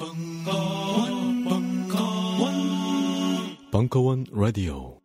벙커원, 0.00 1.44
벙커원, 1.44 2.54
벙커원 3.70 4.24
라디오. 4.32 4.98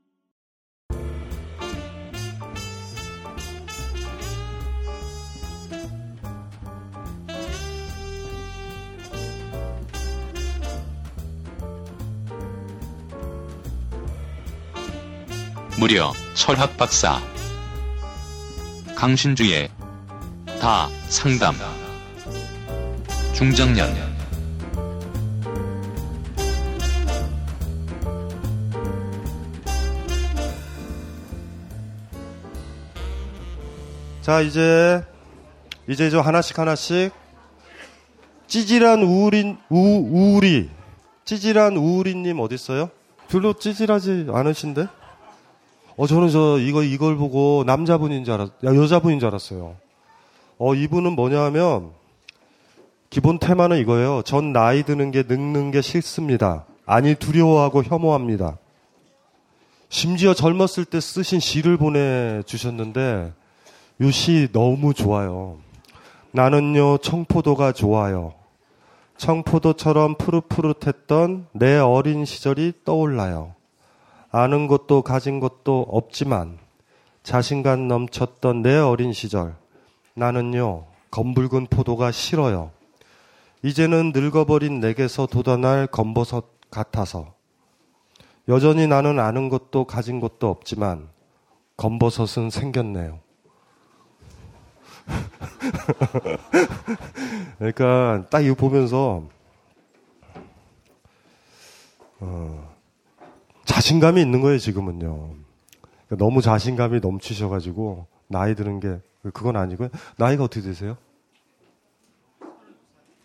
무려 15.78 16.14
철학 16.36 16.78
박사 16.78 17.20
강신주의 18.96 19.70
다 20.62 20.88
상담 21.10 21.54
중장년 23.34 24.15
자, 34.26 34.42
이제, 34.42 35.04
이제 35.88 36.10
저 36.10 36.20
하나씩 36.20 36.58
하나씩 36.58 37.12
찌질한 38.48 39.04
우울인, 39.04 39.56
우, 39.70 39.78
우울이, 39.78 40.72
찌질한 41.26 41.78
우울이님 41.78 42.40
어딨어요? 42.40 42.90
별로 43.28 43.54
찌질하지 43.54 44.30
않으신데? 44.32 44.88
어, 45.96 46.08
저는 46.08 46.30
저, 46.30 46.58
이거, 46.58 46.82
이걸 46.82 47.18
보고 47.18 47.64
남자분인 47.68 48.26
줄 48.26 48.34
알았, 48.34 48.50
야, 48.64 48.76
여자분인 48.76 49.20
줄 49.20 49.28
알았어요. 49.28 49.76
어, 50.58 50.74
이분은 50.74 51.12
뭐냐 51.12 51.44
하면, 51.44 51.92
기본 53.12 53.38
테마는 53.38 53.78
이거예요. 53.78 54.24
전 54.26 54.54
나이 54.54 54.82
드는 54.82 55.12
게 55.12 55.22
늙는 55.28 55.70
게 55.70 55.82
싫습니다. 55.82 56.66
아니, 56.88 57.14
두려워하고 57.14 57.84
혐오합니다. 57.84 58.58
심지어 59.90 60.34
젊었을 60.34 60.86
때 60.86 61.00
쓰신 61.00 61.40
시를 61.40 61.78
보내주셨는데, 61.78 63.45
요시 64.02 64.50
너무 64.52 64.94
좋아요. 64.94 65.58
나는요, 66.32 66.98
청포도가 66.98 67.72
좋아요. 67.72 68.34
청포도처럼 69.18 70.16
푸릇푸릇했던 70.18 71.48
내 71.54 71.78
어린 71.78 72.26
시절이 72.26 72.74
떠올라요. 72.84 73.56
아는 74.32 74.68
것도 74.68 75.02
가진 75.02 75.40
것도 75.40 75.86
없지만 75.90 76.58
자신감 77.24 77.88
넘쳤던 77.88 78.62
내 78.62 78.78
어린 78.78 79.14
시절. 79.14 79.56
나는요, 80.14 80.86
검붉은 81.12 81.68
포도가 81.68 82.12
싫어요. 82.12 82.72
이제는 83.64 84.12
늙어버린 84.14 84.82
내게서 84.82 85.28
돋아날 85.28 85.88
검버섯 85.88 86.44
같아서. 86.70 87.34
여전히 88.50 88.88
나는 88.88 89.20
아는 89.20 89.48
것도 89.48 89.86
가진 89.86 90.20
것도 90.20 90.50
없지만 90.50 91.08
검버섯은 91.78 92.50
생겼네요. 92.50 93.25
그러니까 97.58 98.26
딱 98.30 98.42
이거 98.42 98.56
보면서 98.56 99.24
어, 102.20 102.76
자신감이 103.66 104.22
있는 104.22 104.42
거예요 104.42 104.58
지금은요. 104.58 105.36
그러니까 106.08 106.16
너무 106.18 106.42
자신감이 106.42 107.00
넘치셔가지고 107.00 108.08
나이 108.28 108.56
드는 108.56 108.80
게 108.80 109.00
그건 109.34 109.56
아니고요. 109.56 109.90
나이가 110.18 110.44
어떻게 110.44 110.62
되세요? 110.62 110.98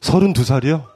서른두 0.00 0.44
살이요? 0.44 0.86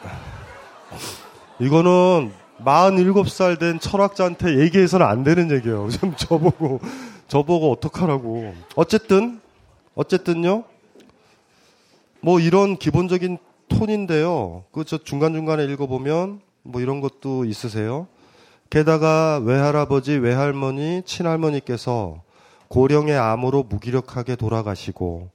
이거는 1.58 2.32
47살 2.64 3.58
된 3.58 3.80
철학자한테 3.80 4.60
얘기해서는 4.60 5.06
안 5.06 5.24
되는 5.24 5.50
얘기예요. 5.50 5.88
좀 5.90 6.14
저보고 6.16 6.80
저보고 7.30 7.70
어떡하라고. 7.70 8.52
어쨌든, 8.74 9.40
어쨌든요. 9.94 10.64
뭐 12.20 12.40
이런 12.40 12.76
기본적인 12.76 13.38
톤인데요. 13.68 14.64
그 14.72 14.84
저 14.84 14.98
중간중간에 14.98 15.64
읽어보면 15.66 16.40
뭐 16.64 16.80
이런 16.80 17.00
것도 17.00 17.44
있으세요. 17.44 18.08
게다가 18.68 19.40
외할아버지, 19.44 20.12
외할머니, 20.14 21.02
친할머니께서 21.04 22.22
고령의 22.66 23.16
암으로 23.16 23.62
무기력하게 23.62 24.34
돌아가시고 24.34 25.30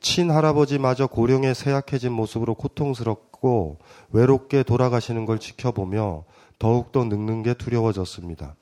친할아버지마저 0.00 1.06
고령의 1.06 1.54
쇠약해진 1.54 2.10
모습으로 2.10 2.54
고통스럽고 2.54 3.78
외롭게 4.10 4.64
돌아가시는 4.64 5.26
걸 5.26 5.38
지켜보며 5.38 6.24
더욱더 6.58 7.04
늙는 7.04 7.44
게 7.44 7.54
두려워졌습니다. 7.54 8.56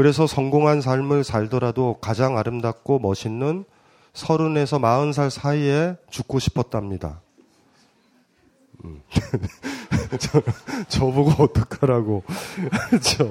그래서 0.00 0.26
성공한 0.26 0.80
삶을 0.80 1.24
살더라도 1.24 1.98
가장 2.00 2.38
아름답고 2.38 3.00
멋있는 3.00 3.66
서른에서 4.14 4.78
마흔 4.78 5.12
살 5.12 5.30
사이에 5.30 5.94
죽고 6.08 6.38
싶었답니다. 6.38 7.20
음. 8.82 9.02
저, 10.18 10.42
저보고 10.88 11.42
어떡하라고. 11.42 12.22
저, 13.02 13.28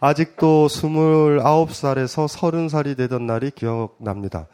아직도 0.00 0.68
스물아홉 0.68 1.74
살에서 1.74 2.28
서른 2.28 2.70
살이 2.70 2.94
되던 2.94 3.26
날이 3.26 3.50
기억납니다. 3.50 4.46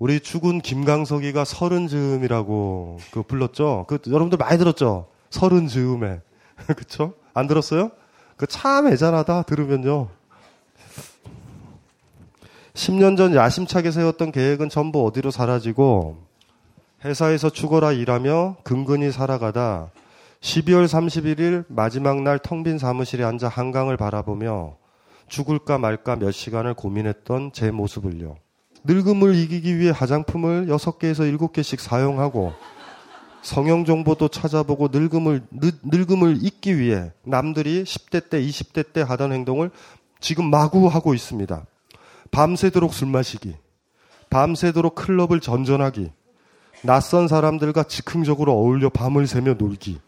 우리 0.00 0.18
죽은 0.18 0.60
김강석이가 0.60 1.44
서른 1.44 1.86
즈음이라고 1.86 2.98
그 3.12 3.22
불렀죠? 3.22 3.84
그 3.86 3.98
여러분들 4.08 4.38
많이 4.38 4.58
들었죠? 4.58 5.06
서른 5.30 5.68
즈음에. 5.68 6.20
그쵸? 6.76 7.14
안 7.32 7.46
들었어요? 7.46 7.92
그 8.36 8.48
참 8.48 8.88
애잔하다 8.88 9.42
들으면요. 9.42 10.08
10년 12.74 13.16
전 13.16 13.34
야심차게 13.34 13.90
세웠던 13.92 14.32
계획은 14.32 14.68
전부 14.68 15.06
어디로 15.06 15.30
사라지고 15.30 16.18
회사에서 17.04 17.50
죽어라 17.50 17.92
일하며 17.92 18.56
근근히 18.64 19.12
살아가다 19.12 19.90
12월 20.40 20.86
31일 20.86 21.64
마지막 21.68 22.20
날 22.22 22.38
텅 22.38 22.64
빈 22.64 22.78
사무실에 22.78 23.24
앉아 23.24 23.48
한강을 23.48 23.96
바라보며 23.96 24.76
죽을까 25.28 25.78
말까 25.78 26.16
몇 26.16 26.32
시간을 26.32 26.74
고민했던 26.74 27.52
제 27.52 27.70
모습을요. 27.70 28.36
늙음을 28.84 29.34
이기기 29.34 29.78
위해 29.78 29.90
화장품을 29.94 30.66
6개에서 30.66 31.38
7개씩 31.38 31.78
사용하고 31.78 32.52
성형 33.40 33.86
정보도 33.86 34.28
찾아보고 34.28 34.88
늙음을 34.92 35.46
늙 35.50 36.10
음을 36.10 36.38
잊기 36.42 36.78
위해 36.78 37.12
남들이 37.22 37.84
10대 37.84 38.28
때, 38.28 38.42
20대 38.42 38.92
때 38.92 39.00
하던 39.00 39.32
행동을 39.32 39.70
지금 40.20 40.50
마구 40.50 40.88
하고 40.88 41.14
있습니다. 41.14 41.64
밤새도록 42.34 42.92
술 42.92 43.06
마시기, 43.08 43.54
밤새도록 44.28 44.96
클럽을 44.96 45.38
전전하기, 45.38 46.10
낯선 46.82 47.28
사람들과 47.28 47.84
즉흥적으로 47.84 48.52
어울려 48.54 48.88
밤을 48.88 49.28
새며 49.28 49.54
놀기. 49.54 50.00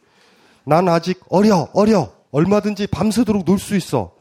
난 0.65 0.89
아직 0.89 1.21
어려, 1.29 1.69
어려. 1.73 2.13
얼마든지 2.33 2.89
밤새도록 2.89 3.45
놀 3.45 3.61
수 3.61 3.77
있어. 3.77 4.13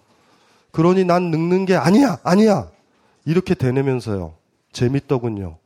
그러니 0.71 1.03
난 1.03 1.31
늙는 1.31 1.65
게 1.65 1.75
아니야, 1.75 2.19
아니야. 2.23 2.69
이렇게 3.25 3.55
되뇌면서요. 3.55 4.35
재밌더군요. 4.71 5.57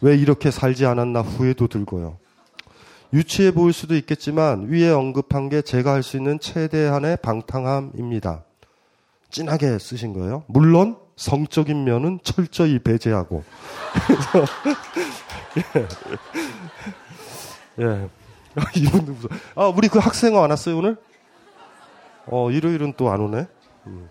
왜 0.00 0.16
이렇게 0.16 0.52
살지 0.52 0.86
않았나 0.86 1.22
후회도 1.22 1.66
들고요. 1.66 2.18
유치해 3.12 3.50
보일 3.50 3.72
수도 3.72 3.96
있겠지만 3.96 4.68
위에 4.68 4.90
언급한 4.90 5.48
게 5.48 5.60
제가 5.60 5.92
할 5.92 6.04
수 6.04 6.16
있는 6.16 6.38
최대한의 6.38 7.16
방탕함입니다. 7.20 8.44
진하게 9.30 9.78
쓰신 9.80 10.12
거예요. 10.12 10.44
물론 10.46 11.03
성적인 11.16 11.84
면은 11.84 12.18
철저히 12.22 12.78
배제하고. 12.78 13.44
예. 17.78 17.84
예. 17.84 18.08
이분도 18.76 19.12
무서 19.12 19.28
아, 19.56 19.66
우리 19.66 19.88
그 19.88 19.98
학생어 19.98 20.42
안 20.42 20.50
왔어요, 20.50 20.78
오늘? 20.78 20.96
어, 22.26 22.50
일요일은 22.50 22.94
또 22.96 23.10
안 23.10 23.20
오네? 23.20 23.46
음. 23.86 24.08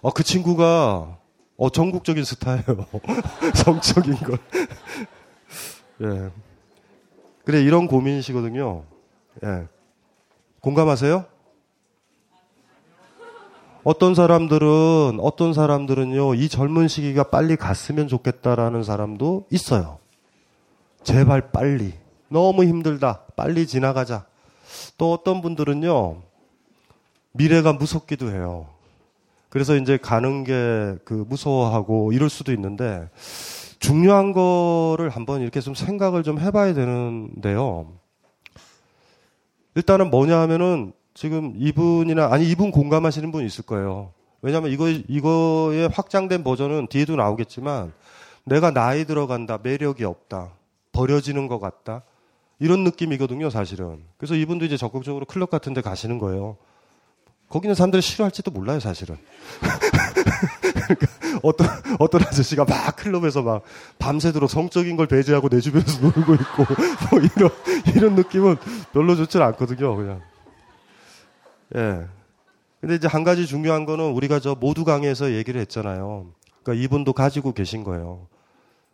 어, 0.00 0.12
그 0.12 0.22
친구가, 0.22 1.18
어, 1.56 1.70
전국적인 1.70 2.22
스타예요. 2.24 2.62
성적인 3.54 4.14
걸. 4.16 4.38
예. 6.02 6.30
그래, 7.44 7.62
이런 7.62 7.88
고민이시거든요. 7.88 8.84
예. 9.44 9.66
공감하세요? 10.60 11.24
어떤 13.84 14.14
사람들은, 14.14 15.18
어떤 15.20 15.54
사람들은요, 15.54 16.34
이 16.34 16.48
젊은 16.48 16.88
시기가 16.88 17.24
빨리 17.24 17.56
갔으면 17.56 18.08
좋겠다라는 18.08 18.82
사람도 18.82 19.46
있어요. 19.50 19.98
제발 21.02 21.50
빨리. 21.52 21.94
너무 22.28 22.64
힘들다. 22.64 23.22
빨리 23.36 23.66
지나가자. 23.66 24.26
또 24.98 25.12
어떤 25.12 25.40
분들은요, 25.40 26.20
미래가 27.32 27.72
무섭기도 27.72 28.30
해요. 28.30 28.66
그래서 29.48 29.76
이제 29.76 29.96
가는 29.96 30.44
게 30.44 30.98
그 31.04 31.24
무서워하고 31.28 32.12
이럴 32.12 32.28
수도 32.28 32.52
있는데, 32.52 33.08
중요한 33.78 34.32
거를 34.32 35.08
한번 35.08 35.40
이렇게 35.40 35.60
좀 35.60 35.74
생각을 35.74 36.22
좀 36.24 36.38
해봐야 36.38 36.74
되는데요. 36.74 37.92
일단은 39.76 40.10
뭐냐 40.10 40.38
하면은 40.40 40.92
지금 41.18 41.54
이분이나 41.56 42.32
아니 42.32 42.48
이분 42.48 42.70
공감하시는 42.70 43.32
분 43.32 43.44
있을 43.44 43.66
거예요. 43.66 44.12
왜냐하면 44.40 44.70
이거 44.70 44.88
이거의 44.88 45.88
확장된 45.88 46.44
버전은 46.44 46.86
뒤에도 46.86 47.16
나오겠지만 47.16 47.92
내가 48.44 48.70
나이 48.70 49.04
들어간다, 49.04 49.58
매력이 49.60 50.04
없다, 50.04 50.52
버려지는 50.92 51.48
것 51.48 51.58
같다 51.58 52.04
이런 52.60 52.84
느낌이거든요, 52.84 53.50
사실은. 53.50 54.04
그래서 54.16 54.36
이분도 54.36 54.64
이제 54.64 54.76
적극적으로 54.76 55.26
클럽 55.26 55.50
같은데 55.50 55.80
가시는 55.80 56.18
거예요. 56.18 56.56
거기는 57.48 57.74
사람들이 57.74 58.00
싫어할지도 58.00 58.52
몰라요, 58.52 58.78
사실은. 58.78 59.16
어떤 61.42 61.66
어떤 61.98 62.22
아저씨가 62.22 62.64
막 62.64 62.94
클럽에서 62.94 63.42
막 63.42 63.62
밤새도록 63.98 64.48
성적인 64.48 64.96
걸 64.96 65.08
배제하고 65.08 65.48
내 65.48 65.58
주변에서 65.58 66.00
놀고 66.00 66.34
있고 66.34 66.64
뭐 67.10 67.20
이런 67.20 67.50
이런 67.96 68.14
느낌은 68.14 68.56
별로 68.92 69.16
좋지 69.16 69.38
않거든요, 69.38 69.96
그냥. 69.96 70.27
예. 71.76 72.06
근데 72.80 72.94
이제 72.94 73.08
한 73.08 73.24
가지 73.24 73.46
중요한 73.46 73.84
거는 73.84 74.12
우리가 74.12 74.40
저 74.40 74.54
모두 74.54 74.84
강의에서 74.84 75.32
얘기를 75.32 75.60
했잖아요. 75.60 76.26
그러니까 76.62 76.84
이분도 76.84 77.12
가지고 77.12 77.52
계신 77.52 77.82
거예요. 77.84 78.26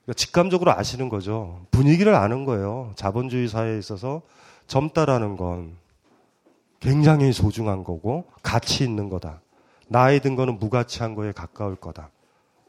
그러니까 0.05 0.15
직감적으로 0.17 0.73
아시는 0.73 1.09
거죠. 1.09 1.67
분위기를 1.71 2.15
아는 2.15 2.44
거예요. 2.44 2.93
자본주의 2.97 3.49
사회에 3.49 3.79
있어서 3.79 4.23
젊다라는 4.67 5.37
건 5.37 5.76
굉장히 6.81 7.32
소중한 7.32 7.85
거고 7.85 8.25
가치 8.43 8.85
있는 8.85 9.09
거다. 9.09 9.41
나이 9.88 10.20
든 10.20 10.35
거는 10.35 10.59
무가치한 10.59 11.15
거에 11.15 11.32
가까울 11.32 11.77
거다. 11.77 12.11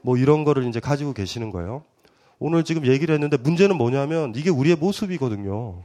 뭐 0.02 0.18
이런 0.18 0.44
거를 0.44 0.66
이제 0.68 0.80
가지고 0.80 1.14
계시는 1.14 1.52
거예요. 1.52 1.84
오늘 2.40 2.64
지금 2.64 2.86
얘기를 2.86 3.14
했는데 3.14 3.38
문제는 3.38 3.78
뭐냐면 3.78 4.34
이게 4.36 4.50
우리의 4.50 4.76
모습이거든요. 4.76 5.84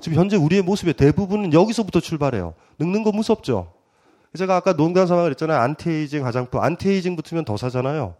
지금 0.00 0.18
현재 0.18 0.36
우리의 0.36 0.62
모습의 0.62 0.94
대부분은 0.94 1.52
여기서부터 1.52 2.00
출발해요. 2.00 2.54
늙는 2.78 3.02
거 3.02 3.12
무섭죠? 3.12 3.72
제가 4.36 4.56
아까 4.56 4.74
농담 4.74 5.06
삼아 5.06 5.22
그랬잖아요. 5.24 5.58
안티에이징 5.58 6.24
화장품. 6.24 6.60
안티에이징 6.60 7.16
붙으면 7.16 7.44
더 7.44 7.56
사잖아요. 7.56 8.14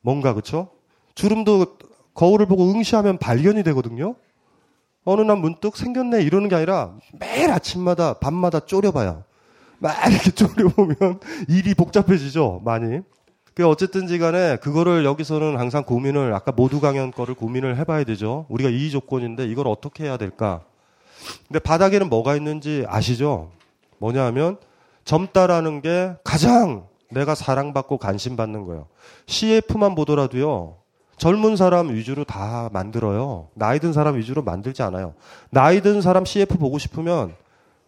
뭔가 0.00 0.34
그쵸? 0.34 0.68
주름도 1.14 1.78
거울을 2.14 2.46
보고 2.46 2.70
응시하면 2.72 3.18
발견이 3.18 3.62
되거든요. 3.64 4.16
어느 5.04 5.20
날 5.22 5.36
문득 5.36 5.76
생겼네 5.76 6.22
이러는 6.22 6.48
게 6.48 6.56
아니라 6.56 6.94
매일 7.12 7.50
아침마다 7.50 8.14
밤마다 8.14 8.60
쪼려봐요. 8.60 9.22
막 9.78 9.94
이렇게 10.10 10.30
쪼려보면 10.34 11.20
일이 11.48 11.74
복잡해지죠. 11.74 12.62
많이. 12.64 13.00
그 13.54 13.66
어쨌든지 13.66 14.18
간에 14.18 14.56
그거를 14.56 15.04
여기서는 15.04 15.58
항상 15.58 15.84
고민을 15.84 16.34
아까 16.34 16.52
모두 16.52 16.80
강연 16.80 17.10
거를 17.10 17.34
고민을 17.34 17.78
해봐야 17.78 18.04
되죠. 18.04 18.46
우리가 18.48 18.68
이 18.68 18.90
조건인데 18.90 19.46
이걸 19.46 19.68
어떻게 19.68 20.04
해야 20.04 20.16
될까? 20.16 20.62
근데 21.48 21.58
바닥에는 21.58 22.08
뭐가 22.08 22.36
있는지 22.36 22.84
아시죠? 22.88 23.50
뭐냐 23.98 24.24
하면 24.26 24.58
젊다라는 25.04 25.82
게 25.82 26.14
가장 26.24 26.86
내가 27.10 27.34
사랑받고 27.34 27.98
관심받는 27.98 28.64
거예요. 28.66 28.88
CF만 29.26 29.94
보더라도요. 29.94 30.76
젊은 31.16 31.56
사람 31.56 31.94
위주로 31.94 32.24
다 32.24 32.68
만들어요. 32.72 33.48
나이 33.54 33.78
든 33.78 33.92
사람 33.92 34.16
위주로 34.16 34.42
만들지 34.42 34.82
않아요. 34.82 35.14
나이 35.50 35.80
든 35.80 36.02
사람 36.02 36.24
CF 36.24 36.58
보고 36.58 36.78
싶으면 36.78 37.34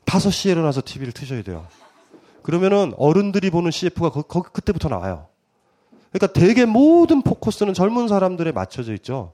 5시에 0.07 0.51
일어나서 0.53 0.81
TV를 0.85 1.13
트셔야 1.13 1.43
돼요. 1.43 1.67
그러면은 2.43 2.95
어른들이 2.97 3.51
보는 3.51 3.71
CF가 3.71 4.11
거, 4.11 4.23
거, 4.23 4.41
그때부터 4.41 4.89
나와요. 4.89 5.27
그러니까 6.11 6.33
대개 6.33 6.65
모든 6.65 7.21
포커스는 7.21 7.75
젊은 7.75 8.09
사람들에 8.09 8.53
맞춰져 8.53 8.95
있죠. 8.95 9.33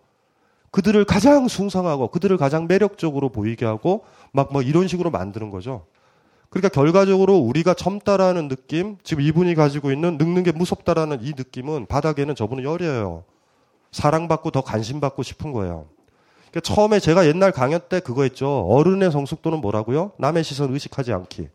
그들을 0.74 1.04
가장 1.04 1.46
숭상하고 1.46 2.08
그들을 2.08 2.36
가장 2.36 2.66
매력적으로 2.66 3.28
보이게 3.28 3.64
하고 3.64 4.04
막 4.32 4.50
뭐 4.50 4.60
이런 4.60 4.88
식으로 4.88 5.08
만드는 5.12 5.50
거죠. 5.50 5.86
그러니까 6.50 6.68
결과적으로 6.68 7.36
우리가 7.36 7.74
젊다라는 7.74 8.48
느낌, 8.48 8.96
지금 9.04 9.22
이분이 9.22 9.54
가지고 9.54 9.92
있는 9.92 10.18
늙는 10.18 10.42
게 10.42 10.50
무섭다라는 10.50 11.18
이 11.22 11.32
느낌은 11.36 11.86
바닥에는 11.86 12.34
저분은 12.34 12.64
열려요. 12.64 13.22
사랑받고 13.92 14.50
더 14.50 14.62
관심받고 14.62 15.22
싶은 15.22 15.52
거예요. 15.52 15.86
그러니까 16.50 16.60
처음에 16.60 16.98
제가 16.98 17.28
옛날 17.28 17.52
강연 17.52 17.80
때 17.88 18.00
그거 18.00 18.24
했죠. 18.24 18.66
어른의 18.66 19.12
성숙도는 19.12 19.60
뭐라고요? 19.60 20.10
남의 20.18 20.42
시선 20.42 20.72
의식하지 20.72 21.12
않기. 21.12 21.50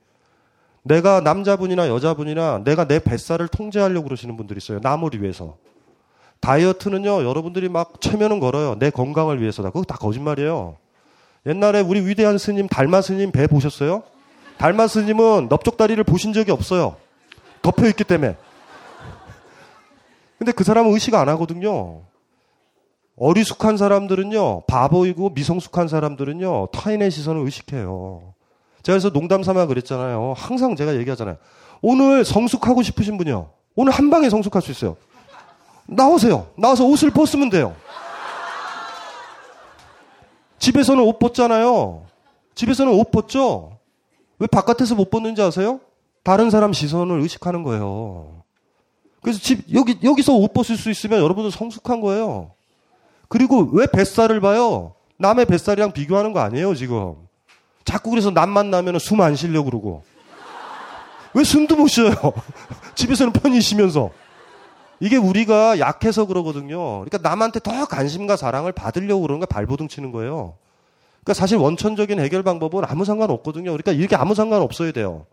내가 0.83 1.19
남자분이나 1.19 1.89
여자분이나 1.89 2.61
내가 2.63 2.87
내 2.87 2.99
뱃살을 2.99 3.49
통제하려고 3.49 4.05
그러시는 4.05 4.37
분들이 4.37 4.59
있어요. 4.59 4.79
남을 4.81 5.21
위해서. 5.21 5.57
다이어트는요, 6.41 7.23
여러분들이 7.23 7.69
막 7.69 7.99
최면은 7.99 8.39
걸어요. 8.39 8.75
내 8.79 8.89
건강을 8.89 9.41
위해서다. 9.41 9.69
그거 9.71 9.83
다 9.83 9.95
거짓말이에요. 9.97 10.77
옛날에 11.45 11.81
우리 11.81 12.05
위대한 12.05 12.37
스님, 12.37 12.67
달마 12.67 13.01
스님 13.01 13.31
배 13.31 13.47
보셨어요? 13.47 14.03
달마 14.57 14.87
스님은 14.87 15.47
넓적다리를 15.49 16.03
보신 16.03 16.33
적이 16.33 16.51
없어요. 16.51 16.95
덮여있기 17.61 18.03
때문에. 18.03 18.35
근데 20.37 20.51
그 20.51 20.63
사람은 20.63 20.93
의식 20.93 21.15
안 21.15 21.27
하거든요. 21.29 22.01
어리숙한 23.17 23.75
사람들은요, 23.75 24.61
바보이고 24.61 25.31
미성숙한 25.31 25.89
사람들은요, 25.89 26.67
타인의 26.67 27.11
시선을 27.11 27.43
의식해요. 27.43 28.33
제가 28.81 28.93
그래서 28.93 29.09
농담 29.11 29.43
삼아 29.43 29.65
그랬잖아요. 29.65 30.33
항상 30.37 30.77
제가 30.77 30.95
얘기하잖아요. 30.95 31.35
오늘 31.81 32.23
성숙하고 32.23 32.81
싶으신 32.81 33.17
분이요. 33.17 33.49
오늘 33.75 33.91
한 33.91 34.09
방에 34.09 34.29
성숙할 34.29 34.61
수 34.61 34.71
있어요. 34.71 34.95
나오세요. 35.89 36.47
나와서 36.55 36.85
옷을 36.85 37.09
벗으면 37.11 37.49
돼요. 37.49 37.75
집에서는 40.59 41.01
옷 41.03 41.19
벗잖아요. 41.19 42.05
집에서는 42.55 42.91
옷 42.93 43.11
벗죠? 43.11 43.77
왜 44.39 44.47
바깥에서 44.47 44.95
못 44.95 45.09
벗는지 45.09 45.41
아세요? 45.41 45.79
다른 46.23 46.49
사람 46.49 46.73
시선을 46.73 47.21
의식하는 47.21 47.63
거예요. 47.63 48.43
그래서 49.21 49.39
집, 49.39 49.73
여기, 49.73 49.97
여기서 50.03 50.33
옷 50.33 50.53
벗을 50.53 50.77
수 50.77 50.89
있으면 50.89 51.21
여러분은 51.21 51.49
성숙한 51.49 52.01
거예요. 52.01 52.51
그리고 53.27 53.69
왜 53.73 53.85
뱃살을 53.87 54.39
봐요? 54.41 54.93
남의 55.17 55.45
뱃살이랑 55.45 55.91
비교하는 55.91 56.33
거 56.33 56.39
아니에요, 56.39 56.75
지금. 56.75 57.15
자꾸 57.83 58.09
그래서 58.09 58.31
남 58.31 58.49
만나면 58.49 58.99
숨 58.99 59.21
안 59.21 59.35
쉬려고 59.35 59.69
그러고. 59.69 60.03
왜 61.33 61.43
숨도 61.43 61.75
못 61.75 61.87
쉬어요? 61.87 62.13
집에서는 62.95 63.33
편히 63.33 63.61
쉬면서. 63.61 64.11
이게 64.99 65.15
우리가 65.17 65.79
약해서 65.79 66.25
그러거든요. 66.25 66.99
그러니까 66.99 67.17
남한테 67.19 67.59
더 67.59 67.85
관심과 67.85 68.35
사랑을 68.35 68.71
받으려고 68.71 69.21
그러는 69.21 69.39
거 69.39 69.45
발버둥 69.45 69.87
치는 69.87 70.11
거예요. 70.11 70.55
그러니까 71.23 71.33
사실 71.33 71.57
원천적인 71.57 72.19
해결 72.19 72.43
방법은 72.43 72.83
아무 72.85 73.05
상관 73.05 73.29
없거든요. 73.29 73.71
그러니까 73.71 73.91
이렇게 73.91 74.15
아무 74.15 74.35
상관 74.35 74.61
없어야 74.61 74.91
돼요. 74.91 75.25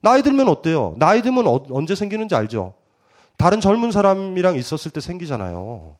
나이 0.00 0.22
들면 0.22 0.48
어때요? 0.48 0.94
나이 0.98 1.22
들면 1.22 1.46
어, 1.46 1.64
언제 1.70 1.94
생기는지 1.94 2.34
알죠? 2.34 2.74
다른 3.36 3.60
젊은 3.60 3.92
사람이랑 3.92 4.56
있었을 4.56 4.90
때 4.90 5.00
생기잖아요. 5.00 5.96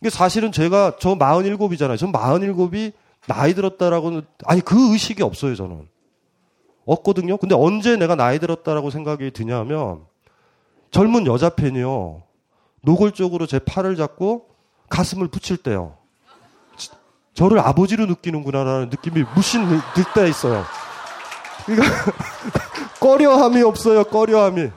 이게 0.00 0.10
사실은 0.10 0.52
제가 0.52 0.96
저 0.98 1.16
47이잖아요. 1.16 1.98
전 1.98 2.12
47이 2.12 2.92
나이 3.26 3.54
들었다라고는 3.54 4.22
아니 4.46 4.60
그 4.60 4.92
의식이 4.92 5.22
없어요, 5.22 5.54
저는. 5.54 5.88
없거든요. 6.86 7.36
근데 7.36 7.54
언제 7.54 7.96
내가 7.96 8.14
나이 8.16 8.38
들었다라고 8.38 8.90
생각이 8.90 9.30
드냐면 9.32 10.06
젊은 10.90 11.26
여자 11.26 11.50
팬이요. 11.50 12.22
노골적으로 12.82 13.46
제 13.46 13.58
팔을 13.58 13.96
잡고 13.96 14.46
가슴을 14.88 15.28
붙일 15.28 15.56
때요. 15.58 15.96
저를 17.34 17.60
아버지로 17.60 18.06
느끼는구나라는 18.06 18.90
느낌이 18.90 19.24
무신 19.34 19.64
들때 19.94 20.28
있어요. 20.28 20.64
그러니까 21.64 22.12
꺼려함이 23.00 23.62
없어요. 23.62 24.04
꺼려함이. 24.04 24.70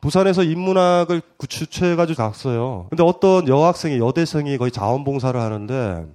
부산에서 0.00 0.42
인문학을 0.44 1.22
주최해가지고 1.48 2.16
갔어요. 2.16 2.86
근데 2.90 3.02
어떤 3.02 3.48
여학생이 3.48 3.98
여대생이 3.98 4.56
거의 4.58 4.70
자원봉사를 4.70 5.40
하는데 5.40 6.06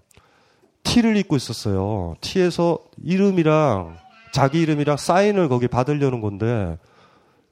티를 0.84 1.18
입고 1.18 1.36
있었어요. 1.36 2.16
티에서 2.22 2.80
이름이랑 3.04 3.98
자기 4.32 4.62
이름이랑 4.62 4.98
사인을 4.98 5.50
거기 5.50 5.68
받으려는 5.68 6.22
건데 6.22 6.78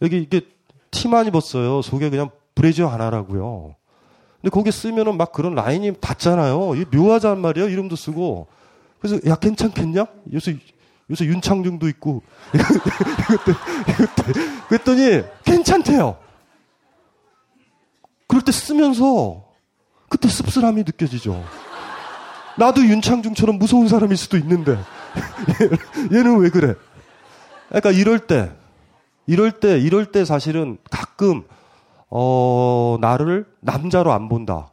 여기 0.01 0.17
이게 0.19 0.41
티만 0.91 1.27
입었어요. 1.27 1.81
속에 1.81 2.09
그냥 2.09 2.29
브레지어 2.55 2.87
하나라고요. 2.87 3.75
근데 4.41 4.49
거기 4.49 4.71
쓰면은 4.71 5.17
막 5.17 5.31
그런 5.31 5.55
라인이 5.55 5.93
닿잖아요. 5.99 6.75
이 6.75 6.85
묘하단 6.95 7.39
말이에요. 7.39 7.69
이름도 7.69 7.95
쓰고. 7.95 8.47
그래서 8.99 9.19
야 9.29 9.35
괜찮겠냐? 9.35 10.05
요새 10.33 10.57
요새 11.09 11.25
윤창중도 11.25 11.87
있고 11.89 12.21
그랬더니 14.69 15.23
괜찮대요. 15.43 16.17
그럴 18.27 18.43
때 18.43 18.51
쓰면서 18.51 19.43
그때 20.07 20.27
씁쓸함이 20.27 20.83
느껴지죠. 20.83 21.43
나도 22.57 22.85
윤창중처럼 22.85 23.57
무서운 23.57 23.87
사람일 23.87 24.17
수도 24.17 24.37
있는데 24.37 24.77
얘는 26.11 26.39
왜 26.39 26.49
그래? 26.49 26.75
그러니까 27.69 27.91
이럴 27.91 28.19
때 28.19 28.51
이럴 29.29 29.51
때, 29.51 29.77
이럴 29.77 30.07
때 30.07 30.25
사실은 30.25 30.79
가끔, 30.89 31.43
어, 32.09 32.97
나를 32.99 33.45
남자로 33.59 34.11
안 34.11 34.27
본다. 34.27 34.71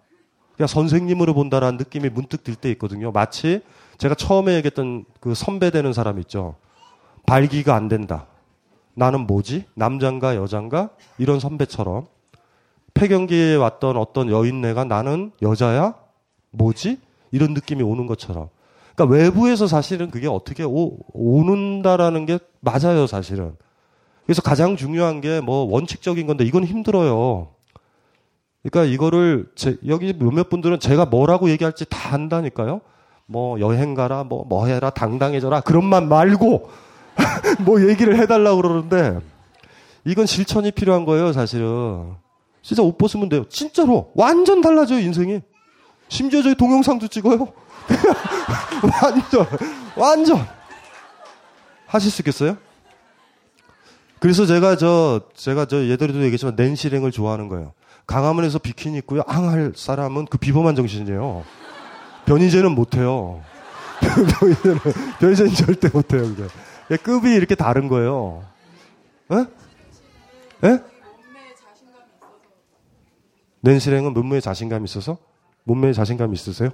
그냥 0.56 0.66
선생님으로 0.66 1.34
본다라는 1.34 1.76
느낌이 1.76 2.08
문득 2.08 2.42
들 2.42 2.56
때 2.56 2.70
있거든요. 2.70 3.12
마치 3.12 3.60
제가 3.98 4.14
처음에 4.14 4.54
얘기했던 4.54 5.04
그 5.20 5.34
선배 5.34 5.68
되는 5.70 5.92
사람 5.92 6.18
있죠. 6.20 6.54
발기가 7.26 7.74
안 7.74 7.88
된다. 7.88 8.28
나는 8.94 9.26
뭐지? 9.26 9.66
남잔가 9.74 10.36
여잔가? 10.36 10.88
이런 11.18 11.38
선배처럼 11.38 12.06
폐경기에 12.94 13.56
왔던 13.56 13.98
어떤 13.98 14.30
여인네가 14.30 14.84
나는 14.84 15.32
여자야? 15.42 15.96
뭐지? 16.52 16.98
이런 17.30 17.52
느낌이 17.52 17.82
오는 17.82 18.06
것처럼. 18.06 18.48
그러니까 18.94 19.14
외부에서 19.18 19.66
사실은 19.66 20.10
그게 20.10 20.28
어떻게 20.28 20.62
오, 20.64 20.96
오는다라는 21.12 22.24
게 22.24 22.38
맞아요, 22.60 23.06
사실은. 23.06 23.54
그래서 24.26 24.42
가장 24.42 24.76
중요한 24.76 25.20
게 25.20 25.40
뭐 25.40 25.64
원칙적인 25.70 26.26
건데 26.26 26.44
이건 26.44 26.64
힘들어요. 26.64 27.48
그러니까 28.62 28.92
이거를 28.92 29.48
제, 29.54 29.76
여기 29.86 30.12
몇몇 30.12 30.48
분들은 30.48 30.80
제가 30.80 31.06
뭐라고 31.06 31.48
얘기할지 31.50 31.84
다 31.88 32.14
안다니까요. 32.14 32.80
뭐 33.26 33.60
여행 33.60 33.94
가라, 33.94 34.24
뭐, 34.24 34.44
뭐 34.44 34.66
해라, 34.66 34.90
당당해져라. 34.90 35.60
그런 35.60 35.84
말 35.84 36.06
말고 36.06 36.70
뭐 37.64 37.88
얘기를 37.88 38.18
해달라고 38.18 38.62
그러는데 38.62 39.20
이건 40.04 40.26
실천이 40.26 40.72
필요한 40.72 41.04
거예요, 41.04 41.32
사실은. 41.32 42.14
진짜 42.62 42.82
옷 42.82 42.98
벗으면 42.98 43.28
돼요. 43.28 43.44
진짜로. 43.48 44.10
완전 44.14 44.60
달라져요, 44.60 44.98
인생이. 44.98 45.40
심지어 46.08 46.42
저희 46.42 46.54
동영상도 46.56 47.06
찍어요. 47.08 47.46
완전, 49.02 49.46
완전. 49.96 50.46
하실 51.86 52.10
수 52.10 52.22
있겠어요? 52.22 52.56
그래서 54.18 54.46
제가 54.46 54.76
저, 54.76 55.20
제가 55.34 55.66
저 55.66 55.86
예전에도 55.86 56.18
얘기했지만 56.20 56.56
낸실행을 56.56 57.10
좋아하는 57.12 57.48
거예요. 57.48 57.72
강화문에서 58.06 58.58
비키니 58.58 58.98
입고요. 58.98 59.22
앙할 59.26 59.72
사람은 59.76 60.26
그 60.26 60.38
비범한 60.38 60.74
정신이에요. 60.74 61.44
변희재는 62.24 62.72
못해요. 62.72 63.42
변희재는, 64.40 64.78
변희재는 65.20 65.54
절대 65.54 65.88
못해요, 65.88 66.22
그게. 66.22 66.96
급이 66.96 67.34
이렇게 67.34 67.54
다른 67.54 67.88
거예요. 67.88 68.44
에? 69.32 70.68
에? 70.68 70.80
낸실행은 73.60 74.12
몸매에 74.14 74.40
자신감이 74.40 74.84
있어서? 74.84 75.18
몸매에 75.64 75.92
자신감이 75.92 76.32
있으세요? 76.34 76.70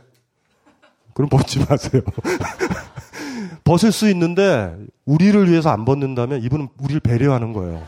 그럼 1.15 1.29
벗지 1.29 1.59
마세요. 1.61 2.03
벗을 3.65 3.93
수 3.93 4.09
있는데 4.11 4.77
우리를 5.05 5.51
위해서 5.51 5.71
안 5.71 5.85
벗는다면 5.85 6.43
이분은 6.43 6.69
우리를 6.81 7.01
배려하는 7.01 7.53
거예요. 7.53 7.83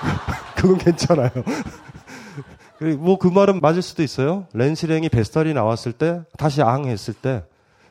그건 0.56 0.78
괜찮아요. 0.78 1.30
뭐 2.98 3.18
그 3.18 3.28
말은 3.28 3.60
맞을 3.60 3.82
수도 3.82 4.02
있어요. 4.02 4.46
렌실행이 4.54 5.10
베스탈이 5.10 5.52
나왔을 5.52 5.92
때 5.92 6.22
다시 6.38 6.62
앙 6.62 6.86
했을 6.86 7.12
때 7.12 7.44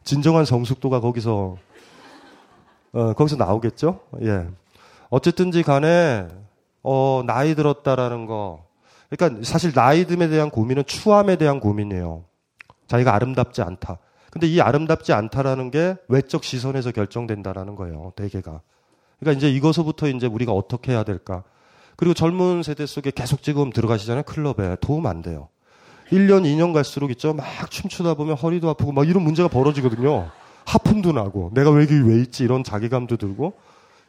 진정한 0.04 0.46
성숙도가 0.46 1.00
거기서 1.00 1.58
어, 2.94 3.14
거기서 3.14 3.36
나오겠죠. 3.36 4.00
예. 4.24 4.48
어쨌든지 5.10 5.62
간에 5.62 6.28
어, 6.82 7.22
나이 7.26 7.54
들었다라는 7.54 8.26
거. 8.26 8.66
그러니까 9.10 9.44
사실 9.44 9.74
나이 9.74 10.06
듦에 10.06 10.30
대한 10.30 10.50
고민은 10.50 10.86
추함에 10.86 11.36
대한 11.36 11.60
고민이에요. 11.60 12.24
자기가 12.88 13.14
아름답지 13.14 13.62
않다. 13.62 14.00
근데 14.32 14.48
이 14.48 14.62
아름답지 14.62 15.14
않다라는 15.14 15.72
게 15.72 15.96
외적 16.08 16.44
시선에서 16.44 16.92
결정된다라는 16.92 17.76
거예요. 17.76 18.14
대개가. 18.16 18.62
그러니까 19.20 19.38
이제 19.38 19.52
이것서부터 19.52 20.08
이제 20.08 20.28
우리가 20.28 20.52
어떻게 20.52 20.92
해야 20.92 21.04
될까? 21.04 21.44
그리고 21.96 22.14
젊은 22.14 22.64
세대 22.64 22.86
속에 22.86 23.12
계속 23.12 23.44
지금 23.44 23.72
들어가시잖아요. 23.72 24.24
클럽에. 24.24 24.78
도움 24.82 25.06
안 25.06 25.22
돼요. 25.22 25.50
1년, 26.12 26.44
2년 26.44 26.74
갈수록 26.74 27.12
있죠. 27.12 27.34
막 27.34 27.46
춤추다 27.70 28.14
보면 28.14 28.36
허리도 28.36 28.70
아프고 28.70 28.92
막 28.92 29.08
이런 29.08 29.24
문제가 29.24 29.48
벌어지거든요. 29.50 30.30
하품도 30.66 31.12
나고 31.12 31.52
내가 31.54 31.72
왜 31.72 31.84
여기 31.84 32.00
왜 32.00 32.22
있지 32.22 32.44
이런 32.44 32.64
자괴감도 32.64 33.18
들고 33.18 33.54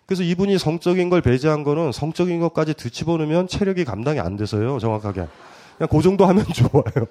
그래서 0.07 0.23
이분이 0.23 0.59
성적인 0.59 1.09
걸 1.09 1.21
배제한 1.21 1.63
거는 1.63 1.93
성적인 1.93 2.41
것까지 2.41 2.75
뒤집어 2.75 3.17
놓으면 3.17 3.49
체력이 3.49 3.85
감당이 3.85 4.21
안 4.21 4.37
돼서요. 4.37 4.79
정확하게. 4.79 5.27
그냥 5.81 5.89
그 5.91 6.03
정도 6.03 6.27
하면 6.27 6.45
좋아요. 6.53 7.07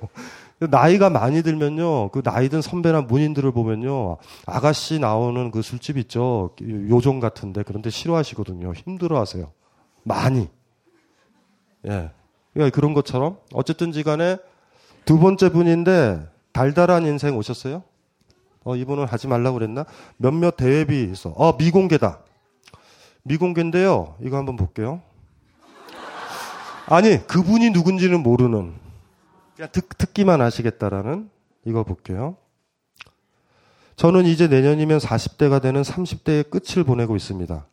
나이가 0.59 1.09
많이 1.09 1.41
들면요, 1.41 2.09
그 2.09 2.21
나이 2.21 2.49
든 2.49 2.61
선배나 2.61 3.01
문인들을 3.01 3.51
보면요, 3.51 4.17
아가씨 4.45 4.99
나오는 4.99 5.49
그 5.49 5.63
술집 5.63 5.97
있죠, 5.97 6.51
요정 6.61 7.19
같은데, 7.19 7.63
그런데 7.63 7.89
싫어하시거든요. 7.89 8.73
힘들어 8.73 9.19
하세요. 9.19 9.51
많이. 10.03 10.47
예. 11.88 12.11
그러니까 12.53 12.75
그런 12.75 12.93
것처럼, 12.93 13.38
어쨌든지 13.53 14.03
간에 14.03 14.38
두 15.03 15.17
번째 15.17 15.49
분인데, 15.49 16.27
달달한 16.51 17.07
인생 17.07 17.38
오셨어요? 17.38 17.81
어, 18.65 18.75
이분은 18.75 19.05
하지 19.05 19.27
말라고 19.27 19.57
그랬나? 19.57 19.85
몇몇 20.17 20.57
대회비 20.57 21.09
있어. 21.11 21.33
어, 21.35 21.57
미공개다. 21.57 22.19
미공개인데요. 23.23 24.15
이거 24.21 24.38
한번 24.38 24.57
볼게요. 24.57 25.01
아니, 26.89 27.25
그분이 27.27 27.69
누군지는 27.69 28.24
모르는. 28.24 28.74
그냥 29.55 29.69
듣, 29.72 29.88
듣기만 29.98 30.41
하시겠다라는 30.41 31.29
이거 31.65 31.84
볼게요. 31.84 32.38
저는 33.96 34.25
이제 34.25 34.48
내년이면 34.48 34.98
40대가 35.00 35.62
되는 35.62 35.81
30대의 35.81 36.50
끝을 36.50 36.84
보내고 36.84 37.15
있습니다. 37.15 37.65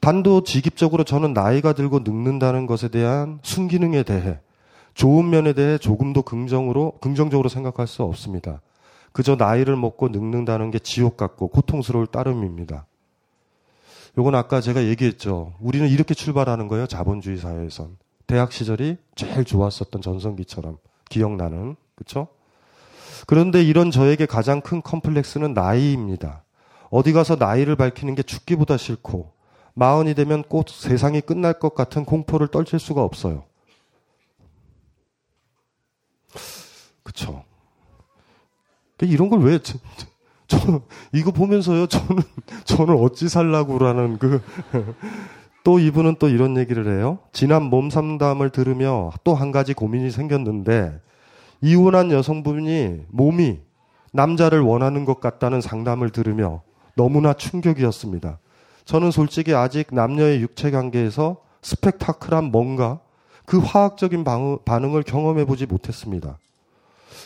단도직입적으로 0.00 1.04
저는 1.04 1.32
나이가 1.32 1.72
들고 1.72 2.00
늙는다는 2.00 2.66
것에 2.66 2.88
대한 2.88 3.38
순기능에 3.42 4.02
대해 4.02 4.40
좋은 4.92 5.30
면에 5.30 5.54
대해 5.54 5.78
조금도 5.78 6.22
긍정으로 6.22 6.98
긍정적으로 7.00 7.48
생각할 7.48 7.86
수 7.86 8.02
없습니다. 8.02 8.60
그저 9.12 9.36
나이를 9.36 9.76
먹고 9.76 10.08
늙는다는 10.08 10.70
게 10.70 10.78
지옥 10.78 11.16
같고 11.16 11.48
고통스러울 11.48 12.08
따름입니다. 12.08 12.86
요건 14.18 14.34
아까 14.34 14.60
제가 14.60 14.84
얘기했죠. 14.84 15.54
우리는 15.60 15.88
이렇게 15.88 16.12
출발하는 16.12 16.68
거예요. 16.68 16.86
자본주의 16.86 17.38
사회에선. 17.38 17.96
대학 18.26 18.52
시절이 18.52 18.96
제일 19.14 19.44
좋았었던 19.44 20.02
전성기처럼 20.02 20.78
기억나는 21.08 21.76
그렇죠? 21.94 22.28
그런데 23.26 23.62
이런 23.62 23.90
저에게 23.90 24.26
가장 24.26 24.60
큰 24.60 24.82
컴플렉스는 24.82 25.54
나이입니다. 25.54 26.44
어디 26.90 27.12
가서 27.12 27.36
나이를 27.36 27.76
밝히는 27.76 28.14
게 28.14 28.22
죽기보다 28.22 28.76
싫고 28.76 29.32
마흔이 29.74 30.14
되면 30.14 30.42
꼭 30.42 30.68
세상이 30.68 31.20
끝날 31.20 31.58
것 31.58 31.74
같은 31.74 32.04
공포를 32.04 32.48
떨칠 32.48 32.78
수가 32.78 33.02
없어요. 33.02 33.44
그쵸. 37.02 37.44
이런 39.02 39.28
걸 39.28 39.40
왜, 39.40 39.58
저, 39.58 39.78
저, 40.46 40.82
이거 41.12 41.30
보면서요, 41.30 41.86
저는, 41.86 42.22
저는 42.64 42.94
어찌 42.96 43.28
살라고라는 43.28 44.18
그, 44.18 44.42
또 45.64 45.78
이분은 45.78 46.16
또 46.18 46.28
이런 46.28 46.56
얘기를 46.56 46.86
해요. 46.86 47.18
지난 47.32 47.64
몸 47.64 47.90
상담을 47.90 48.50
들으며 48.50 49.10
또 49.24 49.34
한 49.34 49.50
가지 49.50 49.74
고민이 49.74 50.10
생겼는데 50.10 51.00
이혼한 51.62 52.12
여성분이 52.12 53.06
몸이 53.08 53.58
남자를 54.12 54.60
원하는 54.60 55.04
것 55.04 55.20
같다는 55.20 55.60
상담을 55.60 56.10
들으며 56.10 56.62
너무나 56.94 57.32
충격이었습니다. 57.32 58.38
저는 58.84 59.10
솔직히 59.10 59.54
아직 59.54 59.88
남녀의 59.90 60.42
육체 60.42 60.70
관계에서 60.70 61.38
스펙타클한 61.62 62.44
뭔가 62.44 63.00
그 63.46 63.58
화학적인 63.58 64.24
반응을 64.64 65.02
경험해 65.02 65.46
보지 65.46 65.66
못했습니다. 65.66 66.38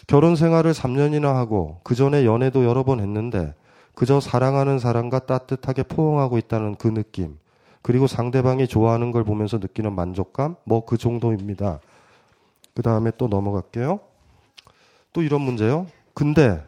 결혼 0.06 0.36
생활을 0.36 0.72
3년이나 0.72 1.34
하고 1.34 1.80
그 1.82 1.94
전에 1.96 2.24
연애도 2.24 2.64
여러 2.64 2.84
번 2.84 3.00
했는데 3.00 3.54
그저 3.94 4.20
사랑하는 4.20 4.78
사람과 4.78 5.18
따뜻하게 5.20 5.82
포옹하고 5.82 6.38
있다는 6.38 6.76
그 6.76 6.86
느낌. 6.88 7.36
그리고 7.82 8.06
상대방이 8.06 8.66
좋아하는 8.66 9.12
걸 9.12 9.24
보면서 9.24 9.58
느끼는 9.58 9.94
만족감, 9.94 10.56
뭐 10.64 10.84
그 10.84 10.98
정도입니다. 10.98 11.80
그 12.74 12.82
다음에 12.82 13.10
또 13.18 13.28
넘어갈게요. 13.28 14.00
또 15.12 15.22
이런 15.22 15.40
문제요. 15.40 15.86
근데 16.14 16.62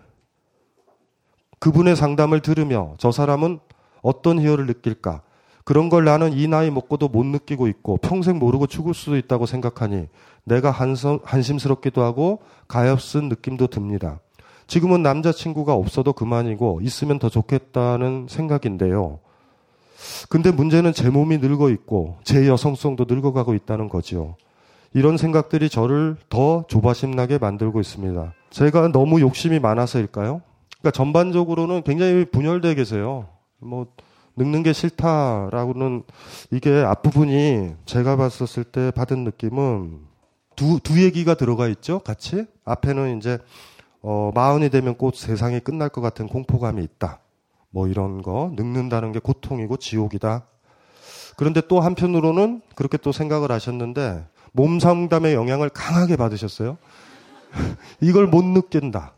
그분의 1.58 1.94
상담을 1.94 2.40
들으며 2.40 2.94
저 2.98 3.12
사람은 3.12 3.60
어떤 4.02 4.38
희열을 4.38 4.66
느낄까? 4.66 5.22
그런 5.64 5.88
걸 5.88 6.04
나는 6.04 6.32
이 6.32 6.48
나이 6.48 6.70
먹고도 6.70 7.08
못 7.08 7.24
느끼고 7.26 7.68
있고 7.68 7.98
평생 7.98 8.38
모르고 8.38 8.66
죽을 8.66 8.94
수도 8.94 9.16
있다고 9.16 9.46
생각하니 9.46 10.08
내가 10.44 10.70
한성, 10.70 11.20
한심스럽기도 11.22 12.02
하고 12.02 12.40
가엾은 12.66 13.28
느낌도 13.28 13.68
듭니다. 13.68 14.20
지금은 14.66 15.02
남자친구가 15.02 15.74
없어도 15.74 16.12
그만이고 16.12 16.80
있으면 16.82 17.18
더 17.18 17.28
좋겠다는 17.28 18.26
생각인데요. 18.28 19.20
근데 20.28 20.50
문제는 20.50 20.92
제 20.92 21.10
몸이 21.10 21.38
늙어 21.38 21.70
있고 21.70 22.18
제 22.24 22.46
여성성도 22.46 23.06
늙어가고 23.08 23.54
있다는 23.54 23.88
거지요. 23.88 24.36
이런 24.92 25.16
생각들이 25.16 25.68
저를 25.68 26.16
더 26.28 26.64
조바심나게 26.68 27.38
만들고 27.38 27.80
있습니다. 27.80 28.34
제가 28.50 28.88
너무 28.88 29.20
욕심이 29.20 29.60
많아서일까요? 29.60 30.42
그러니까 30.80 30.90
전반적으로는 30.92 31.82
굉장히 31.82 32.24
분열되어 32.24 32.74
계세요. 32.74 33.28
뭐 33.58 33.86
늙는 34.36 34.62
게 34.62 34.72
싫다라고는 34.72 36.02
이게 36.50 36.70
앞부분이 36.70 37.74
제가 37.84 38.16
봤었을 38.16 38.64
때 38.64 38.90
받은 38.90 39.24
느낌은 39.24 39.98
두, 40.56 40.80
두 40.82 41.02
얘기가 41.02 41.34
들어가 41.34 41.68
있죠. 41.68 42.00
같이 42.00 42.46
앞에는 42.64 43.18
이제 43.18 43.38
어, 44.02 44.30
마흔이 44.34 44.70
되면 44.70 44.96
곧 44.96 45.14
세상이 45.14 45.60
끝날 45.60 45.88
것 45.90 46.00
같은 46.00 46.26
공포감이 46.26 46.82
있다. 46.82 47.20
뭐 47.70 47.88
이런 47.88 48.22
거 48.22 48.52
늙는다는 48.54 49.12
게 49.12 49.18
고통이고 49.18 49.76
지옥이다. 49.76 50.44
그런데 51.36 51.62
또 51.68 51.80
한편으로는 51.80 52.60
그렇게 52.74 52.98
또 52.98 53.12
생각을 53.12 53.50
하셨는데 53.50 54.26
몸 54.52 54.80
상담의 54.80 55.34
영향을 55.34 55.68
강하게 55.70 56.16
받으셨어요. 56.16 56.76
이걸 58.00 58.26
못 58.26 58.44
느낀다. 58.44 59.14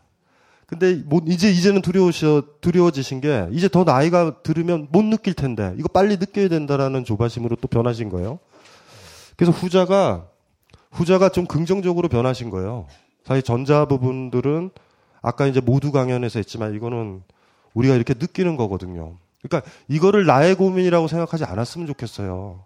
근데 0.67 0.95
못, 1.05 1.25
이제 1.27 1.51
이제는 1.51 1.83
두려우셔 1.83 2.45
두려워지신 2.61 3.21
게 3.21 3.47
이제 3.53 3.69
더 3.69 3.85
나이가 3.85 4.43
들으면 4.43 4.89
못 4.91 5.05
느낄 5.05 5.35
텐데 5.35 5.75
이거 5.77 5.89
빨리 5.89 6.17
느껴야 6.17 6.49
된다라는 6.49 7.05
조바심으로 7.05 7.57
또 7.57 7.69
변하신 7.69 8.09
거예요. 8.09 8.39
그래서 9.37 9.53
후자가 9.53 10.29
후자가 10.91 11.31
좀 11.31 11.47
긍정적으로 11.47 12.09
변하신 12.09 12.51
거예요. 12.51 12.87
사실 13.25 13.43
전자 13.43 13.85
부분들은 13.85 14.71
아까 15.21 15.47
이제 15.47 15.61
모두 15.61 15.93
강연에서 15.93 16.39
했지만 16.39 16.75
이거는 16.75 17.23
우리가 17.75 17.95
이렇게 17.95 18.14
느끼는 18.14 18.57
거거든요. 18.57 19.17
그러니까 19.43 19.71
이거를 19.88 20.26
나의 20.26 20.55
고민이라고 20.55 21.09
생각하지 21.09 21.45
않았으면 21.45 21.87
좋겠어요. 21.87 22.64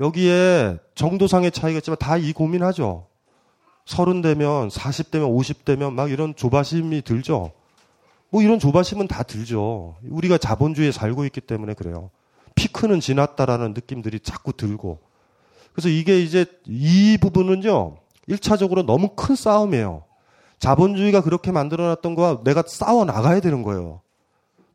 여기에 0.00 0.78
정도상의 0.94 1.50
차이가 1.50 1.78
있지만 1.78 1.98
다 1.98 2.16
이 2.16 2.32
고민하죠. 2.32 3.06
서른 3.84 4.20
되면, 4.20 4.68
사십 4.70 5.10
되면, 5.10 5.28
오십 5.28 5.64
되면 5.64 5.94
막 5.94 6.10
이런 6.10 6.36
조바심이 6.36 7.02
들죠. 7.02 7.52
뭐 8.30 8.42
이런 8.42 8.58
조바심은 8.58 9.08
다 9.08 9.22
들죠. 9.22 9.96
우리가 10.02 10.36
자본주의에 10.36 10.92
살고 10.92 11.24
있기 11.24 11.40
때문에 11.40 11.74
그래요. 11.74 12.10
피크는 12.54 13.00
지났다라는 13.00 13.72
느낌들이 13.72 14.20
자꾸 14.20 14.52
들고. 14.52 14.98
그래서 15.72 15.88
이게 15.88 16.20
이제 16.20 16.44
이 16.66 17.16
부분은요, 17.20 17.96
1차적으로 18.28 18.84
너무 18.84 19.10
큰 19.16 19.34
싸움이에요. 19.34 20.04
자본주의가 20.58 21.22
그렇게 21.22 21.50
만들어놨던 21.52 22.14
거와 22.14 22.42
내가 22.44 22.62
싸워 22.66 23.04
나가야 23.04 23.40
되는 23.40 23.62
거예요. 23.62 24.00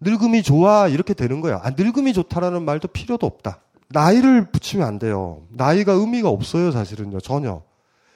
늙음이 0.03 0.43
좋아 0.43 0.88
이렇게 0.88 1.13
되는 1.13 1.41
거야. 1.41 1.60
아, 1.63 1.72
늙음이 1.72 2.13
좋다라는 2.13 2.63
말도 2.63 2.89
필요도 2.89 3.25
없다. 3.25 3.62
나이를 3.89 4.51
붙이면 4.51 4.88
안 4.88 5.00
돼요. 5.00 5.43
나이가 5.50 5.93
의미가 5.93 6.29
없어요, 6.29 6.72
사실은요, 6.72 7.19
전혀. 7.19 7.62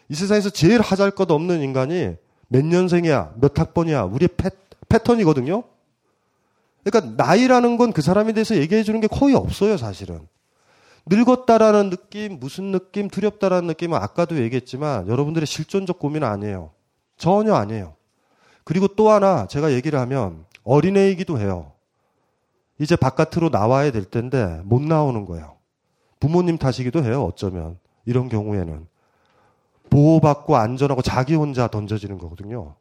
이 0.10 0.15
세상에서 0.15 0.50
제일 0.50 0.82
하잘 0.82 1.12
것 1.12 1.29
없는 1.29 1.62
인간이 1.62 2.15
몇 2.48 2.65
년생이야, 2.65 3.34
몇 3.36 3.60
학번이야, 3.60 4.03
우리의 4.03 4.29
패, 4.38 4.50
패턴이거든요. 4.89 5.63
그러니까 6.84 7.24
나이라는 7.24 7.77
건 7.77 7.91
그 7.91 8.01
사람에 8.01 8.34
대해서 8.34 8.56
얘기해 8.56 8.84
주는 8.84 9.01
게 9.01 9.08
거의 9.08 9.36
없어요, 9.36 9.77
사실은. 9.77 10.27
늙었다라는 11.08 11.89
느낌, 11.89 12.39
무슨 12.39 12.72
느낌, 12.72 13.10
두렵다라는 13.10 13.67
느낌은 13.67 13.98
아까도 13.98 14.38
얘기했지만 14.41 15.08
여러분들의 15.08 15.46
실존적 15.46 16.00
고민은 16.00 16.27
아니에요. 16.27 16.72
전혀 17.17 17.53
아니에요. 17.53 17.96
그리고 18.63 18.88
또 18.89 19.10
하나 19.10 19.48
제가 19.48 19.72
얘기를 19.72 20.00
하면 20.00 20.46
어린애이기도 20.63 21.39
해요. 21.39 21.72
이제 22.80 22.96
바깥으로 22.96 23.50
나와야 23.50 23.92
될 23.92 24.06
텐데 24.06 24.62
못 24.64 24.82
나오는 24.82 25.26
거예요. 25.26 25.58
부모님 26.20 26.58
탓이기도 26.58 27.04
해요, 27.04 27.24
어쩌면. 27.24 27.78
이런 28.06 28.30
경우에는. 28.30 28.88
보호받고 29.90 30.56
안전하고 30.56 31.02
자기 31.02 31.36
혼자 31.36 31.68
던져지는 31.68 32.18
거거든요. 32.18 32.76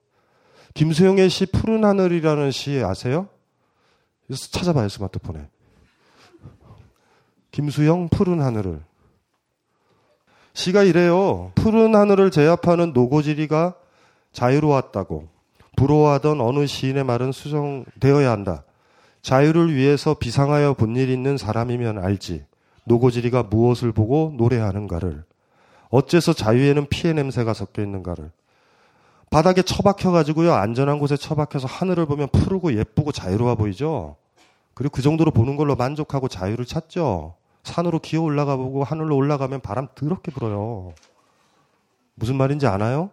김수영의 0.74 1.30
시 1.30 1.46
푸른 1.46 1.84
하늘이라는 1.84 2.50
시 2.50 2.82
아세요? 2.82 3.28
찾아봐요, 4.52 4.88
스마트폰에. 4.88 5.48
김수영 7.50 8.08
푸른 8.08 8.42
하늘을. 8.42 8.82
시가 10.52 10.82
이래요. 10.82 11.52
푸른 11.54 11.94
하늘을 11.94 12.30
제압하는 12.30 12.92
노고지리가 12.92 13.76
자유로웠다고. 14.32 15.28
부러워하던 15.76 16.40
어느 16.40 16.66
시인의 16.66 17.04
말은 17.04 17.32
수정되어야 17.32 18.30
한다. 18.30 18.64
자유를 19.26 19.74
위해서 19.74 20.14
비상하여 20.14 20.74
본 20.74 20.94
일 20.94 21.10
있는 21.10 21.36
사람이면 21.36 21.98
알지. 21.98 22.44
노고지리가 22.84 23.42
무엇을 23.42 23.90
보고 23.90 24.32
노래하는가를. 24.36 25.24
어째서 25.90 26.32
자유에는 26.32 26.86
피해 26.88 27.12
냄새가 27.12 27.52
섞여 27.52 27.82
있는가를. 27.82 28.30
바닥에 29.28 29.62
처박혀가지고요, 29.62 30.52
안전한 30.52 31.00
곳에 31.00 31.16
처박혀서 31.16 31.66
하늘을 31.66 32.06
보면 32.06 32.28
푸르고 32.28 32.78
예쁘고 32.78 33.10
자유로워 33.10 33.56
보이죠? 33.56 34.14
그리고 34.74 34.92
그 34.94 35.02
정도로 35.02 35.32
보는 35.32 35.56
걸로 35.56 35.74
만족하고 35.74 36.28
자유를 36.28 36.64
찾죠? 36.64 37.34
산으로 37.64 37.98
기어 37.98 38.22
올라가 38.22 38.54
보고 38.54 38.84
하늘로 38.84 39.16
올라가면 39.16 39.60
바람 39.60 39.88
더럽게 39.96 40.30
불어요. 40.30 40.92
무슨 42.14 42.36
말인지 42.36 42.68
아나요? 42.68 43.10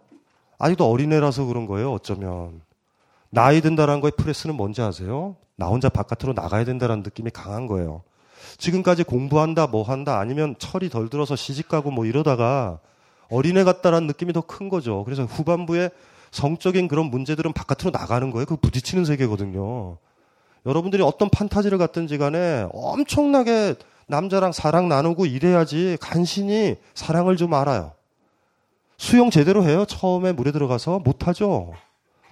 아직도 0.60 0.88
어린애라서 0.88 1.46
그런 1.46 1.66
거예요, 1.66 1.92
어쩌면. 1.92 2.60
나이 3.30 3.60
든다는 3.60 4.00
거에 4.00 4.12
프레스는 4.12 4.54
뭔지 4.54 4.80
아세요? 4.80 5.34
나 5.56 5.66
혼자 5.66 5.88
바깥으로 5.88 6.32
나가야 6.34 6.64
된다는 6.64 7.02
느낌이 7.02 7.30
강한 7.30 7.66
거예요. 7.66 8.02
지금까지 8.58 9.04
공부한다, 9.04 9.66
뭐 9.66 9.82
한다, 9.82 10.18
아니면 10.18 10.54
철이 10.58 10.90
덜 10.90 11.08
들어서 11.08 11.36
시집 11.36 11.68
가고 11.68 11.90
뭐 11.90 12.04
이러다가 12.06 12.78
어린애 13.30 13.64
같다라는 13.64 14.06
느낌이 14.06 14.32
더 14.32 14.42
큰 14.42 14.68
거죠. 14.68 15.02
그래서 15.04 15.24
후반부에 15.24 15.90
성적인 16.30 16.88
그런 16.88 17.06
문제들은 17.06 17.52
바깥으로 17.52 17.90
나가는 17.90 18.30
거예요. 18.30 18.44
그 18.46 18.56
부딪히는 18.56 19.04
세계거든요. 19.04 19.96
여러분들이 20.66 21.02
어떤 21.02 21.28
판타지를 21.30 21.78
갖든지 21.78 22.18
간에 22.18 22.66
엄청나게 22.72 23.76
남자랑 24.06 24.52
사랑 24.52 24.88
나누고 24.88 25.26
이래야지 25.26 25.98
간신히 26.00 26.76
사랑을 26.94 27.36
좀 27.36 27.54
알아요. 27.54 27.92
수영 28.98 29.30
제대로 29.30 29.64
해요? 29.64 29.84
처음에 29.86 30.32
물에 30.32 30.52
들어가서? 30.52 31.00
못하죠? 31.00 31.72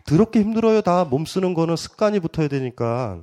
더럽게 0.07 0.41
힘들어요. 0.41 0.83
다 0.83 1.05
몸 1.05 1.25
쓰는 1.27 1.55
거는 1.55 1.77
습관이 1.77 2.21
붙어야 2.21 2.49
되니까. 2.49 3.21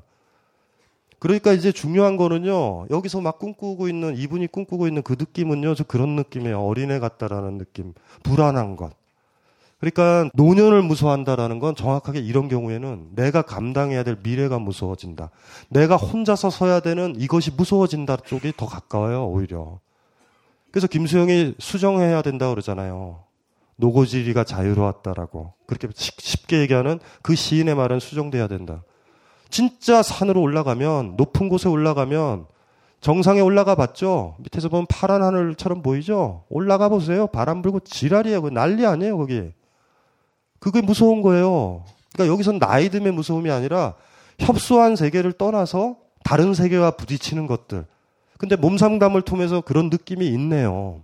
그러니까 1.20 1.52
이제 1.52 1.72
중요한 1.72 2.16
거는요. 2.16 2.88
여기서 2.90 3.20
막 3.22 3.40
꿈꾸고 3.40 3.90
있는 3.90 4.16
이분이 4.16 4.48
꿈꾸고 4.48 4.88
있는 4.88 5.02
그 5.04 5.16
느낌은요. 5.20 5.76
저 5.76 5.84
그런 5.84 6.16
느낌이에요. 6.16 6.62
어린애 6.66 7.00
같다라는 7.00 7.58
느낌. 7.58 7.94
불안한 8.24 8.78
것. 8.78 8.94
그러니까 9.80 10.30
노년을 10.34 10.82
무서워한다라는 10.84 11.60
건 11.60 11.76
정확하게 11.76 12.20
이런 12.20 12.50
경우에는 12.50 13.10
내가 13.16 13.42
감당해야 13.42 14.04
될 14.04 14.18
미래가 14.22 14.60
무서워진다. 14.60 15.30
내가 15.70 15.96
혼자서 15.96 16.50
서야 16.50 16.82
되는 16.82 17.16
이것이 17.18 17.52
무서워진다 17.52 18.18
쪽이 18.18 18.54
더 18.58 18.66
가까워요. 18.66 19.28
오히려. 19.28 19.80
그래서 20.72 20.88
김수영이 20.88 21.56
수정해야 21.60 22.22
된다 22.22 22.50
그러잖아요. 22.50 23.24
노고지리가 23.80 24.44
자유로웠다라고. 24.44 25.54
그렇게 25.66 25.88
쉽게 25.96 26.60
얘기하는 26.60 27.00
그 27.22 27.36
시인의 27.36 27.76
말은 27.76 28.00
수정돼야 28.00 28.48
된다. 28.48 28.84
진짜 29.50 30.04
산으로 30.04 30.42
올라가면, 30.42 31.16
높은 31.16 31.50
곳에 31.50 31.70
올라가면, 31.70 32.46
정상에 33.00 33.40
올라가 33.40 33.76
봤죠? 33.76 34.36
밑에서 34.40 34.68
보면 34.68 34.86
파란 34.88 35.24
하늘처럼 35.24 35.82
보이죠? 35.82 36.44
올라가 36.50 36.90
보세요. 36.90 37.28
바람 37.28 37.62
불고 37.62 37.80
지랄이에요. 37.80 38.42
그 38.42 38.50
난리 38.50 38.86
아니에요, 38.86 39.18
거기. 39.18 39.54
그게 40.60 40.82
무서운 40.82 41.22
거예요. 41.22 41.86
그러니까 42.12 42.34
여기선 42.34 42.60
나이 42.60 42.90
듦의 42.90 43.12
무서움이 43.12 43.50
아니라 43.50 43.96
협소한 44.40 44.98
세계를 44.98 45.32
떠나서 45.32 45.96
다른 46.26 46.54
세계와 46.54 46.92
부딪히는 46.92 47.48
것들. 47.48 47.86
근데 48.38 48.58
몸 48.58 48.78
상담을 48.78 49.22
통해서 49.22 49.62
그런 49.62 49.90
느낌이 49.90 50.28
있네요. 50.28 51.02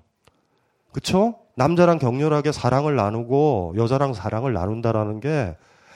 그쵸? 0.92 1.36
남자랑 1.56 2.00
격렬하게 2.00 2.52
사랑을 2.52 2.96
나누고 2.96 3.76
여자랑 3.78 4.14
사랑을 4.14 4.54
나눈다라는 4.54 5.20
게 5.20 5.56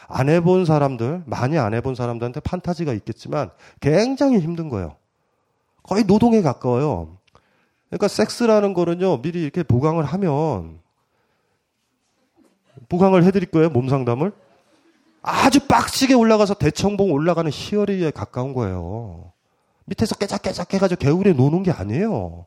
안 0.10 0.28
해본 0.28 0.65
사람들, 0.65 1.24
많이 1.28 1.60
안 1.60 1.76
해본 1.76 1.93
사람들한테 1.93 2.39
판타지가 2.39 2.93
있겠지만 2.93 3.52
굉장히 3.80 4.39
힘든 4.39 4.67
거예요. 4.67 4.95
거의 5.84 6.04
노동에 6.04 6.41
가까워요. 6.41 7.17
그러니까 7.89 8.08
섹스라는 8.08 8.74
거는요, 8.74 9.22
미리 9.22 9.43
이렇게 9.43 9.62
보강을 9.62 10.04
하면 10.04 10.80
보강을 12.89 13.24
해드릴 13.24 13.52
거예요, 13.52 13.69
몸 13.69 13.88
상담을. 13.88 14.32
아주 15.22 15.67
빡시게 15.67 16.15
올라가서 16.15 16.56
대청봉 16.56 17.12
올라가는 17.12 17.50
희열에 17.52 18.10
가까운 18.10 18.54
거예요. 18.54 19.32
밑에서 19.86 20.15
깨작깨작 20.15 20.74
해가지고 20.74 21.00
개울에 21.00 21.34
노는 21.34 21.62
게 21.62 21.72
아니에요. 21.72 22.45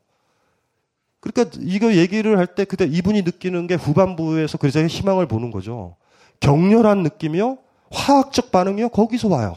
그러니까 1.22 1.56
이거 1.62 1.94
얘기를 1.94 2.36
할 2.36 2.46
때 2.54 2.64
그때 2.64 2.84
이분이 2.84 3.22
느끼는 3.22 3.68
게 3.68 3.74
후반부에서 3.74 4.58
그래서 4.58 4.84
희망을 4.84 5.26
보는 5.26 5.50
거죠. 5.52 5.94
격렬한 6.40 7.04
느낌이요? 7.04 7.58
화학적 7.92 8.50
반응이요? 8.50 8.88
거기서 8.88 9.28
와요. 9.28 9.54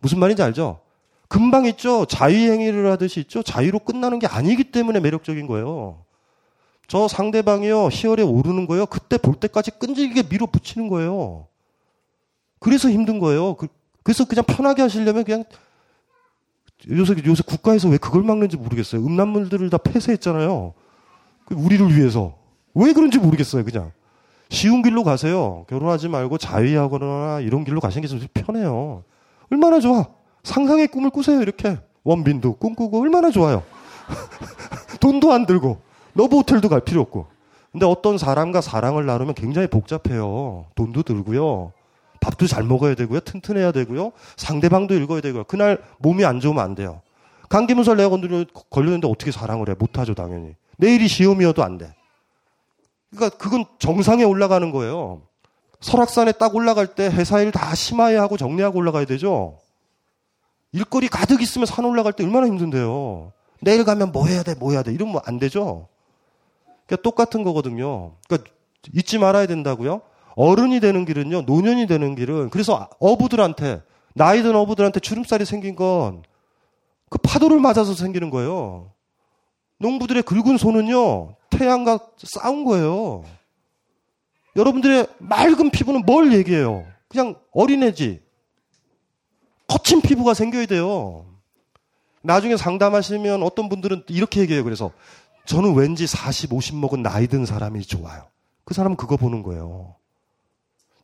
무슨 0.00 0.18
말인지 0.18 0.42
알죠? 0.42 0.80
금방 1.28 1.64
있죠? 1.66 2.04
자유행위를 2.04 2.90
하듯이 2.90 3.20
있죠? 3.20 3.42
자유로 3.42 3.78
끝나는 3.78 4.18
게 4.18 4.26
아니기 4.26 4.64
때문에 4.64 5.00
매력적인 5.00 5.46
거예요. 5.46 6.04
저 6.86 7.08
상대방이요, 7.08 7.88
희열에 7.90 8.22
오르는 8.22 8.66
거예요. 8.66 8.84
그때 8.84 9.16
볼 9.16 9.34
때까지 9.36 9.70
끈질기게 9.70 10.24
밀어붙이는 10.28 10.88
거예요. 10.88 11.46
그래서 12.58 12.90
힘든 12.90 13.18
거예요. 13.18 13.54
그, 13.54 13.68
래서 14.04 14.26
그냥 14.26 14.44
편하게 14.44 14.82
하시려면 14.82 15.24
그냥 15.24 15.44
요새, 16.90 17.14
요새 17.26 17.42
국가에서 17.46 17.88
왜 17.88 17.96
그걸 17.98 18.22
막는지 18.22 18.56
모르겠어요. 18.56 19.04
음란물들을 19.04 19.70
다 19.70 19.78
폐쇄했잖아요. 19.78 20.74
그 21.46 21.54
우리를 21.54 21.96
위해서. 21.96 22.34
왜 22.74 22.92
그런지 22.92 23.18
모르겠어요, 23.18 23.64
그냥. 23.64 23.92
쉬운 24.50 24.82
길로 24.82 25.04
가세요. 25.04 25.64
결혼하지 25.68 26.08
말고 26.08 26.38
자위하거나 26.38 27.40
이런 27.40 27.64
길로 27.64 27.80
가시는 27.80 28.06
게 28.06 28.08
좀 28.08 28.20
편해요. 28.34 29.04
얼마나 29.50 29.80
좋아. 29.80 30.06
상상의 30.42 30.88
꿈을 30.88 31.10
꾸세요, 31.10 31.40
이렇게. 31.40 31.78
원빈도 32.02 32.56
꿈꾸고 32.56 33.00
얼마나 33.00 33.30
좋아요. 33.30 33.62
돈도 35.00 35.32
안 35.32 35.46
들고, 35.46 35.78
러브 36.14 36.36
호텔도 36.36 36.68
갈 36.68 36.80
필요 36.80 37.00
없고. 37.00 37.26
근데 37.72 37.86
어떤 37.86 38.18
사람과 38.18 38.60
사랑을 38.60 39.06
나누면 39.06 39.34
굉장히 39.34 39.66
복잡해요. 39.68 40.66
돈도 40.74 41.02
들고요. 41.02 41.72
밥도 42.24 42.46
잘 42.46 42.62
먹어야 42.62 42.94
되고요. 42.94 43.20
튼튼해야 43.20 43.70
되고요. 43.72 44.12
상대방도 44.36 44.94
읽어야 44.94 45.20
되고요. 45.20 45.44
그날 45.44 45.82
몸이 45.98 46.24
안 46.24 46.40
좋으면 46.40 46.64
안 46.64 46.74
돼요. 46.74 47.02
감기몸살 47.50 47.98
내가 47.98 48.08
걸렸는데 48.70 49.06
어떻게 49.06 49.30
사랑을 49.30 49.68
해? 49.68 49.74
못하죠, 49.78 50.14
당연히. 50.14 50.54
내일이 50.78 51.06
시험이어도 51.06 51.62
안 51.62 51.76
돼. 51.76 51.94
그러니까 53.10 53.36
그건 53.36 53.66
정상에 53.78 54.24
올라가는 54.24 54.70
거예요. 54.70 55.20
설악산에 55.80 56.32
딱 56.32 56.54
올라갈 56.54 56.86
때 56.94 57.06
회사 57.08 57.40
일 57.42 57.52
다 57.52 57.74
심하게 57.74 58.16
하고 58.16 58.38
정리하고 58.38 58.78
올라가야 58.78 59.04
되죠. 59.04 59.58
일거리 60.72 61.08
가득 61.08 61.42
있으면 61.42 61.66
산 61.66 61.84
올라갈 61.84 62.14
때 62.14 62.24
얼마나 62.24 62.46
힘든데요. 62.46 63.32
내일 63.60 63.84
가면 63.84 64.12
뭐 64.12 64.26
해야 64.26 64.42
돼, 64.42 64.54
뭐 64.54 64.72
해야 64.72 64.82
돼. 64.82 64.92
이러면 64.92 65.20
안 65.26 65.38
되죠. 65.38 65.88
그러니까 66.86 67.02
똑같은 67.02 67.42
거거든요. 67.44 68.12
그러니까 68.26 68.50
잊지 68.94 69.18
말아야 69.18 69.46
된다고요. 69.46 70.00
어른이 70.36 70.80
되는 70.80 71.04
길은요, 71.04 71.42
노년이 71.42 71.86
되는 71.86 72.14
길은 72.14 72.50
그래서 72.50 72.88
어부들한테 72.98 73.82
나이 74.14 74.42
든 74.42 74.54
어부들한테 74.56 75.00
주름살이 75.00 75.44
생긴 75.44 75.76
건 75.76 76.22
그 77.14 77.18
파도를 77.18 77.60
맞아서 77.60 77.94
생기는 77.94 78.28
거예요. 78.28 78.90
농부들의 79.78 80.24
굵은 80.24 80.58
손은요, 80.58 81.36
태양과 81.48 82.00
싸운 82.18 82.64
거예요. 82.64 83.22
여러분들의 84.56 85.06
맑은 85.18 85.70
피부는 85.70 86.02
뭘 86.06 86.32
얘기해요? 86.32 86.84
그냥 87.08 87.36
어린애지. 87.52 88.20
거친 89.68 90.00
피부가 90.00 90.34
생겨야 90.34 90.66
돼요. 90.66 91.24
나중에 92.22 92.56
상담하시면 92.56 93.44
어떤 93.44 93.68
분들은 93.68 94.02
이렇게 94.08 94.40
얘기해요. 94.40 94.64
그래서 94.64 94.90
저는 95.44 95.74
왠지 95.76 96.08
40, 96.08 96.52
50 96.52 96.74
먹은 96.74 97.04
나이 97.04 97.28
든 97.28 97.46
사람이 97.46 97.82
좋아요. 97.82 98.26
그 98.64 98.74
사람은 98.74 98.96
그거 98.96 99.16
보는 99.16 99.44
거예요. 99.44 99.94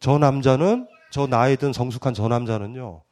저 0.01 0.19
남자는, 0.19 0.89
저 1.11 1.27
나이 1.27 1.57
든 1.57 1.73
성숙한 1.73 2.15
저 2.15 2.29
남자는요, 2.29 3.03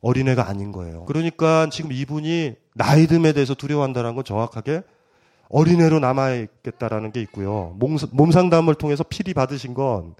어린애가 0.00 0.48
아닌 0.48 0.72
거예요. 0.72 1.04
그러니까 1.04 1.68
지금 1.70 1.92
이분이 1.92 2.56
나이 2.74 3.06
듦에 3.06 3.34
대해서 3.34 3.54
두려워한다는 3.54 4.14
건 4.14 4.24
정확하게 4.24 4.82
어린애로 5.50 5.98
남아있겠다라는 6.00 7.12
게 7.12 7.20
있고요. 7.22 7.74
몸, 7.76 7.98
몸 8.12 8.30
상담을 8.30 8.74
통해서 8.74 9.02
필히 9.02 9.34
받으신 9.34 9.74
건 9.74 10.14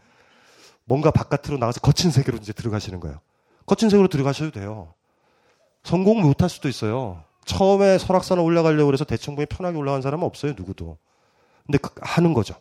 뭔가 0.85 1.11
바깥으로 1.11 1.57
나가서 1.57 1.81
거친 1.81 2.11
세계로 2.11 2.37
이제 2.39 2.53
들어가시는 2.53 3.01
거예요. 3.01 3.19
거친 3.65 3.89
세계로 3.89 4.09
들어가셔도 4.09 4.51
돼요. 4.51 4.93
성공 5.83 6.21
못할 6.21 6.51
수도 6.51 6.69
있어요. 6.69 7.23
처음에 7.45 7.97
설악산을 7.99 8.43
올라가려고 8.43 8.87
그래서 8.87 9.05
대청봉에 9.05 9.47
편하게 9.47 9.79
올라간 9.79 10.03
사람은 10.03 10.27
없어요, 10.27 10.53
누구도. 10.57 10.99
근데 11.65 11.79
그, 11.79 11.91
하는 12.03 12.35
거죠. 12.35 12.55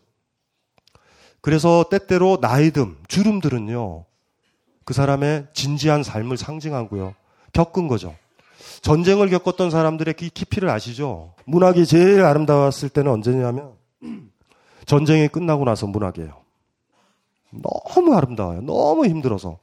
그래서 1.41 1.85
때때로 1.89 2.39
나이듦, 2.41 3.07
주름들은요, 3.07 4.05
그 4.85 4.93
사람의 4.93 5.47
진지한 5.53 6.03
삶을 6.03 6.37
상징하고요. 6.37 7.15
겪은 7.53 7.87
거죠. 7.87 8.15
전쟁을 8.81 9.29
겪었던 9.29 9.69
사람들의 9.69 10.13
그 10.15 10.29
깊이를 10.29 10.69
아시죠? 10.69 11.33
문학이 11.45 11.85
제일 11.85 12.23
아름다웠을 12.23 12.89
때는 12.89 13.11
언제냐면, 13.11 13.73
전쟁이 14.85 15.27
끝나고 15.27 15.65
나서 15.65 15.85
문학이에요. 15.87 16.33
너무 17.51 18.15
아름다워요. 18.15 18.61
너무 18.61 19.05
힘들어서. 19.05 19.59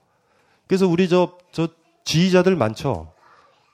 그래서 0.67 0.87
우리 0.87 1.09
저, 1.09 1.39
저 1.53 1.69
지휘자들 2.05 2.57
많죠? 2.57 3.13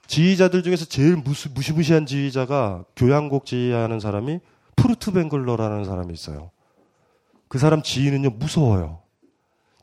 지휘자들 0.06 0.62
중에서 0.62 0.84
제일 0.84 1.16
무시, 1.16 1.48
무시무시한 1.48 2.06
지휘자가 2.06 2.84
교향곡 2.96 3.46
지휘하는 3.46 4.00
사람이 4.00 4.40
프루트뱅글러라는 4.76 5.84
사람이 5.84 6.12
있어요. 6.12 6.51
그 7.52 7.58
사람 7.58 7.82
지휘는요, 7.82 8.30
무서워요. 8.30 9.00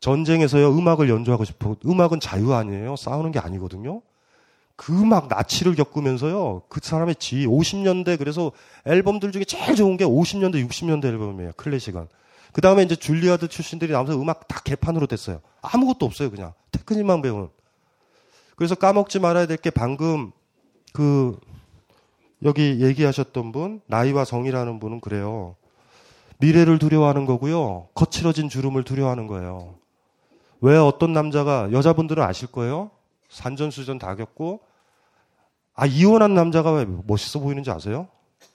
전쟁에서요, 0.00 0.76
음악을 0.76 1.08
연주하고 1.08 1.44
싶어. 1.44 1.76
음악은 1.86 2.18
자유 2.18 2.52
아니에요. 2.52 2.96
싸우는 2.96 3.30
게 3.30 3.38
아니거든요. 3.38 4.02
그 4.74 4.92
음악 5.00 5.28
나치를 5.28 5.76
겪으면서요, 5.76 6.62
그 6.68 6.80
사람의 6.82 7.14
지휘, 7.14 7.46
50년대, 7.46 8.18
그래서 8.18 8.50
앨범들 8.86 9.30
중에 9.30 9.44
제일 9.44 9.76
좋은 9.76 9.96
게 9.96 10.04
50년대, 10.04 10.68
60년대 10.68 11.04
앨범이에요. 11.04 11.52
클래식은. 11.56 12.08
그 12.52 12.60
다음에 12.60 12.82
이제 12.82 12.96
줄리아드 12.96 13.46
출신들이 13.46 13.92
나오면서 13.92 14.20
음악 14.20 14.48
다 14.48 14.60
개판으로 14.64 15.06
됐어요. 15.06 15.40
아무것도 15.62 16.04
없어요, 16.04 16.32
그냥. 16.32 16.54
테크닉만 16.72 17.22
배우는. 17.22 17.50
그래서 18.56 18.74
까먹지 18.74 19.20
말아야 19.20 19.46
될 19.46 19.56
게 19.58 19.70
방금 19.70 20.32
그 20.92 21.38
여기 22.42 22.80
얘기하셨던 22.80 23.52
분 23.52 23.80
나이와 23.86 24.24
성이라는 24.24 24.80
분은 24.80 25.00
그래요. 25.00 25.54
미래를 26.40 26.78
두려워하는 26.78 27.26
거고요. 27.26 27.88
거칠어진 27.94 28.48
주름을 28.48 28.82
두려워하는 28.84 29.26
거예요. 29.26 29.74
왜 30.60 30.76
어떤 30.76 31.12
남자가 31.12 31.70
여자분들은 31.72 32.22
아실 32.22 32.48
거예요. 32.48 32.90
산전수전 33.28 33.98
다 33.98 34.14
겪고 34.14 34.60
아 35.74 35.86
이혼한 35.86 36.34
남자가 36.34 36.72
왜 36.72 36.86
멋있어 37.06 37.38
보이는지 37.40 37.70
아세요? 37.70 38.08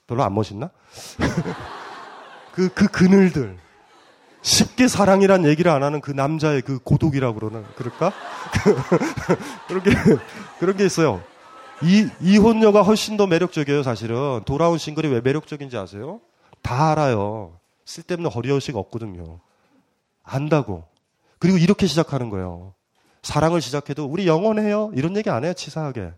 별로 0.07 0.23
안 0.23 0.33
멋있나? 0.33 0.69
그, 2.53 2.69
그 2.69 2.87
그늘들. 2.87 3.57
쉽게 4.41 4.87
사랑이란 4.87 5.45
얘기를 5.45 5.71
안 5.71 5.81
하는 5.81 6.01
그 6.01 6.11
남자의 6.11 6.61
그 6.61 6.77
고독이라고 6.77 7.39
그러나 7.39 7.67
그럴까? 7.75 8.11
그런 9.67 9.83
게 9.83 9.91
그런 10.59 10.77
게 10.77 10.85
있어요. 10.85 11.23
이 11.81 12.07
이혼녀가 12.21 12.83
훨씬 12.83 13.17
더 13.17 13.27
매력적이에요, 13.27 13.83
사실은. 13.83 14.41
돌아온 14.45 14.77
싱글이 14.77 15.07
왜 15.07 15.21
매력적인지 15.21 15.77
아세요? 15.77 16.21
다 16.61 16.91
알아요. 16.91 17.53
쓸데없는 17.85 18.29
허리허식 18.29 18.75
없거든요. 18.75 19.39
안다고. 20.23 20.83
그리고 21.39 21.57
이렇게 21.57 21.87
시작하는 21.87 22.29
거예요. 22.29 22.73
사랑을 23.21 23.61
시작해도 23.61 24.05
우리 24.05 24.27
영원해요. 24.27 24.91
이런 24.93 25.15
얘기 25.15 25.29
안 25.29 25.43
해요, 25.43 25.53
치사하게. 25.53 26.13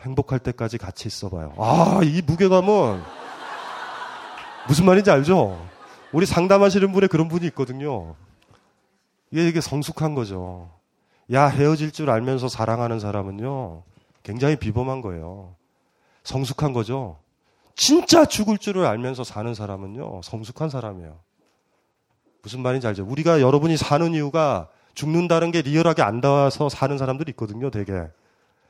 행복할 0.00 0.38
때까지 0.40 0.78
같이 0.78 1.06
있어봐요. 1.08 1.54
아, 1.58 2.00
이 2.02 2.22
무게감은 2.22 3.02
무슨 4.68 4.84
말인지 4.84 5.10
알죠? 5.10 5.64
우리 6.12 6.26
상담하시는 6.26 6.92
분에 6.92 7.06
그런 7.06 7.28
분이 7.28 7.46
있거든요. 7.46 8.14
이게, 9.30 9.48
이게 9.48 9.60
성숙한 9.60 10.14
거죠. 10.14 10.70
야, 11.32 11.46
헤어질 11.46 11.92
줄 11.92 12.10
알면서 12.10 12.48
사랑하는 12.48 13.00
사람은요, 13.00 13.82
굉장히 14.22 14.56
비범한 14.56 15.00
거예요. 15.00 15.54
성숙한 16.24 16.72
거죠. 16.72 17.18
진짜 17.74 18.24
죽을 18.24 18.58
줄을 18.58 18.84
알면서 18.86 19.24
사는 19.24 19.52
사람은요, 19.54 20.20
성숙한 20.22 20.70
사람이에요. 20.70 21.18
무슨 22.42 22.60
말인지 22.60 22.86
알죠? 22.86 23.04
우리가 23.04 23.40
여러분이 23.40 23.76
사는 23.76 24.12
이유가 24.12 24.68
죽는다는 24.94 25.50
게 25.52 25.62
리얼하게 25.62 26.02
안 26.02 26.20
닿아서 26.20 26.68
사는 26.68 26.96
사람들이 26.98 27.30
있거든요, 27.30 27.70
되게. 27.70 27.92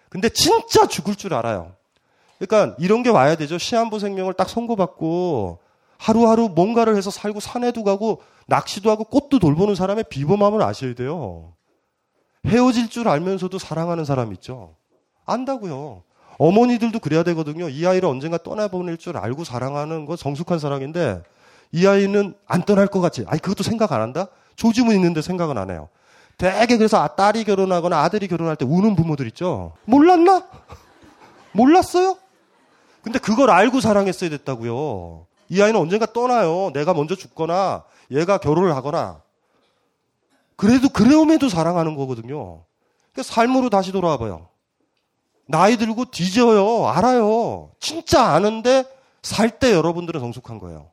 근데 0.08 0.28
진짜 0.28 0.86
죽을 0.86 1.16
줄 1.16 1.34
알아요. 1.34 1.74
그러니까 2.38 2.76
이런 2.78 3.02
게 3.02 3.08
와야 3.08 3.34
되죠. 3.34 3.58
시한부 3.58 3.98
생명을 3.98 4.34
딱 4.34 4.48
선고받고 4.48 5.60
하루하루 5.98 6.48
뭔가를 6.48 6.96
해서 6.96 7.10
살고 7.10 7.40
산에도 7.40 7.84
가고 7.84 8.20
낚시도 8.46 8.90
하고 8.90 9.04
꽃도 9.04 9.38
돌보는 9.38 9.74
사람의 9.74 10.04
비범함을 10.10 10.60
아셔야 10.62 10.94
돼요. 10.94 11.54
헤어질 12.46 12.90
줄 12.90 13.08
알면서도 13.08 13.58
사랑하는 13.58 14.04
사람 14.04 14.32
있죠. 14.32 14.74
안다고요. 15.24 16.02
어머니들도 16.42 16.98
그래야 16.98 17.22
되거든요. 17.22 17.68
이 17.68 17.86
아이를 17.86 18.08
언젠가 18.08 18.36
떠나보낼 18.36 18.96
줄 18.96 19.16
알고 19.16 19.44
사랑하는 19.44 20.06
건 20.06 20.16
성숙한 20.16 20.58
사랑인데 20.58 21.22
이 21.70 21.86
아이는 21.86 22.34
안 22.46 22.62
떠날 22.62 22.88
것 22.88 23.00
같지. 23.00 23.24
아니 23.28 23.40
그것도 23.40 23.62
생각 23.62 23.92
안 23.92 24.00
한다? 24.00 24.26
조짐은 24.56 24.92
있는데 24.96 25.22
생각은 25.22 25.56
안 25.56 25.70
해요. 25.70 25.88
되게 26.36 26.76
그래서 26.76 27.00
아, 27.00 27.06
딸이 27.06 27.44
결혼하거나 27.44 27.96
아들이 27.96 28.26
결혼할 28.26 28.56
때 28.56 28.64
우는 28.64 28.96
부모들 28.96 29.28
있죠. 29.28 29.74
몰랐나? 29.84 30.48
몰랐어요? 31.52 32.16
근데 33.02 33.20
그걸 33.20 33.50
알고 33.50 33.80
사랑했어야 33.80 34.28
됐다고요. 34.30 35.26
이 35.48 35.62
아이는 35.62 35.78
언젠가 35.78 36.06
떠나요. 36.06 36.72
내가 36.72 36.92
먼저 36.92 37.14
죽거나 37.14 37.84
얘가 38.10 38.38
결혼을 38.38 38.74
하거나. 38.74 39.22
그래도 40.56 40.88
그래움에도 40.88 41.48
사랑하는 41.48 41.94
거거든요. 41.94 42.64
그러니까 43.12 43.32
삶으로 43.32 43.70
다시 43.70 43.92
돌아와 43.92 44.16
봐요. 44.16 44.48
나이 45.46 45.76
들고 45.76 46.06
뒤져요. 46.06 46.86
알아요. 46.88 47.70
진짜 47.80 48.24
아는데 48.24 48.84
살 49.22 49.50
때 49.58 49.72
여러분들은 49.72 50.20
성숙한 50.20 50.58
거예요. 50.58 50.90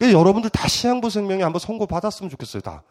여러분들 0.00 0.50
다 0.50 0.66
시향부 0.66 1.10
생명에 1.10 1.42
한번 1.44 1.60
선고 1.60 1.86
받았으면 1.86 2.28
좋겠어요. 2.30 2.60
다. 2.60 2.82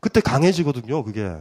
그때 0.00 0.20
강해지거든요. 0.20 1.02
그게. 1.02 1.34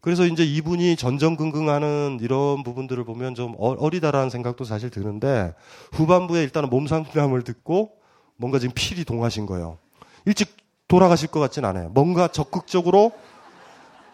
그래서 0.00 0.26
이제 0.26 0.44
이분이 0.44 0.96
전전긍긍하는 0.96 2.18
이런 2.20 2.62
부분들을 2.62 3.04
보면 3.04 3.34
좀 3.34 3.54
어, 3.58 3.70
어리다라는 3.78 4.30
생각도 4.30 4.64
사실 4.64 4.90
드는데 4.90 5.54
후반부에 5.92 6.42
일단은 6.42 6.70
몸 6.70 6.86
상담을 6.86 7.42
듣고 7.44 7.92
뭔가 8.36 8.58
지금 8.58 8.74
필이 8.74 9.04
동하신 9.04 9.46
거예요. 9.46 9.78
일찍 10.24 10.56
돌아가실 10.88 11.28
것 11.28 11.40
같진 11.40 11.64
않아요. 11.64 11.90
뭔가 11.90 12.28
적극적으로 12.28 13.12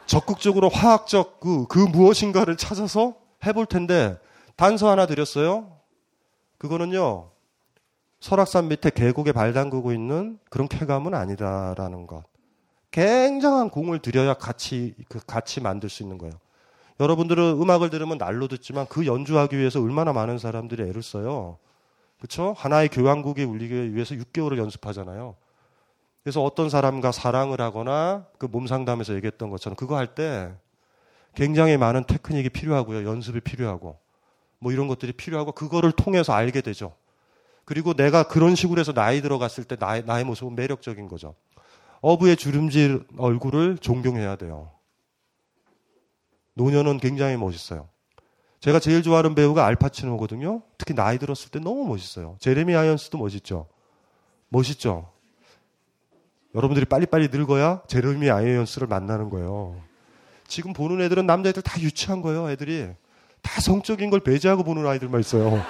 적극적으로 0.07 0.69
화학적 0.69 1.41
그, 1.41 1.67
그 1.67 1.79
무엇인가를 1.79 2.57
찾아서 2.57 3.15
해볼 3.45 3.67
텐데 3.67 4.19
단서 4.57 4.89
하나 4.89 5.07
드렸어요. 5.07 5.79
그거는요. 6.59 7.31
설악산 8.21 8.69
밑에 8.69 8.91
계곡에 8.91 9.33
발 9.33 9.53
담그고 9.53 9.93
있는 9.93 10.39
그런 10.49 10.69
쾌감은 10.69 11.15
아니다라는 11.15 12.07
것. 12.07 12.25
굉장한 12.91 13.71
공을 13.71 13.99
들여야 13.99 14.35
같이 14.35 14.95
그 15.09 15.21
같이 15.27 15.61
만들 15.61 15.89
수 15.89 16.03
있는 16.03 16.17
거예요. 16.17 16.33
여러분들은 17.01 17.61
음악을 17.61 17.91
들으면 17.91 18.19
날로 18.19 18.47
듣지만 18.47 18.87
그 18.89 19.05
연주하기 19.05 19.59
위해서 19.59 19.83
얼마나 19.83 20.13
많은 20.13 20.39
사람들이 20.39 20.85
애를 20.85 21.03
써요. 21.03 21.59
그렇죠? 22.19 22.55
하나의 22.57 22.89
교향곡이 22.89 23.43
울리기 23.43 23.95
위해서 23.95 24.15
6개월을 24.15 24.59
연습하잖아요. 24.59 25.35
그래서 26.25 26.43
어떤 26.43 26.71
사람과 26.71 27.13
사랑을 27.13 27.61
하거나 27.61 28.27
그 28.39 28.47
몸상담에서 28.47 29.15
얘기했던 29.15 29.51
것처럼 29.51 29.77
그거 29.77 29.97
할 29.97 30.15
때 30.15 30.53
굉장히 31.35 31.77
많은 31.77 32.05
테크닉이 32.05 32.49
필요하고요. 32.49 33.07
연습이 33.09 33.41
필요하고 33.41 33.99
뭐 34.59 34.73
이런 34.73 34.89
것들이 34.89 35.13
필요하고 35.13 35.53
그거를 35.53 35.93
통해서 35.93 36.33
알게 36.33 36.63
되죠. 36.63 36.95
그리고 37.67 37.93
내가 37.95 38.23
그런 38.23 38.55
식으로 38.55 38.81
해서 38.81 38.93
나이 38.93 39.21
들어갔을 39.21 39.65
때 39.65 39.77
나의, 39.79 40.05
나의 40.05 40.25
모습은 40.25 40.55
매력적인 40.55 41.09
거죠. 41.09 41.35
어부의 42.01 42.37
주름질 42.37 43.05
얼굴을 43.19 43.79
존경해야 43.79 44.37
돼요. 44.37 44.71
노년은 46.55 46.99
굉장히 46.99 47.37
멋있어요. 47.37 47.89
제가 48.61 48.79
제일 48.79 49.03
좋아하는 49.03 49.35
배우가 49.35 49.67
알파치노거든요. 49.67 50.63
특히 50.79 50.95
나이 50.95 51.19
들었을 51.19 51.51
때 51.51 51.59
너무 51.59 51.87
멋있어요. 51.87 52.37
제레미 52.39 52.75
아이언스도 52.75 53.19
멋있죠. 53.19 53.67
멋있죠. 54.49 55.14
여러분들이 56.55 56.87
빨리빨리 56.87 57.29
늙어야 57.33 57.83
제레미 57.89 58.31
아이언스를 58.31 58.87
만나는 58.87 59.29
거예요. 59.31 59.77
지금 60.47 60.73
보는 60.73 61.01
애들은 61.01 61.27
남자애들 61.27 61.63
다 61.63 61.81
유치한 61.81 62.23
거예요. 62.23 62.51
애들이 62.51 62.89
다 63.43 63.61
성적인 63.61 64.11
걸 64.11 64.21
배제하고 64.21 64.63
보는 64.63 64.87
아이들만 64.87 65.21
있어요. 65.21 65.61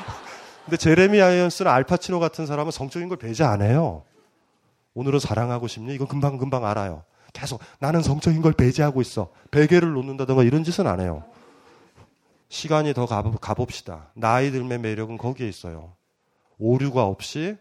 근데 0.64 0.76
제레미 0.76 1.20
아이언스나 1.20 1.72
알파치노 1.72 2.20
같은 2.20 2.46
사람은 2.46 2.72
성적인 2.72 3.08
걸 3.08 3.18
배제 3.18 3.44
안 3.44 3.62
해요. 3.62 4.02
오늘은 4.94 5.18
사랑하고 5.18 5.68
싶니? 5.68 5.94
이건 5.94 6.08
금방금방 6.08 6.64
알아요. 6.64 7.04
계속 7.32 7.60
나는 7.80 8.02
성적인 8.02 8.42
걸 8.42 8.52
배제하고 8.52 9.00
있어. 9.02 9.30
베개를 9.50 9.92
놓는다던가 9.92 10.42
이런 10.42 10.64
짓은 10.64 10.86
안 10.86 11.00
해요. 11.00 11.24
시간이 12.48 12.94
더 12.94 13.06
가봅시다. 13.06 14.10
나이 14.14 14.50
듦의 14.50 14.78
매력은 14.78 15.18
거기에 15.18 15.48
있어요. 15.48 15.92
오류가 16.58 17.04
없이 17.04 17.56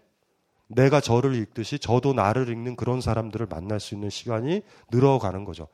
내가 0.76 1.02
저를 1.02 1.36
읽듯이 1.36 1.80
저도 1.80 2.14
나를 2.14 2.50
읽는 2.50 2.76
그런 2.76 3.02
사람들을 3.02 3.48
만날 3.48 3.80
수 3.80 3.94
있는 3.94 4.10
시간이 4.10 4.62
늘어가는 4.92 5.46
거죠. 5.46 5.68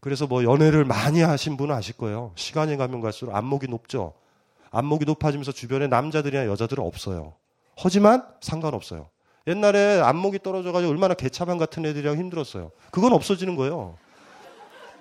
그래서 0.00 0.26
뭐 0.26 0.42
연애를 0.44 0.84
많이 0.84 1.22
하신 1.22 1.56
분은 1.56 1.74
아실 1.74 1.96
거예요. 1.96 2.32
시간이 2.34 2.76
가면 2.76 3.00
갈수록 3.00 3.34
안목이 3.34 3.68
높죠. 3.68 4.14
안목이 4.70 5.04
높아지면서 5.04 5.52
주변에 5.52 5.86
남자들이나 5.86 6.46
여자들은 6.46 6.84
없어요. 6.84 7.34
하지만 7.76 8.24
상관없어요. 8.40 9.08
옛날에 9.46 10.00
안목이 10.00 10.40
떨어져가지고 10.42 10.90
얼마나 10.90 11.14
개차반 11.14 11.58
같은 11.58 11.84
애들이랑 11.84 12.16
힘들었어요. 12.16 12.70
그건 12.90 13.12
없어지는 13.12 13.56
거예요. 13.56 13.96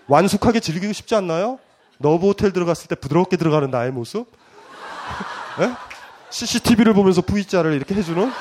완숙하게 0.08 0.60
즐기고 0.60 0.94
싶지 0.94 1.16
않나요? 1.16 1.60
너브 2.00 2.28
호텔 2.28 2.52
들어갔을 2.52 2.88
때 2.88 2.96
부드럽게 2.96 3.38
들어가는 3.38 3.70
나의 3.70 3.92
모습? 3.92 4.28
네? 5.60 5.74
CCTV를 6.30 6.94
보면서 6.94 7.22
V자를 7.22 7.74
이렇게 7.74 7.94
해주는? 7.94 8.32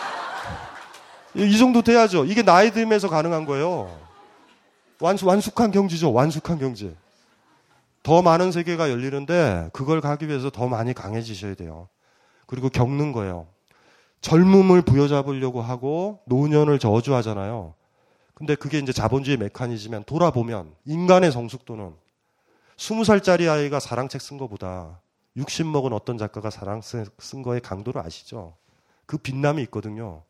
이 1.34 1.58
정도 1.58 1.82
돼야죠. 1.82 2.24
이게 2.24 2.42
나이 2.42 2.70
들면서 2.70 3.08
가능한 3.08 3.46
거예요. 3.46 3.96
완숙, 5.00 5.28
완숙한 5.28 5.70
경지죠. 5.70 6.12
완숙한 6.12 6.58
경지. 6.58 6.94
더 8.02 8.22
많은 8.22 8.50
세계가 8.52 8.90
열리는데 8.90 9.70
그걸 9.72 10.00
가기 10.00 10.28
위해서 10.28 10.50
더 10.50 10.68
많이 10.68 10.94
강해지셔야 10.94 11.54
돼요. 11.54 11.88
그리고 12.46 12.68
겪는 12.68 13.12
거예요. 13.12 13.46
젊음을 14.20 14.82
부여잡으려고 14.82 15.62
하고 15.62 16.20
노년을 16.26 16.78
저주하잖아요. 16.78 17.74
근데 18.34 18.54
그게 18.54 18.78
이제 18.78 18.92
자본주의 18.92 19.36
메커니즘면 19.36 20.04
돌아보면 20.04 20.74
인간의 20.86 21.30
성숙도는 21.30 21.94
20살짜리 22.76 23.50
아이가 23.50 23.78
사랑책 23.80 24.20
쓴 24.20 24.38
것보다 24.38 25.00
60 25.36 25.66
먹은 25.66 25.92
어떤 25.92 26.18
작가가 26.18 26.50
사랑 26.50 26.80
쓴 26.82 27.42
거의 27.42 27.60
강도를 27.60 28.00
아시죠? 28.00 28.56
그 29.06 29.18
빛남이 29.18 29.62
있거든요. 29.64 30.22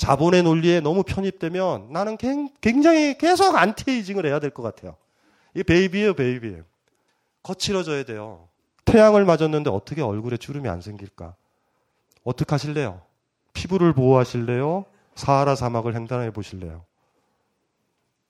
자본의 0.00 0.44
논리에 0.44 0.80
너무 0.80 1.02
편입되면 1.02 1.92
나는 1.92 2.16
굉장히 2.16 3.18
계속 3.18 3.54
안티에이징을 3.54 4.24
해야 4.24 4.38
될 4.40 4.50
것 4.50 4.62
같아요. 4.62 4.96
이게 5.52 5.62
베이비예요, 5.62 6.14
베이비. 6.14 6.56
거칠어져야 7.42 8.04
돼요. 8.04 8.48
태양을 8.86 9.26
맞았는데 9.26 9.68
어떻게 9.68 10.00
얼굴에 10.00 10.38
주름이 10.38 10.70
안 10.70 10.80
생길까? 10.80 11.34
어떻게 12.24 12.50
하실래요? 12.54 13.02
피부를 13.52 13.92
보호하실래요? 13.92 14.86
사하라 15.16 15.54
사막을 15.54 15.94
횡단해 15.94 16.32
보실래요? 16.32 16.82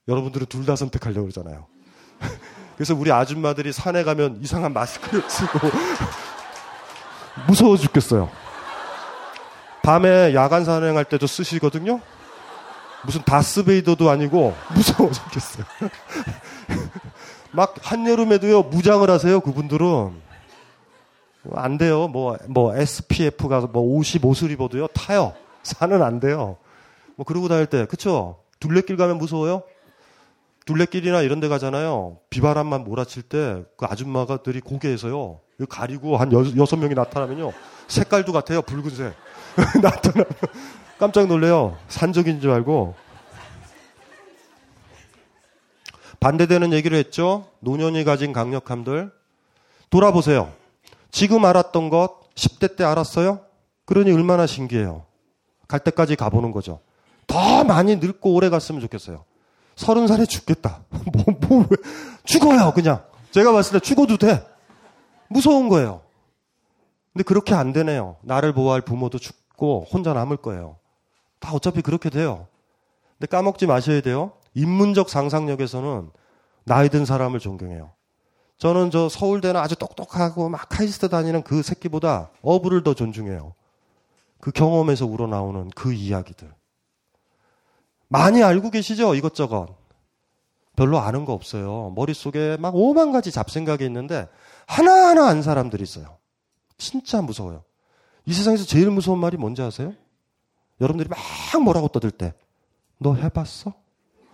여러분들은 0.09 0.47
둘 0.49 0.67
다 0.67 0.75
선택하려고 0.75 1.23
그러잖아요. 1.29 1.67
그래서 2.75 2.97
우리 2.97 3.13
아줌마들이 3.13 3.73
산에 3.73 4.03
가면 4.03 4.41
이상한 4.43 4.73
마스크를 4.73 5.23
쓰고 5.31 5.59
무서워 7.47 7.77
죽겠어요. 7.77 8.29
밤에 9.83 10.35
야간 10.35 10.64
산행할 10.64 11.05
때도 11.05 11.27
쓰시거든요. 11.27 12.01
무슨 13.05 13.23
다스베이더도 13.23 14.11
아니고 14.11 14.55
무서워 14.75 15.11
죽겠어요. 15.11 15.64
막 17.53 17.75
한여름에도요 17.81 18.62
무장을 18.64 19.09
하세요 19.09 19.40
그분들은 19.40 20.31
안 21.55 21.79
돼요. 21.79 22.09
뭐, 22.09 22.37
뭐, 22.49 22.77
SPF가 22.77 23.61
뭐 23.73 23.99
55술 23.99 24.51
입어도요, 24.51 24.88
타요. 24.88 25.35
산은 25.62 26.03
안 26.03 26.21
돼요. 26.21 26.57
뭐, 27.16 27.25
그러고 27.25 27.49
다닐 27.49 27.66
때, 27.66 27.87
그쵸? 27.87 28.37
둘레길 28.61 28.97
가면 28.97 29.19
무서워요? 29.19 29.62
둘레길이나 30.66 31.23
이런 31.23 31.40
데 31.40 31.49
가잖아요. 31.49 32.19
비바람만 32.29 32.85
몰아칠 32.85 33.23
때, 33.23 33.64
그 33.77 33.87
아줌마가들이 33.87 34.61
고개에서요, 34.61 35.40
가리고 35.69 36.16
한 36.16 36.33
여, 36.33 36.45
여섯 36.57 36.77
명이 36.77 36.95
나타나면요, 36.95 37.53
색깔도 37.88 38.33
같아요. 38.33 38.62
붉은색. 38.62 39.14
나타나면 39.83 40.27
깜짝 40.99 41.27
놀래요. 41.27 41.77
산적인 41.88 42.40
줄 42.40 42.51
알고. 42.51 42.94
반대되는 46.20 46.73
얘기를 46.73 46.99
했죠. 46.99 47.49
노년이 47.61 48.05
가진 48.05 48.33
강력함들. 48.33 49.11
돌아보세요. 49.88 50.53
지금 51.11 51.44
알았던 51.44 51.88
것 51.88 52.35
10대 52.35 52.77
때 52.77 52.85
알았어요? 52.85 53.40
그러니 53.87 54.12
얼마나 54.12 54.46
신기해요. 54.46 55.05
갈 55.66 55.81
때까지 55.81 56.16
가보는 56.16 56.53
거죠. 56.53 56.81
더 57.27 57.64
많이 57.64 57.96
늙고 57.96 58.35
오래 58.35 58.51
갔으면 58.51 58.81
좋겠어요. 58.83 59.25
서른 59.77 60.07
살에 60.07 60.27
죽겠다. 60.27 60.83
뭐, 60.90 61.25
뭐, 61.40 61.66
왜. 61.70 61.77
죽어요, 62.25 62.73
그냥. 62.75 63.03
제가 63.31 63.53
봤을 63.53 63.73
때 63.73 63.81
죽어도 63.81 64.18
돼. 64.18 64.44
무서운 65.29 65.68
거예요. 65.68 66.03
근데 67.12 67.25
그렇게 67.25 67.55
안 67.55 67.73
되네요. 67.73 68.16
나를 68.23 68.53
보호할 68.53 68.83
부모도 68.83 69.18
죽 69.18 69.39
고 69.61 69.87
혼자 69.92 70.14
남을 70.14 70.38
거예요. 70.38 70.77
다 71.38 71.53
어차피 71.53 71.83
그렇게 71.83 72.09
돼요. 72.09 72.46
근데 73.18 73.27
까먹지 73.27 73.66
마셔야 73.66 74.01
돼요. 74.01 74.33
인문적 74.55 75.11
상상력에서는 75.11 76.11
나이 76.64 76.88
든 76.88 77.05
사람을 77.05 77.40
존경해요. 77.40 77.90
저는 78.57 78.90
저 78.90 79.11
서울대는 79.11 79.61
아주 79.61 79.77
똑똑하고 79.77 80.49
막 80.49 80.66
카이스트 80.70 81.11
다니는 81.11 81.42
그 81.42 81.62
새끼보다 81.62 82.31
어부를 82.40 82.83
더 82.83 82.94
존중해요. 82.94 83.53
그 84.40 84.51
경험에서 84.51 85.05
우러나오는 85.05 85.68
그 85.77 85.92
이야기들. 85.92 86.51
많이 88.09 88.42
알고 88.42 88.70
계시죠? 88.70 89.14
이것저것. 89.14 89.77
별로 90.75 91.01
아는 91.01 91.27
거 91.27 91.35
없어요. 91.35 91.92
머릿속에 91.94 92.57
막 92.59 92.75
오만 92.75 93.12
가지 93.12 93.31
잡생각이 93.31 93.85
있는데 93.85 94.27
하나하나 94.66 95.29
안 95.29 95.42
사람들이 95.42 95.83
있어요. 95.83 96.16
진짜 96.79 97.20
무서워요. 97.20 97.62
이 98.27 98.33
세상에서 98.33 98.65
제일 98.65 98.91
무서운 98.91 99.19
말이 99.19 99.37
뭔지 99.37 99.63
아세요? 99.63 99.95
여러분들이 100.81 101.09
막 101.09 101.19
뭐라고 101.63 101.89
떠들 101.89 102.11
때. 102.11 102.35
너 102.99 103.15
해봤어? 103.15 103.71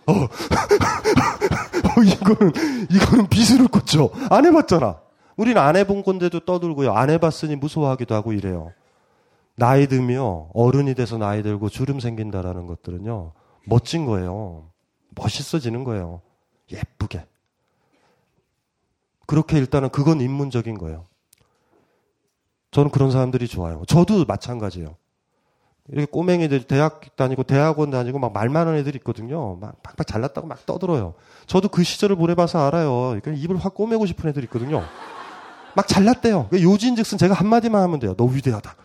어. 0.07 0.13
어, 0.13 2.03
이거는, 2.03 2.53
이거는 2.91 3.27
비수를 3.27 3.67
꽂죠. 3.67 4.11
안 4.29 4.45
해봤잖아. 4.45 5.01
우리는 5.35 5.61
안 5.61 5.75
해본 5.75 6.03
건데도 6.03 6.41
떠들고요. 6.41 6.93
안 6.93 7.09
해봤으니 7.09 7.55
무서워하기도 7.55 8.15
하고 8.15 8.33
이래요. 8.33 8.73
나이 9.55 9.87
들며 9.87 10.49
어른이 10.53 10.95
돼서 10.95 11.17
나이 11.17 11.41
들고 11.43 11.69
주름 11.69 11.99
생긴다라는 11.99 12.67
것들은요. 12.67 13.33
멋진 13.65 14.05
거예요. 14.05 14.69
멋있어지는 15.15 15.83
거예요. 15.83 16.21
예쁘게. 16.71 17.25
그렇게 19.25 19.57
일단은 19.57 19.89
그건 19.89 20.21
인문적인 20.21 20.77
거예요. 20.77 21.05
저는 22.71 22.91
그런 22.91 23.11
사람들이 23.11 23.47
좋아요. 23.47 23.83
저도 23.87 24.25
마찬가지예요. 24.25 24.95
이렇게 25.89 26.05
꼬맹이들 26.05 26.63
대학 26.63 27.15
다니고 27.15 27.43
대학원 27.43 27.91
다니고 27.91 28.19
막 28.19 28.33
말 28.33 28.49
많은 28.49 28.75
애들이 28.75 28.97
있거든요. 28.97 29.55
막 29.55 29.81
팍팍 29.83 30.05
잘났다고 30.05 30.45
막 30.47 30.65
떠들어요. 30.65 31.13
저도 31.45 31.69
그 31.69 31.83
시절을 31.83 32.17
보내봐서 32.17 32.65
알아요. 32.67 33.19
그러니까 33.21 33.31
입을 33.31 33.57
확 33.57 33.73
꼬매고 33.73 34.05
싶은 34.05 34.29
애들이 34.29 34.43
있거든요. 34.45 34.83
막 35.75 35.87
잘났대요. 35.87 36.47
그러니까 36.49 36.69
요지인즉슨 36.69 37.17
제가 37.17 37.33
한마디만 37.33 37.81
하면 37.83 37.99
돼요. 37.99 38.15
너 38.15 38.25
위대하다. 38.25 38.75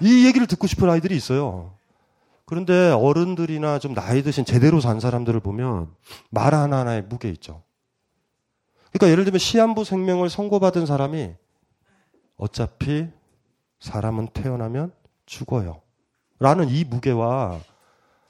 이 0.00 0.26
얘기를 0.26 0.46
듣고 0.46 0.66
싶은 0.66 0.88
아이들이 0.88 1.16
있어요. 1.16 1.72
그런데 2.44 2.90
어른들이나 2.90 3.78
좀 3.78 3.94
나이 3.94 4.22
드신 4.22 4.44
제대로 4.44 4.80
산 4.80 5.00
사람들을 5.00 5.40
보면 5.40 5.88
말 6.30 6.54
하나하나에 6.54 7.00
무게 7.00 7.28
있죠. 7.30 7.62
그러니까 8.92 9.10
예를 9.10 9.24
들면 9.24 9.38
시한부 9.38 9.84
생명을 9.84 10.28
선고받은 10.30 10.86
사람이 10.86 11.32
어차피 12.36 13.08
사람은 13.82 14.28
태어나면 14.28 14.92
죽어요. 15.26 15.80
라는 16.38 16.68
이 16.68 16.84
무게와 16.84 17.58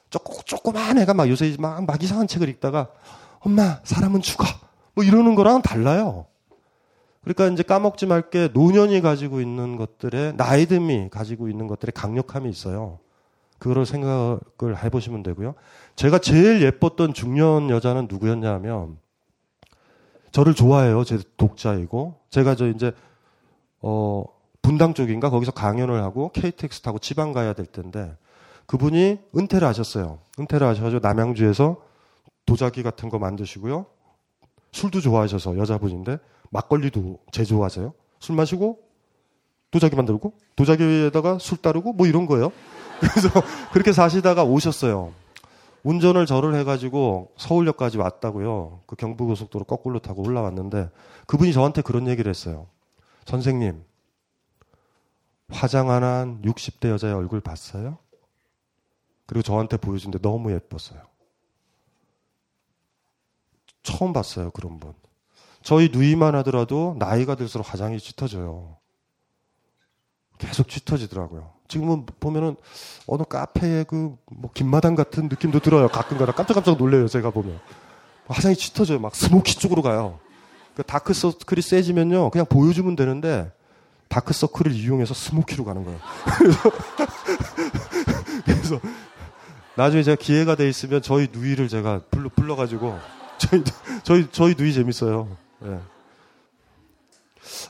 조금, 0.09 0.35
조그만 0.45 0.99
애가 0.99 1.13
막 1.13 1.29
요새 1.29 1.55
막, 1.59 1.85
막 1.85 2.03
이상한 2.03 2.27
책을 2.27 2.49
읽다가 2.49 2.89
엄마, 3.41 3.81
사람은 3.85 4.23
죽어. 4.23 4.45
뭐 4.95 5.05
이러는 5.05 5.35
거랑 5.35 5.61
달라요. 5.61 6.27
그러니까 7.23 7.49
이제 7.49 7.63
까먹지 7.63 8.07
말게 8.07 8.49
노년이 8.55 9.03
가지고 9.03 9.41
있는 9.41 9.77
것들의 9.77 10.35
나이듦이 10.35 11.11
가지고 11.11 11.49
있는 11.49 11.67
것들의 11.67 11.93
강력함이 11.95 12.49
있어요. 12.49 12.99
그거를 13.59 13.85
생각을 13.85 14.83
해보시면 14.83 15.23
되고요. 15.23 15.55
제가 15.97 16.19
제일 16.19 16.63
예뻤던 16.63 17.13
중년 17.13 17.69
여자는 17.69 18.09
누구였냐 18.09 18.51
하면 18.55 18.99
저를 20.33 20.55
좋아해요. 20.55 21.05
제 21.05 21.19
독자이고 21.37 22.15
제가 22.31 22.55
저 22.55 22.69
이제 22.69 22.93
어 23.83 24.25
분당 24.63 24.95
쪽인가 24.95 25.29
거기서 25.29 25.53
강연을 25.53 26.03
하고 26.03 26.31
KTX 26.33 26.83
타고 26.83 26.99
지방 26.99 27.33
가야 27.33 27.53
될 27.53 27.67
텐데 27.67 28.17
그분이 28.67 29.19
은퇴를 29.37 29.67
하셨어요. 29.67 30.21
은퇴를 30.39 30.67
하셔가지고 30.67 31.07
남양주에서 31.07 31.77
도자기 32.47 32.83
같은 32.83 33.09
거 33.09 33.19
만드시고요. 33.19 33.87
술도 34.73 35.01
좋아하셔서 35.01 35.59
여자분인데 35.59 36.19
막걸리도 36.51 37.19
제조하세요. 37.33 37.93
술 38.21 38.37
마시고 38.37 38.79
도자기 39.71 39.97
만들고 39.97 40.35
도자기에다가 40.55 41.39
술 41.39 41.59
따르고 41.59 41.93
뭐 41.95 42.07
이런 42.07 42.27
거예요. 42.27 42.53
그래서 43.01 43.29
그렇게 43.73 43.93
사시다가 43.93 44.45
오셨어요. 44.45 45.13
운전을 45.83 46.27
저를 46.27 46.55
해가지고 46.55 47.33
서울역까지 47.37 47.99
왔다고요. 47.99 48.83
그 48.87 48.95
경부고속도로 48.95 49.65
거꾸로 49.65 49.99
타고 49.99 50.23
올라왔는데 50.23 50.91
그분이 51.27 51.53
저한테 51.53 51.83
그런 51.83 52.07
얘기를 52.07 52.31
했어요. 52.31 52.67
선생님, 53.25 53.83
화장 55.53 55.91
안한 55.91 56.43
60대 56.43 56.89
여자의 56.89 57.15
얼굴 57.15 57.41
봤어요? 57.41 57.99
그리고 59.27 59.43
저한테 59.43 59.77
보여준데 59.77 60.19
너무 60.21 60.53
예뻤어요. 60.53 61.01
처음 63.83 64.13
봤어요, 64.13 64.51
그런 64.51 64.79
분. 64.79 64.95
저희 65.63 65.89
누이만 65.91 66.35
하더라도 66.37 66.97
나이가 66.99 67.35
들수록 67.35 67.73
화장이 67.73 67.99
짙어져요. 68.01 68.77
계속 70.39 70.69
짙어지더라고요. 70.69 71.53
지금은 71.69 72.05
보면은 72.19 72.57
어느 73.07 73.23
카페에 73.23 73.85
그 73.85 74.13
뭐 74.13 74.51
김마담 74.55 74.95
같은 74.95 75.29
느낌도 75.29 75.61
들어요. 75.61 75.89
가끔가다 75.89 76.33
깜짝깜짝 76.33 76.77
놀래요. 76.77 77.07
제가 77.09 77.31
보면 77.31 77.61
화장이 78.27 78.57
짙어져요. 78.57 78.99
막 78.99 79.15
스모키 79.15 79.55
쪽으로 79.59 79.83
가요. 79.83 80.19
그 80.75 80.83
다크 80.83 81.13
서클이 81.15 81.63
세지면요, 81.63 82.31
그냥 82.31 82.47
보여주면 82.47 82.97
되는데 82.97 83.53
다크 84.13 84.35
서클을 84.35 84.73
이용해서 84.73 85.15
스모키로 85.15 85.65
가는 85.65 85.85
거예요. 85.85 85.99
그래서, 86.37 86.71
그래서 88.45 88.81
나중에 89.75 90.03
제가 90.03 90.17
기회가 90.17 90.55
돼 90.55 90.69
있으면 90.69 91.01
저희 91.01 91.29
누이를 91.33 91.69
제가 91.69 92.03
불러 92.11 92.29
불러가지고 92.29 92.99
저희 93.39 93.65
저희 94.03 94.29
저희 94.31 94.55
누이 94.55 94.75
재밌어요. 94.75 95.35
예. 95.65 95.79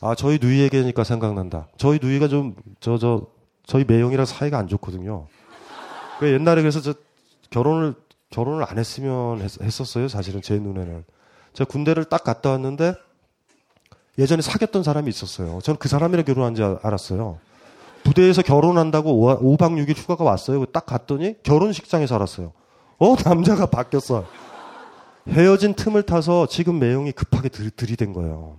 아, 0.01 0.17
저희 0.17 0.41
누이 0.41 0.59
얘기하니까 0.63 1.05
생각난다. 1.05 1.69
저희 1.77 2.01
누이가 2.03 2.27
좀, 2.27 2.57
저, 2.81 2.99
저, 2.99 3.27
저희 3.65 3.85
매형이랑 3.85 4.27
사이가 4.27 4.59
안 4.59 4.67
좋거든요. 4.67 5.29
그 6.19 6.31
옛날에 6.31 6.61
그래서 6.61 6.81
저 6.81 6.95
결혼을, 7.51 7.95
결혼을 8.31 8.65
안 8.69 8.79
했으면 8.79 9.41
했, 9.41 9.81
었어요 9.81 10.09
사실은 10.09 10.43
제 10.43 10.59
눈에는. 10.59 11.05
제가 11.53 11.69
군대를 11.71 12.05
딱 12.07 12.25
갔다 12.25 12.51
왔는데 12.51 12.95
예전에 14.19 14.43
사귀었던 14.43 14.83
사람이 14.83 15.09
있었어요. 15.09 15.61
저는 15.63 15.79
그 15.79 15.89
사람이랑 15.89 16.25
결혼한 16.25 16.55
줄 16.55 16.79
알았어요. 16.83 17.39
부대에서 18.05 18.43
결혼한다고 18.43 19.39
5박 19.57 19.85
6일 19.85 19.97
휴가가 19.97 20.25
왔어요. 20.25 20.65
딱 20.67 20.87
갔더니 20.87 21.37
결혼식장에서 21.43 22.15
알았어요. 22.17 22.53
어, 22.99 23.17
남자가 23.25 23.67
바뀌었어. 23.67 24.27
헤어진 25.29 25.75
틈을 25.75 26.03
타서 26.03 26.47
지금 26.47 26.79
매형이 26.79 27.13
급하게 27.13 27.49
들, 27.49 27.71
들이 27.71 27.97
댄 27.97 28.13
거예요. 28.13 28.57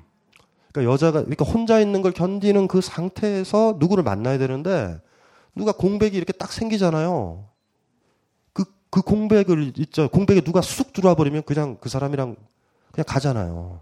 그러니까 0.71 0.91
여자가 0.91 1.21
그러니까 1.21 1.45
혼자 1.45 1.79
있는 1.79 2.01
걸 2.01 2.13
견디는 2.13 2.67
그 2.67 2.81
상태에서 2.81 3.75
누구를 3.79 4.03
만나야 4.03 4.37
되는데 4.37 4.99
누가 5.55 5.71
공백이 5.71 6.17
이렇게 6.17 6.33
딱 6.33 6.51
생기잖아요. 6.51 7.45
그, 8.53 8.63
그 8.89 9.01
공백을 9.01 9.73
있죠. 9.77 10.09
공백에 10.09 10.41
누가 10.41 10.61
쑥 10.61 10.93
들어와 10.93 11.15
버리면 11.15 11.43
그냥 11.43 11.77
그 11.79 11.89
사람이랑 11.89 12.37
그냥 12.91 13.05
가잖아요. 13.07 13.81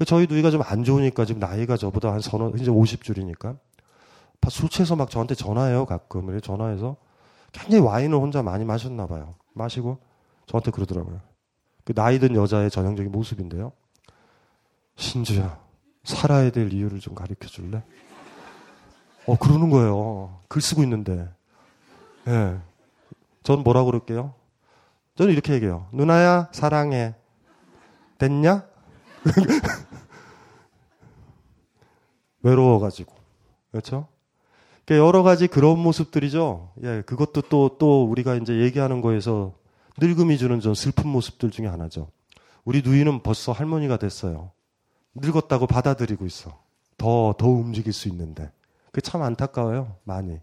그 0.00 0.06
저희 0.06 0.26
누이가 0.26 0.50
좀 0.50 0.62
안 0.64 0.82
좋으니까 0.82 1.26
지금 1.26 1.40
나이가 1.40 1.76
저보다 1.76 2.10
한 2.10 2.20
서너, 2.20 2.52
이제 2.56 2.70
50줄이니까. 2.70 3.58
술 4.48 4.70
취해서 4.70 4.96
막 4.96 5.10
저한테 5.10 5.34
전화해요, 5.34 5.84
가끔. 5.84 6.40
전화해서 6.40 6.96
굉장히 7.52 7.84
와인을 7.84 8.16
혼자 8.16 8.42
많이 8.42 8.64
마셨나 8.64 9.06
봐요. 9.06 9.34
마시고 9.52 9.98
저한테 10.46 10.70
그러더라고요. 10.70 11.20
그 11.84 11.92
나이 11.92 12.18
든 12.18 12.34
여자의 12.34 12.70
전형적인 12.70 13.12
모습인데요. 13.12 13.72
신주야, 14.96 15.60
살아야 16.04 16.50
될 16.50 16.72
이유를 16.72 17.00
좀 17.00 17.14
가르쳐 17.14 17.46
줄래? 17.46 17.82
어, 19.26 19.36
그러는 19.36 19.68
거예요. 19.68 20.40
글 20.48 20.62
쓰고 20.62 20.82
있는데. 20.82 21.28
예. 22.26 22.30
네. 22.30 22.58
전 23.42 23.62
뭐라고 23.62 23.86
그럴게요? 23.86 24.32
저는 25.16 25.30
이렇게 25.34 25.52
얘기해요. 25.52 25.88
누나야, 25.92 26.48
사랑해. 26.52 27.14
됐냐? 28.16 28.64
외로워가지고. 32.42 33.14
그렇죠? 33.70 34.08
그러니까 34.84 35.06
여러 35.06 35.22
가지 35.22 35.46
그런 35.46 35.78
모습들이죠. 35.78 36.72
예, 36.82 37.02
그것도 37.06 37.42
또, 37.42 37.76
또 37.78 38.04
우리가 38.04 38.34
이제 38.36 38.60
얘기하는 38.60 39.00
거에서 39.00 39.54
늙음이 39.98 40.38
주는 40.38 40.60
좀 40.60 40.74
슬픈 40.74 41.08
모습들 41.08 41.50
중에 41.50 41.66
하나죠. 41.66 42.08
우리 42.64 42.82
누이는 42.82 43.22
벌써 43.22 43.52
할머니가 43.52 43.98
됐어요. 43.98 44.50
늙었다고 45.14 45.66
받아들이고 45.66 46.26
있어. 46.26 46.58
더, 46.96 47.34
더 47.38 47.48
움직일 47.48 47.92
수 47.92 48.08
있는데. 48.08 48.50
그게 48.86 49.00
참 49.00 49.22
안타까워요. 49.22 49.96
많이. 50.04 50.38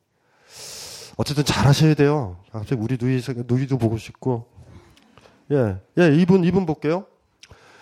어쨌든 1.18 1.44
잘 1.44 1.66
하셔야 1.66 1.94
돼요. 1.94 2.38
갑자기 2.52 2.82
우리 2.82 2.98
누이, 3.00 3.22
누이도 3.48 3.78
보고 3.78 3.98
싶고. 3.98 4.48
예, 5.52 5.78
예, 5.98 6.16
이분, 6.16 6.44
이분 6.44 6.66
볼게요. 6.66 7.06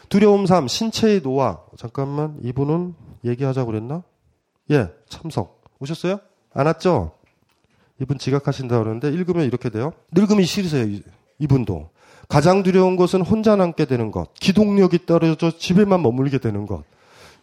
두려움 0.09 0.45
3, 0.45 0.67
신체의 0.67 1.21
노화. 1.21 1.59
잠깐만, 1.77 2.37
이분은 2.43 2.95
얘기하자고 3.25 3.71
그랬나? 3.71 4.03
예, 4.71 4.89
참석. 5.09 5.63
오셨어요? 5.79 6.19
안 6.53 6.65
왔죠? 6.67 7.11
이분 7.99 8.17
지각하신다 8.17 8.79
그러는데 8.79 9.09
읽으면 9.09 9.45
이렇게 9.45 9.69
돼요. 9.69 9.93
늙음이 10.11 10.45
싫으세요, 10.45 10.99
이분도. 11.39 11.89
가장 12.27 12.63
두려운 12.63 12.95
것은 12.95 13.21
혼자 13.21 13.55
남게 13.55 13.85
되는 13.85 14.11
것. 14.11 14.33
기동력이 14.35 15.05
떨어져 15.05 15.51
집에만 15.51 16.01
머물게 16.01 16.39
되는 16.39 16.65
것. 16.65 16.83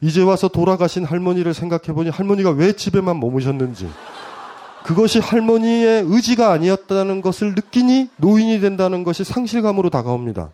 이제 0.01 0.23
와서 0.23 0.49
돌아가신 0.49 1.05
할머니를 1.05 1.55
생각해보니 1.55 2.11
할머니가 2.11 2.51
왜 2.51 2.73
집에만 2.73 3.21
머무셨는지. 3.21 3.89
그것이 4.85 5.21
할머니의 5.21 6.03
의지가 6.07 6.51
아니었다는 6.51 7.21
것을 7.21 7.55
느끼니 7.55 8.11
노인이 8.17 8.61
된다는 8.61 9.05
것이 9.05 9.23
상실감으로 9.23 9.91
다가옵니다. 9.91 10.51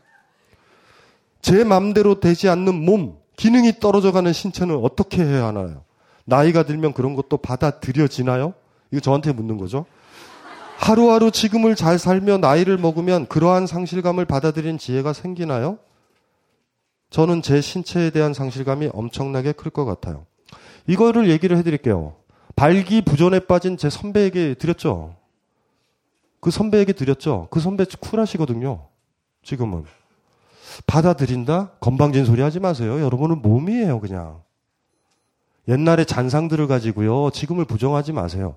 제 1.40 1.64
맘대로 1.64 2.20
되지 2.20 2.50
않는 2.50 2.74
몸, 2.74 3.16
기능이 3.38 3.78
떨어져가는 3.78 4.30
신체는 4.32 4.76
어떻게 4.76 5.24
해야 5.24 5.46
하나요? 5.46 5.84
나이가 6.24 6.64
들면 6.64 6.92
그런 6.92 7.14
것도 7.14 7.38
받아들여지나요? 7.38 8.52
이거 8.90 9.00
저한테 9.00 9.32
묻는 9.32 9.56
거죠. 9.56 9.86
하루하루 10.76 11.30
지금을 11.30 11.74
잘 11.76 11.98
살며 11.98 12.38
나이를 12.38 12.78
먹으면 12.78 13.26
그러한 13.26 13.66
상실감을 13.66 14.24
받아들인 14.24 14.76
지혜가 14.76 15.12
생기나요? 15.12 15.78
저는 17.10 17.40
제 17.40 17.60
신체에 17.60 18.10
대한 18.10 18.34
상실감이 18.34 18.90
엄청나게 18.92 19.52
클 19.52 19.70
것 19.70 19.84
같아요. 19.84 20.26
이거를 20.86 21.30
얘기를 21.30 21.56
해드릴게요. 21.56 22.16
발기부전에 22.56 23.40
빠진 23.40 23.76
제 23.76 23.88
선배에게 23.88 24.54
드렸죠. 24.54 25.14
그 26.40 26.50
선배에게 26.50 26.92
드렸죠. 26.92 27.46
그 27.50 27.60
선배 27.60 27.84
쿨하시거든요. 27.84 28.86
지금은. 29.42 29.84
받아들인다? 30.86 31.72
건방진 31.80 32.24
소리 32.24 32.42
하지 32.42 32.60
마세요. 32.60 33.00
여러분은 33.00 33.42
몸이에요, 33.42 34.00
그냥. 34.00 34.42
옛날에 35.66 36.04
잔상들을 36.04 36.66
가지고요. 36.66 37.30
지금을 37.30 37.64
부정하지 37.64 38.12
마세요. 38.12 38.56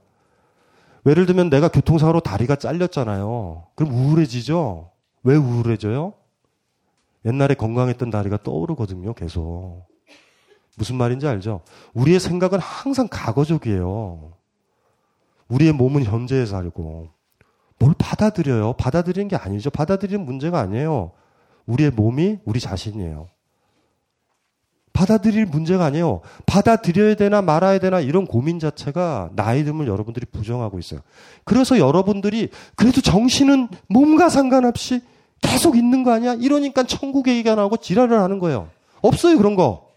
예를 1.05 1.25
들면 1.25 1.49
내가 1.49 1.67
교통사고로 1.67 2.21
다리가 2.21 2.55
잘렸잖아요. 2.55 3.67
그럼 3.75 3.93
우울해지죠? 3.93 4.91
왜 5.23 5.35
우울해져요? 5.35 6.13
옛날에 7.25 7.53
건강했던 7.53 8.09
다리가 8.09 8.43
떠오르거든요, 8.43 9.13
계속. 9.13 9.85
무슨 10.77 10.95
말인지 10.95 11.27
알죠? 11.27 11.61
우리의 11.93 12.19
생각은 12.19 12.59
항상 12.59 13.07
과거적이에요. 13.09 14.31
우리의 15.49 15.73
몸은 15.73 16.03
현재에 16.03 16.45
살고. 16.45 17.09
뭘 17.77 17.95
받아들여요? 17.97 18.73
받아들이는 18.73 19.27
게 19.27 19.35
아니죠. 19.35 19.69
받아들이는 19.69 20.23
문제가 20.23 20.59
아니에요. 20.59 21.11
우리의 21.65 21.91
몸이 21.91 22.39
우리 22.45 22.59
자신이에요. 22.59 23.29
받아들일 24.93 25.45
문제가 25.45 25.85
아니에요. 25.85 26.21
받아들여야 26.45 27.15
되나 27.15 27.41
말아야 27.41 27.79
되나 27.79 28.01
이런 28.01 28.25
고민 28.25 28.59
자체가 28.59 29.31
나이 29.35 29.63
듦을 29.63 29.87
여러분들이 29.87 30.25
부정하고 30.25 30.79
있어요. 30.79 30.99
그래서 31.45 31.79
여러분들이 31.79 32.49
그래도 32.75 33.01
정신은 33.01 33.69
몸과 33.87 34.29
상관없이 34.29 35.01
계속 35.41 35.77
있는 35.77 36.03
거 36.03 36.11
아니야? 36.11 36.33
이러니까 36.33 36.83
천국 36.83 37.27
얘기가 37.27 37.55
나오고 37.55 37.77
지랄을 37.77 38.19
하는 38.19 38.39
거예요. 38.39 38.69
없어요, 39.01 39.37
그런 39.37 39.55
거. 39.55 39.89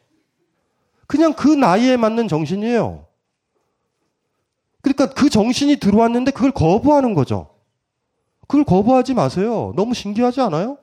그냥 1.07 1.35
그 1.35 1.49
나이에 1.49 1.97
맞는 1.97 2.29
정신이에요. 2.29 3.05
그러니까 4.81 5.11
그 5.11 5.29
정신이 5.29 5.77
들어왔는데 5.77 6.31
그걸 6.31 6.51
거부하는 6.51 7.15
거죠. 7.15 7.49
그걸 8.47 8.65
거부하지 8.65 9.15
마세요. 9.15 9.73
너무 9.77 9.95
신기하지 9.95 10.41
않아요? 10.43 10.79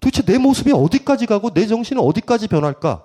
도대체 0.00 0.22
내 0.22 0.38
모습이 0.38 0.72
어디까지 0.72 1.26
가고 1.26 1.50
내 1.50 1.66
정신은 1.66 2.02
어디까지 2.02 2.48
변할까? 2.48 3.04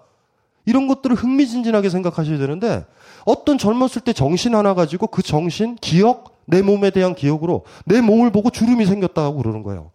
이런 0.65 0.87
것들을 0.87 1.15
흥미진진하게 1.15 1.89
생각하셔야 1.89 2.37
되는데 2.37 2.85
어떤 3.25 3.57
젊었을 3.57 4.01
때 4.01 4.13
정신 4.13 4.55
하나 4.55 4.73
가지고 4.73 5.07
그 5.07 5.21
정신, 5.21 5.75
기억, 5.75 6.41
내 6.45 6.61
몸에 6.61 6.89
대한 6.89 7.15
기억으로 7.15 7.65
내 7.85 8.01
몸을 8.01 8.31
보고 8.31 8.49
주름이 8.49 8.85
생겼다고 8.85 9.37
그러는 9.37 9.63
거예요. 9.63 9.91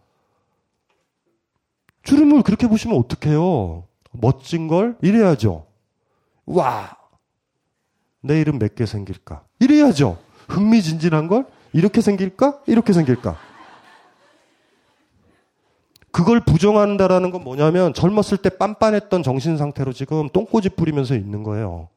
주름을 2.03 2.43
그렇게 2.43 2.67
보시면 2.67 2.97
어떡해요? 2.99 3.85
멋진 4.13 4.69
걸 4.69 4.97
이래야죠. 5.03 5.67
와! 6.47 6.97
내 8.23 8.41
이름 8.41 8.59
몇개 8.59 8.87
생길까? 8.87 9.45
이래야죠. 9.61 10.19
흥미진진한 10.49 11.29
걸 11.29 11.47
이렇게 11.73 12.01
생길까? 12.01 12.61
이렇게 12.67 12.93
생길까? 12.93 13.50
그걸 16.13 16.41
부정한다라는 16.41 17.31
건 17.31 17.45
뭐냐면 17.45 17.95
젊었을 17.95 18.39
때 18.39 18.49
빤빤했던 18.51 19.23
정신 19.23 19.57
상태로 19.57 19.93
지금 19.93 20.29
똥꼬집 20.29 20.77
뿌리면서 20.77 21.15
있는 21.15 21.43
거예요. 21.43 21.89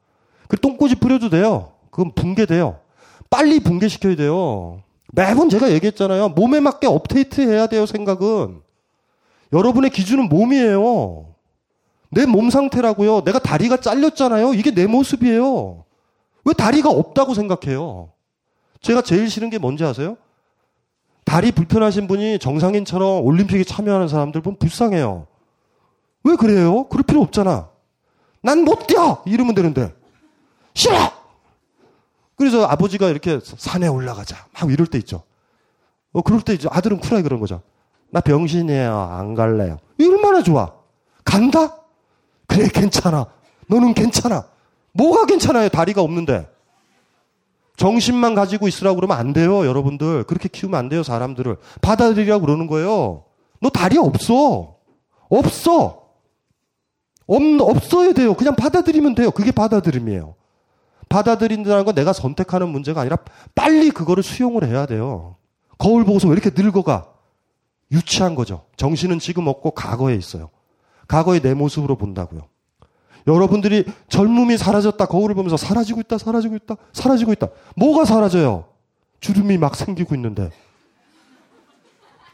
그 0.47 0.57
똥꼬집 0.57 0.99
뿌려도 0.99 1.30
돼요. 1.30 1.72
그건 1.89 2.11
붕괴돼요. 2.14 2.80
빨리 3.30 3.59
붕괴시켜야 3.59 4.16
돼요. 4.16 4.82
매번 5.11 5.49
제가 5.49 5.72
얘기했잖아요. 5.72 6.30
몸에 6.30 6.59
맞게 6.59 6.88
업데이트 6.88 7.41
해야 7.41 7.68
돼요, 7.68 7.86
생각은. 7.86 8.61
여러분의 9.51 9.89
기준은 9.91 10.30
몸이에요. 10.30 11.26
내 12.09 12.26
몸 12.26 12.51
상태라고요. 12.51 13.24
내가 13.24 13.39
다리가 13.39 13.78
잘렸잖아요. 13.78 14.53
이게 14.53 14.72
내 14.72 14.86
모습이에요. 14.86 15.84
왜 16.45 16.53
다리가 16.53 16.89
없다고 16.89 17.34
생각해요? 17.34 18.11
제가 18.82 19.01
제일 19.01 19.30
싫은 19.30 19.49
게 19.49 19.57
뭔지 19.57 19.84
아세요? 19.84 20.18
다리 21.26 21.52
불편하신 21.52 22.08
분이 22.08 22.40
정상인처럼 22.40 23.24
올림픽에 23.26 23.64
참여하는 23.64 24.08
사람들 24.08 24.42
보면 24.42 24.60
불쌍해요. 24.60 25.28
왜 26.24 26.36
그래요? 26.36 26.88
그럴 26.90 27.04
필요 27.04 27.22
없잖아. 27.22 27.70
난 28.42 28.64
못 28.66 28.88
뛰어! 28.88 29.22
이러면 29.26 29.56
되는데. 29.56 29.94
싫어! 30.74 30.96
그래서 32.36 32.66
아버지가 32.66 33.10
이렇게 33.10 33.40
산에 33.44 33.88
올라가자. 33.88 34.48
막 34.54 34.72
이럴 34.72 34.88
때 34.88 34.98
있죠. 34.98 35.24
어, 36.12 36.22
그럴 36.22 36.42
때 36.42 36.54
이제 36.54 36.68
아들은 36.72 37.00
쿨하게 37.00 37.24
그런 37.24 37.40
거죠. 37.40 37.62
나 38.10 38.20
병신이에요. 38.20 39.00
안 39.00 39.34
갈래요. 39.34 39.78
얼마나 40.00 40.44
좋아. 40.44 40.74
간다? 41.24 41.78
그래, 42.48 42.68
괜찮아. 42.68 43.28
너는 43.68 43.94
괜찮아. 43.94 44.46
뭐가 44.92 45.26
괜찮아요? 45.26 45.70
다리가 45.70 46.02
없는데. 46.02 46.48
정신만 47.78 48.36
가지고 48.36 48.68
있으라고 48.68 48.96
그러면 48.96 49.18
안 49.18 49.34
돼요, 49.34 49.66
여러분들. 49.66 50.24
그렇게 50.26 50.48
키우면 50.48 50.78
안 50.78 50.90
돼요, 50.90 51.04
사람들을. 51.04 51.58
받아들이라고 51.82 52.46
그러는 52.46 52.68
거예요. 52.68 53.26
너 53.60 53.70
다리 53.70 53.98
없어. 53.98 54.76
없어. 55.30 56.04
없, 57.26 57.42
없어야 57.62 58.14
돼요. 58.14 58.34
그냥 58.36 58.56
받아들이면 58.56 59.16
돼요. 59.16 59.32
그게 59.32 59.52
받아들임이에요. 59.52 60.36
받아들인다는 61.10 61.86
건 61.86 61.96
내가 61.96 62.14
선택하는 62.14 62.70
문제가 62.70 63.02
아니라 63.02 63.18
빨리 63.56 63.92
그거를 63.92 64.24
수용을 64.24 64.68
해야 64.68 64.86
돼요. 64.86 65.36
거울 65.78 66.06
보고서 66.06 66.28
왜 66.28 66.34
이렇게 66.34 66.50
늙어가? 66.56 67.08
유치한 67.92 68.36
거죠. 68.36 68.66
정신은 68.78 69.20
지금 69.20 69.48
없고 69.48 69.72
과거에 69.72 70.16
있어요. 70.16 70.50
과거의 71.08 71.42
내 71.42 71.54
모습으로 71.54 71.96
본다고요. 71.96 72.48
여러분들이 73.28 73.86
젊음이 74.10 74.58
사라졌다 74.58 75.06
거울을 75.06 75.36
보면서 75.36 75.58
사라지고 75.58 76.02
있다 76.02 76.18
사라지고 76.18 76.56
있다 76.56 76.76
사라지고 76.92 77.32
있다 77.34 77.48
뭐가 77.76 78.06
사라져요? 78.06 78.66
주름이 79.20 79.58
막 79.58 79.76
생기고 79.76 80.16
있는데 80.16 80.52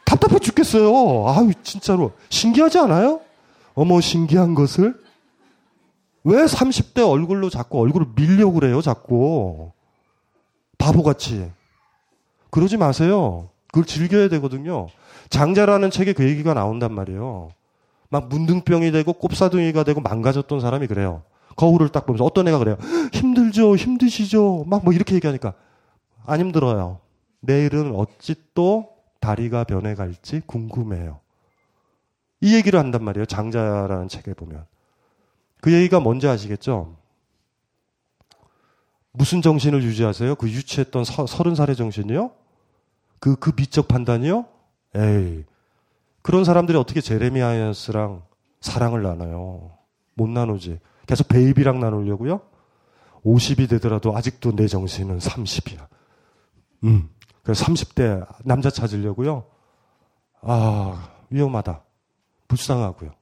답답해 0.04 0.40
죽겠어요. 0.40 1.28
아유 1.28 1.52
진짜로 1.62 2.12
신기하지 2.28 2.78
않아요? 2.80 3.20
어머 3.74 4.00
신기한 4.00 4.54
것을 4.54 5.00
왜 6.24 6.44
30대 6.44 7.08
얼굴로 7.08 7.48
자꾸 7.48 7.78
얼굴을 7.78 8.08
밀려고 8.16 8.54
그래요 8.54 8.82
자꾸 8.82 9.70
바보같이 10.78 11.50
그러지 12.50 12.76
마세요. 12.76 13.48
그걸 13.68 13.84
즐겨야 13.84 14.28
되거든요. 14.30 14.88
장자라는 15.28 15.90
책에 15.90 16.12
그 16.12 16.28
얘기가 16.28 16.54
나온단 16.54 16.92
말이에요. 16.92 17.50
막 18.10 18.28
문둥병이 18.28 18.90
되고 18.92 19.12
꼽사둥이가 19.12 19.84
되고 19.84 20.00
망가졌던 20.00 20.60
사람이 20.60 20.88
그래요. 20.88 21.22
거울을 21.56 21.88
딱 21.90 22.06
보면서 22.06 22.24
어떤 22.24 22.46
애가 22.48 22.58
그래요. 22.58 22.76
힘들죠, 23.12 23.76
힘드시죠. 23.76 24.64
막 24.66 24.84
뭐 24.84 24.92
이렇게 24.92 25.14
얘기하니까 25.14 25.54
안 26.26 26.40
힘들어요. 26.40 27.00
내일은 27.40 27.94
어찌 27.94 28.34
또 28.54 28.90
다리가 29.20 29.64
변해갈지 29.64 30.42
궁금해요. 30.46 31.20
이 32.40 32.54
얘기를 32.54 32.78
한단 32.78 33.04
말이에요. 33.04 33.26
장자라는 33.26 34.08
책에 34.08 34.34
보면. 34.34 34.66
그 35.60 35.72
얘기가 35.72 36.00
뭔지 36.00 36.26
아시겠죠? 36.26 36.96
무슨 39.12 39.42
정신을 39.42 39.82
유지하세요? 39.82 40.36
그 40.36 40.48
유치했던 40.48 41.04
서른 41.04 41.54
살의 41.54 41.76
정신이요? 41.76 42.30
그, 43.18 43.36
그 43.36 43.52
미적 43.54 43.88
판단이요? 43.88 44.46
에이, 44.94 45.44
그런 46.22 46.44
사람들이 46.44 46.76
어떻게 46.76 47.00
제레미아스랑 47.00 48.22
사랑을 48.60 49.02
나눠요? 49.02 49.72
못 50.14 50.28
나누지. 50.28 50.78
계속 51.06 51.28
베이비랑 51.28 51.80
나누려고요? 51.80 52.40
50이 53.24 53.68
되더라도 53.68 54.16
아직도 54.16 54.54
내 54.54 54.66
정신은 54.66 55.18
30이야. 55.18 55.86
음. 56.84 57.10
그래서 57.42 57.64
30대 57.64 58.26
남자 58.44 58.70
찾으려고요? 58.70 59.44
아, 60.42 61.10
위험하다. 61.30 61.82
불쌍하고요. 62.48 63.12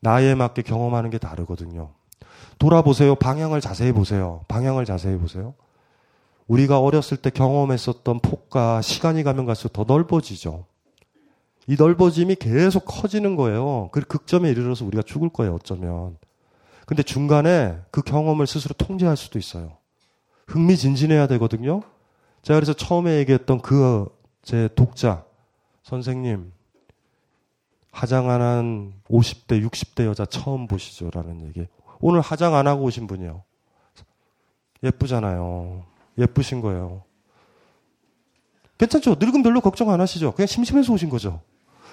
나이에 0.00 0.34
맞게 0.34 0.62
경험하는 0.62 1.10
게 1.10 1.18
다르거든요. 1.18 1.92
돌아보세요. 2.58 3.14
방향을 3.14 3.60
자세히 3.60 3.92
보세요. 3.92 4.44
방향을 4.48 4.84
자세히 4.84 5.16
보세요. 5.16 5.54
우리가 6.46 6.78
어렸을 6.78 7.16
때 7.16 7.30
경험했었던 7.30 8.20
폭과 8.20 8.82
시간이 8.82 9.22
가면 9.22 9.46
갈수록 9.46 9.72
더 9.72 9.84
넓어지죠. 9.84 10.66
이 11.66 11.76
넓어짐이 11.78 12.36
계속 12.36 12.84
커지는 12.84 13.36
거예요. 13.36 13.88
그 13.92 14.00
극점에 14.00 14.50
이르러서 14.50 14.84
우리가 14.84 15.02
죽을 15.02 15.28
거예요, 15.30 15.54
어쩌면. 15.54 16.16
근데 16.86 17.02
중간에 17.02 17.78
그 17.90 18.02
경험을 18.02 18.46
스스로 18.46 18.74
통제할 18.74 19.16
수도 19.16 19.38
있어요. 19.38 19.78
흥미진진해야 20.48 21.26
되거든요. 21.28 21.82
제가 22.42 22.58
그래서 22.58 22.72
처음에 22.74 23.18
얘기했던 23.18 23.60
그 23.60 24.06
제 24.44 24.68
독자, 24.74 25.24
선생님, 25.82 26.52
화장 27.92 28.28
안 28.28 28.42
한 28.42 28.92
50대, 29.08 29.66
60대 29.66 30.04
여자 30.04 30.26
처음 30.26 30.66
보시죠. 30.66 31.10
라는 31.12 31.40
얘기. 31.46 31.66
오늘 31.98 32.20
화장 32.20 32.54
안 32.54 32.66
하고 32.66 32.82
오신 32.84 33.06
분이요. 33.06 33.42
예쁘잖아요. 34.82 35.86
예쁘신 36.18 36.60
거예요. 36.60 37.04
괜찮죠? 38.76 39.16
늙은 39.18 39.42
별로 39.42 39.62
걱정 39.62 39.88
안 39.90 40.00
하시죠? 40.00 40.32
그냥 40.32 40.46
심심해서 40.46 40.92
오신 40.92 41.08
거죠. 41.08 41.40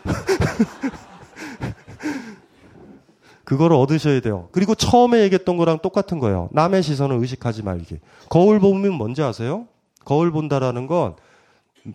그거를 3.43 3.75
얻으셔야 3.75 4.21
돼요. 4.21 4.47
그리고 4.51 4.75
처음에 4.75 5.21
얘기했던 5.23 5.57
거랑 5.57 5.79
똑같은 5.79 6.19
거예요. 6.19 6.49
남의 6.51 6.83
시선을 6.83 7.17
의식하지 7.17 7.63
말기. 7.63 7.99
거울 8.29 8.59
보면 8.59 8.93
뭔지 8.93 9.21
아세요? 9.21 9.67
거울 10.05 10.31
본다라는 10.31 10.87
건 10.87 11.15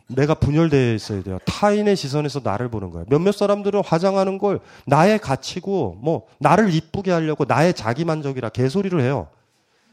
내가 0.09 0.35
분열되어 0.35 0.95
있어야 0.95 1.23
돼요. 1.23 1.39
타인의 1.47 1.97
시선에서 1.97 2.41
나를 2.43 2.69
보는 2.69 2.91
거예요. 2.91 3.07
몇몇 3.09 3.33
사람들은 3.33 3.83
화장하는 3.85 4.39
걸 4.39 4.61
나의 4.85 5.19
가치고 5.19 5.99
뭐 6.01 6.27
나를 6.39 6.75
이쁘게 6.75 7.11
하려고 7.11 7.45
나의 7.47 7.75
자기만족이라 7.75 8.51
개소리를 8.51 9.01
해요. 9.01 9.29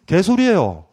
개소리예요. 0.05 0.85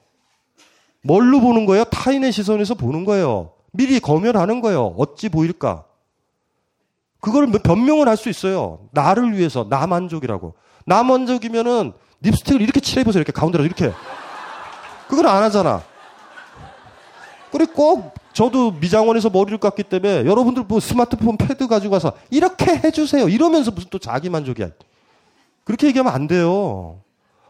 뭘로 1.02 1.40
보는 1.40 1.66
거예요? 1.66 1.84
타인의 1.84 2.30
시선에서 2.30 2.74
보는 2.74 3.04
거예요. 3.04 3.52
미리 3.72 4.00
검열하는 4.00 4.60
거예요. 4.60 4.94
어찌 4.98 5.28
보일까? 5.28 5.84
그걸 7.20 7.46
변명을 7.46 8.08
할 8.08 8.16
수 8.16 8.28
있어요. 8.28 8.80
나를 8.92 9.36
위해서, 9.36 9.66
나 9.68 9.86
만족이라고. 9.86 10.54
나 10.86 11.02
만족이면은 11.02 11.92
립스틱을 12.22 12.60
이렇게 12.62 12.80
칠해보세요. 12.80 13.20
이렇게 13.20 13.32
가운데로 13.32 13.64
이렇게. 13.64 13.92
그걸 15.08 15.26
안 15.26 15.42
하잖아. 15.42 15.82
그리고 17.50 17.72
꼭 17.72 18.14
저도 18.32 18.72
미장원에서 18.72 19.28
머리를 19.30 19.58
깎기 19.58 19.82
때문에 19.82 20.24
여러분들 20.24 20.64
뭐 20.64 20.78
스마트폰 20.78 21.36
패드 21.36 21.66
가지고 21.66 21.94
와서 21.94 22.12
이렇게 22.30 22.76
해주세요. 22.76 23.28
이러면서 23.28 23.70
무슨 23.72 23.90
또 23.90 23.98
자기 23.98 24.30
만족이야. 24.30 24.68
그렇게 25.64 25.88
얘기하면 25.88 26.12
안 26.12 26.26
돼요. 26.28 27.00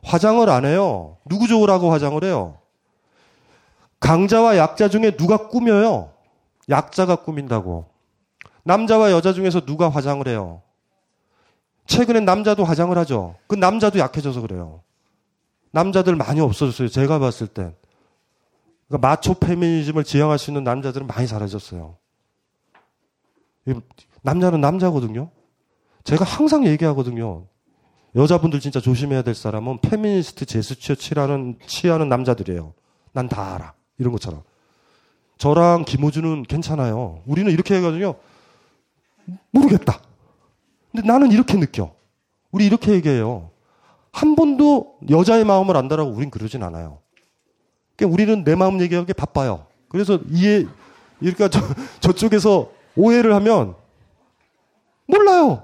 화장을 0.02 0.48
안 0.48 0.64
해요. 0.64 1.18
누구 1.28 1.46
좋으라고 1.46 1.92
화장을 1.92 2.22
해요? 2.24 2.56
강자와 4.00 4.56
약자 4.56 4.88
중에 4.88 5.10
누가 5.16 5.48
꾸며요? 5.48 6.10
약자가 6.70 7.16
꾸민다고. 7.16 7.89
남자와 8.64 9.10
여자 9.12 9.32
중에서 9.32 9.60
누가 9.60 9.88
화장을 9.88 10.26
해요? 10.28 10.62
최근엔 11.86 12.24
남자도 12.24 12.64
화장을 12.64 12.96
하죠. 12.98 13.36
그 13.46 13.54
남자도 13.56 13.98
약해져서 13.98 14.40
그래요. 14.42 14.82
남자들 15.72 16.14
많이 16.16 16.40
없어졌어요. 16.40 16.88
제가 16.88 17.18
봤을 17.18 17.46
땐. 17.46 17.74
그러니까 18.88 19.08
마초 19.08 19.34
페미니즘을 19.34 20.04
지향할 20.04 20.38
수 20.38 20.50
있는 20.50 20.64
남자들은 20.64 21.06
많이 21.06 21.26
사라졌어요. 21.26 21.96
남자는 24.22 24.60
남자거든요. 24.60 25.30
제가 26.04 26.24
항상 26.24 26.66
얘기하거든요. 26.66 27.46
여자분들 28.16 28.58
진짜 28.60 28.80
조심해야 28.80 29.22
될 29.22 29.34
사람은 29.34 29.80
페미니스트 29.80 30.44
제스처 30.46 30.94
취하는, 30.96 31.56
취하는 31.66 32.08
남자들이에요. 32.08 32.74
난 33.12 33.28
다 33.28 33.54
알아. 33.54 33.74
이런 33.98 34.12
것처럼. 34.12 34.42
저랑 35.38 35.84
김호준은 35.84 36.44
괜찮아요. 36.44 37.22
우리는 37.26 37.50
이렇게 37.50 37.76
해가지고요. 37.76 38.16
모르겠다. 39.50 40.00
근데 40.92 41.06
나는 41.06 41.30
이렇게 41.30 41.58
느껴. 41.58 41.94
우리 42.50 42.66
이렇게 42.66 42.92
얘기해요. 42.92 43.50
한 44.12 44.34
번도 44.34 44.98
여자의 45.08 45.44
마음을 45.44 45.76
안다라고 45.76 46.10
우린 46.10 46.30
그러진 46.30 46.62
않아요. 46.62 46.98
그러니까 47.96 48.14
우리는 48.14 48.44
내 48.44 48.54
마음 48.54 48.80
얘기하기 48.80 49.12
바빠요. 49.12 49.66
그래서 49.88 50.18
이해, 50.30 50.66
그러니까 51.18 51.48
저, 51.48 51.60
저쪽에서 52.00 52.72
오해를 52.96 53.34
하면 53.34 53.74
몰라요. 55.06 55.62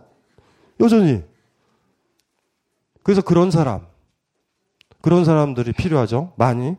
여전히. 0.81 1.23
그래서 3.03 3.23
그런 3.23 3.51
사람, 3.51 3.87
그런 5.01 5.25
사람들이 5.25 5.73
필요하죠. 5.73 6.33
많이. 6.37 6.77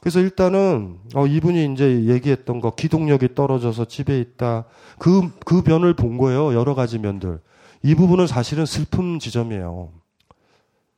그래서 0.00 0.20
일단은 0.20 0.98
어, 1.14 1.26
이분이 1.26 1.72
이제 1.72 2.04
얘기했던 2.04 2.60
거 2.60 2.74
기동력이 2.74 3.34
떨어져서 3.34 3.86
집에 3.86 4.20
있다. 4.20 4.64
그, 4.98 5.30
그 5.44 5.62
변을 5.62 5.94
본 5.94 6.18
거예요. 6.18 6.54
여러 6.54 6.74
가지 6.74 6.98
면들. 6.98 7.40
이 7.82 7.94
부분은 7.94 8.26
사실은 8.26 8.66
슬픈 8.66 9.18
지점이에요. 9.18 9.92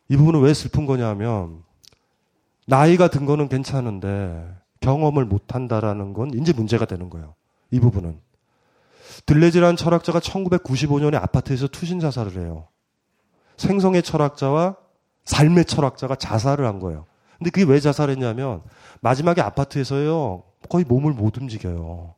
이 0.08 0.16
부분은 0.16 0.40
왜 0.40 0.52
슬픈 0.52 0.86
거냐 0.86 1.06
하면 1.08 1.62
나이가 2.66 3.08
든 3.08 3.26
거는 3.26 3.48
괜찮은데 3.48 4.48
경험을 4.80 5.24
못 5.24 5.54
한다라는 5.54 6.12
건 6.12 6.32
이제 6.34 6.52
문제가 6.52 6.84
되는 6.84 7.10
거예요. 7.10 7.34
이 7.70 7.80
부분은. 7.80 8.18
들레즈라는 9.26 9.76
철학자가 9.76 10.20
1995년에 10.20 11.14
아파트에서 11.16 11.68
투신 11.68 12.00
자살을 12.00 12.40
해요. 12.40 12.68
생성의 13.56 14.02
철학자와 14.02 14.76
삶의 15.24 15.66
철학자가 15.66 16.16
자살을 16.16 16.66
한 16.66 16.80
거예요. 16.80 17.06
근데 17.40 17.50
그게 17.50 17.64
왜 17.64 17.80
자살했냐면 17.80 18.62
마지막에 19.00 19.40
아파트에서요 19.40 20.42
거의 20.68 20.84
몸을 20.84 21.14
못 21.14 21.38
움직여요. 21.38 22.14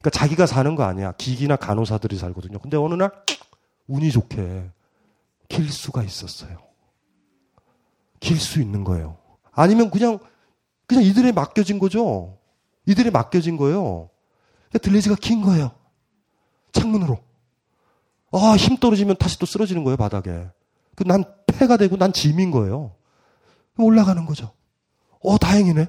그러니까 0.00 0.10
자기가 0.10 0.46
사는 0.46 0.74
거 0.74 0.84
아니야. 0.84 1.12
기기나 1.18 1.56
간호사들이 1.56 2.16
살거든요. 2.16 2.58
근데 2.58 2.78
어느 2.78 2.94
날 2.94 3.12
운이 3.88 4.10
좋게 4.10 4.70
길 5.48 5.70
수가 5.70 6.02
있었어요. 6.02 6.58
길 8.20 8.38
수 8.38 8.60
있는 8.60 8.84
거예요. 8.84 9.18
아니면 9.52 9.90
그냥 9.90 10.18
그냥 10.86 11.04
이들에 11.04 11.32
맡겨진 11.32 11.78
거죠. 11.78 12.38
이들에 12.86 13.10
맡겨진 13.10 13.58
거예요. 13.58 14.08
그러니까 14.70 14.78
들레지가 14.78 15.16
긴 15.20 15.42
거예요. 15.42 15.72
창문으로. 16.72 17.18
아, 18.32 18.56
힘 18.58 18.76
떨어지면 18.78 19.16
다시 19.16 19.38
또 19.38 19.44
쓰러지는 19.46 19.84
거예요, 19.84 19.96
바닥에. 19.98 20.48
그 20.96 21.04
난 21.04 21.24
폐가 21.46 21.76
되고 21.76 21.96
난 21.96 22.12
짐인 22.12 22.50
거예요. 22.50 22.92
올라가는 23.84 24.24
거죠. 24.26 24.52
어, 25.20 25.38
다행이네. 25.38 25.86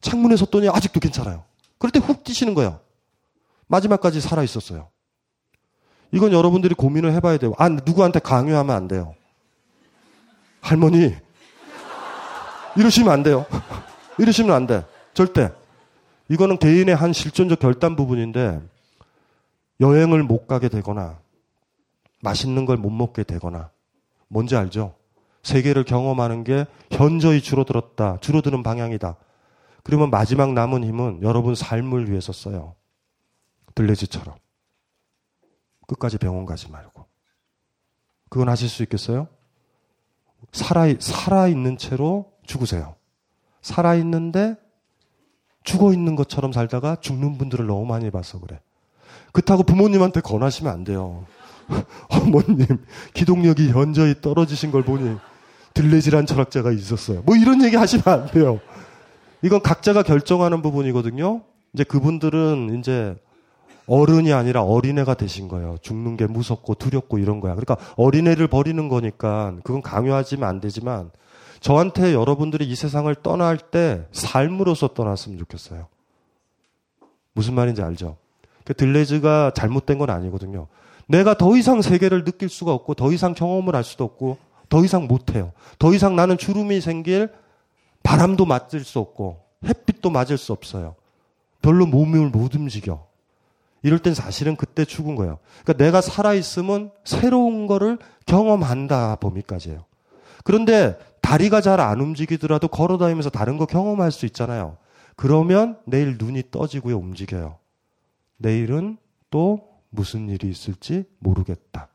창문에 0.00 0.36
섰더니 0.36 0.68
아직도 0.68 1.00
괜찮아요. 1.00 1.44
그럴 1.78 1.90
때 1.90 1.98
훅 2.00 2.24
뛰시는 2.24 2.54
거예요. 2.54 2.80
마지막까지 3.66 4.20
살아 4.20 4.42
있었어요. 4.42 4.88
이건 6.12 6.32
여러분들이 6.32 6.74
고민을 6.74 7.12
해봐야 7.12 7.36
돼요. 7.38 7.52
아, 7.58 7.68
누구한테 7.68 8.18
강요하면 8.18 8.74
안 8.74 8.88
돼요. 8.88 9.14
할머니, 10.60 11.14
이러시면 12.76 13.12
안 13.12 13.22
돼요. 13.22 13.44
이러시면 14.18 14.54
안 14.54 14.66
돼. 14.66 14.84
절대. 15.14 15.52
이거는 16.28 16.58
개인의 16.58 16.94
한 16.94 17.12
실존적 17.12 17.58
결단 17.58 17.96
부분인데, 17.96 18.60
여행을 19.80 20.22
못 20.22 20.46
가게 20.46 20.68
되거나, 20.68 21.18
맛있는 22.22 22.66
걸 22.66 22.76
못 22.78 22.90
먹게 22.90 23.22
되거나, 23.24 23.70
뭔지 24.28 24.56
알죠? 24.56 24.94
세계를 25.48 25.84
경험하는 25.84 26.44
게 26.44 26.66
현저히 26.90 27.40
줄어들었다. 27.40 28.18
줄어드는 28.20 28.62
방향이다. 28.62 29.16
그러면 29.82 30.10
마지막 30.10 30.52
남은 30.52 30.84
힘은 30.84 31.22
여러분 31.22 31.54
삶을 31.54 32.10
위해서 32.10 32.32
써요. 32.32 32.74
들레지처럼. 33.74 34.36
끝까지 35.86 36.18
병원 36.18 36.44
가지 36.44 36.70
말고. 36.70 37.06
그건 38.28 38.50
하실 38.50 38.68
수 38.68 38.82
있겠어요? 38.82 39.26
살아, 40.52 40.86
살아있는 40.98 41.78
채로 41.78 42.30
죽으세요. 42.44 42.96
살아있는데 43.62 44.56
죽어 45.64 45.94
있는 45.94 46.14
것처럼 46.14 46.52
살다가 46.52 46.96
죽는 46.96 47.38
분들을 47.38 47.66
너무 47.66 47.86
많이 47.86 48.10
봐서 48.10 48.38
그래. 48.38 48.60
그렇다고 49.32 49.62
부모님한테 49.62 50.20
권하시면 50.20 50.70
안 50.70 50.84
돼요. 50.84 51.24
어머님, 52.08 52.66
기동력이 53.14 53.70
현저히 53.70 54.20
떨어지신 54.20 54.70
걸 54.70 54.82
보니 54.82 55.16
들레질한 55.78 56.26
철학자가 56.26 56.72
있었어요. 56.72 57.22
뭐 57.24 57.36
이런 57.36 57.62
얘기 57.62 57.76
하시면 57.76 58.02
안 58.06 58.26
돼요. 58.26 58.58
이건 59.42 59.62
각자가 59.62 60.02
결정하는 60.02 60.60
부분이거든요. 60.60 61.42
이제 61.72 61.84
그분들은 61.84 62.80
이제 62.80 63.16
어른이 63.86 64.32
아니라 64.32 64.64
어린애가 64.64 65.14
되신 65.14 65.46
거예요. 65.46 65.76
죽는 65.80 66.16
게 66.16 66.26
무섭고 66.26 66.74
두렵고 66.74 67.18
이런 67.18 67.38
거야. 67.38 67.54
그러니까 67.54 67.76
어린애를 67.96 68.48
버리는 68.48 68.88
거니까 68.88 69.54
그건 69.62 69.80
강요하지면 69.80 70.48
안 70.48 70.60
되지만 70.60 71.12
저한테 71.60 72.12
여러분들이 72.12 72.66
이 72.68 72.74
세상을 72.74 73.14
떠날 73.22 73.56
때 73.56 74.04
삶으로서 74.10 74.88
떠났으면 74.88 75.38
좋겠어요. 75.38 75.86
무슨 77.34 77.54
말인지 77.54 77.82
알죠? 77.82 78.16
그 78.64 78.74
들레즈가 78.74 79.52
잘못된 79.54 79.98
건 79.98 80.10
아니거든요. 80.10 80.66
내가 81.06 81.38
더 81.38 81.56
이상 81.56 81.82
세계를 81.82 82.24
느낄 82.24 82.48
수가 82.48 82.72
없고 82.72 82.94
더 82.94 83.12
이상 83.12 83.32
경험을 83.32 83.76
할 83.76 83.84
수도 83.84 84.02
없고 84.02 84.47
더 84.68 84.84
이상 84.84 85.06
못해요. 85.06 85.52
더 85.78 85.94
이상 85.94 86.16
나는 86.16 86.36
주름이 86.38 86.80
생길 86.80 87.30
바람도 88.02 88.46
맞을 88.46 88.84
수 88.84 88.98
없고 88.98 89.44
햇빛도 89.64 90.10
맞을 90.10 90.38
수 90.38 90.52
없어요. 90.52 90.94
별로 91.62 91.86
몸을 91.86 92.30
못 92.30 92.54
움직여. 92.54 93.06
이럴 93.82 93.98
땐 93.98 94.14
사실은 94.14 94.56
그때 94.56 94.84
죽은 94.84 95.14
거예요. 95.14 95.38
그러니까 95.62 95.84
내가 95.84 96.00
살아있으면 96.00 96.90
새로운 97.04 97.66
거를 97.66 97.98
경험한다 98.26 99.16
범위까지예요. 99.16 99.84
그런데 100.44 100.98
다리가 101.20 101.60
잘 101.60 101.80
안 101.80 102.00
움직이더라도 102.00 102.68
걸어 102.68 102.98
다니면서 102.98 103.30
다른 103.30 103.58
거 103.58 103.66
경험할 103.66 104.10
수 104.12 104.26
있잖아요. 104.26 104.78
그러면 105.16 105.78
내일 105.84 106.16
눈이 106.18 106.44
떠지고요, 106.50 106.96
움직여요. 106.96 107.58
내일은 108.38 108.98
또 109.30 109.68
무슨 109.90 110.28
일이 110.28 110.48
있을지 110.48 111.04
모르겠다. 111.18 111.88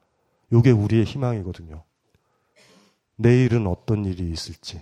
요게 0.51 0.71
우리의 0.71 1.05
희망이거든요. 1.05 1.83
내일은 3.15 3.67
어떤 3.67 4.05
일이 4.05 4.29
있을지. 4.31 4.81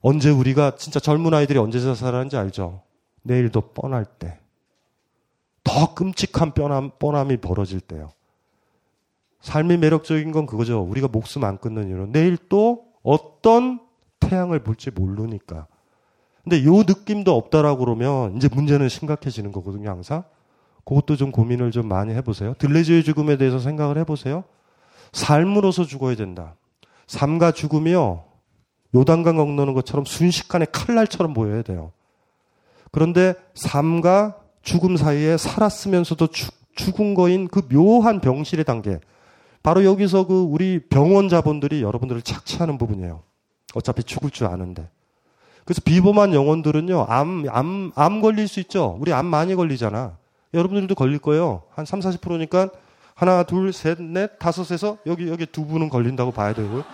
언제 0.00 0.30
우리가 0.30 0.76
진짜 0.76 0.98
젊은 1.00 1.32
아이들이 1.32 1.58
언제 1.58 1.80
자살하는지 1.80 2.36
알죠? 2.36 2.82
내일도 3.22 3.72
뻔할 3.72 4.04
때. 4.04 4.38
더 5.64 5.94
끔찍한 5.94 6.52
뻔함, 6.54 6.90
뻔함이 6.98 7.36
벌어질 7.36 7.80
때요. 7.80 8.10
삶이 9.40 9.76
매력적인 9.76 10.32
건 10.32 10.46
그거죠. 10.46 10.80
우리가 10.80 11.08
목숨 11.08 11.44
안 11.44 11.58
끊는 11.58 11.88
이유는 11.88 12.12
내일 12.12 12.36
또 12.48 12.84
어떤 13.02 13.80
태양을 14.20 14.60
볼지 14.60 14.90
모르니까. 14.90 15.66
근데 16.42 16.64
요 16.64 16.78
느낌도 16.78 17.34
없다라고 17.36 17.84
그러면 17.84 18.36
이제 18.36 18.48
문제는 18.52 18.88
심각해지는 18.88 19.52
거거든요, 19.52 19.90
항상. 19.90 20.24
그것도 20.84 21.16
좀 21.16 21.30
고민을 21.30 21.70
좀 21.70 21.86
많이 21.86 22.12
해보세요. 22.14 22.54
들뢰즈의 22.54 23.04
죽음에 23.04 23.36
대해서 23.36 23.60
생각을 23.60 23.98
해보세요. 23.98 24.42
삶으로서 25.12 25.84
죽어야 25.84 26.16
된다. 26.16 26.56
삶과 27.12 27.52
죽음이요. 27.52 28.24
요단강 28.94 29.36
건너는 29.36 29.74
것처럼 29.74 30.06
순식간에 30.06 30.66
칼날처럼 30.72 31.34
보여야 31.34 31.62
돼요. 31.62 31.92
그런데 32.90 33.34
삶과 33.54 34.36
죽음 34.62 34.96
사이에 34.96 35.36
살았으면서도 35.36 36.28
죽, 36.28 36.54
죽은 36.74 37.14
거인 37.14 37.48
그 37.48 37.68
묘한 37.68 38.20
병실의 38.20 38.64
단계. 38.64 38.98
바로 39.62 39.84
여기서 39.84 40.26
그 40.26 40.40
우리 40.40 40.80
병원 40.88 41.28
자본들이 41.28 41.82
여러분들을 41.82 42.22
착취하는 42.22 42.78
부분이에요. 42.78 43.22
어차피 43.74 44.02
죽을 44.04 44.30
줄 44.30 44.46
아는데. 44.46 44.88
그래서 45.64 45.82
비범한 45.84 46.32
영혼들은요, 46.32 47.06
암, 47.08 47.44
암, 47.50 47.92
암 47.94 48.20
걸릴 48.22 48.48
수 48.48 48.58
있죠. 48.60 48.96
우리 49.00 49.12
암 49.12 49.26
많이 49.26 49.54
걸리잖아. 49.54 50.16
여러분들도 50.54 50.94
걸릴 50.94 51.18
거예요. 51.18 51.62
한 51.70 51.84
3, 51.84 52.00
40%니까 52.00 52.70
하나, 53.14 53.42
둘, 53.42 53.72
셋, 53.72 54.02
넷, 54.02 54.38
다섯에서 54.38 54.98
여기, 55.06 55.28
여기 55.28 55.46
두 55.46 55.66
분은 55.66 55.90
걸린다고 55.90 56.32
봐야 56.32 56.54
되고요. 56.54 56.84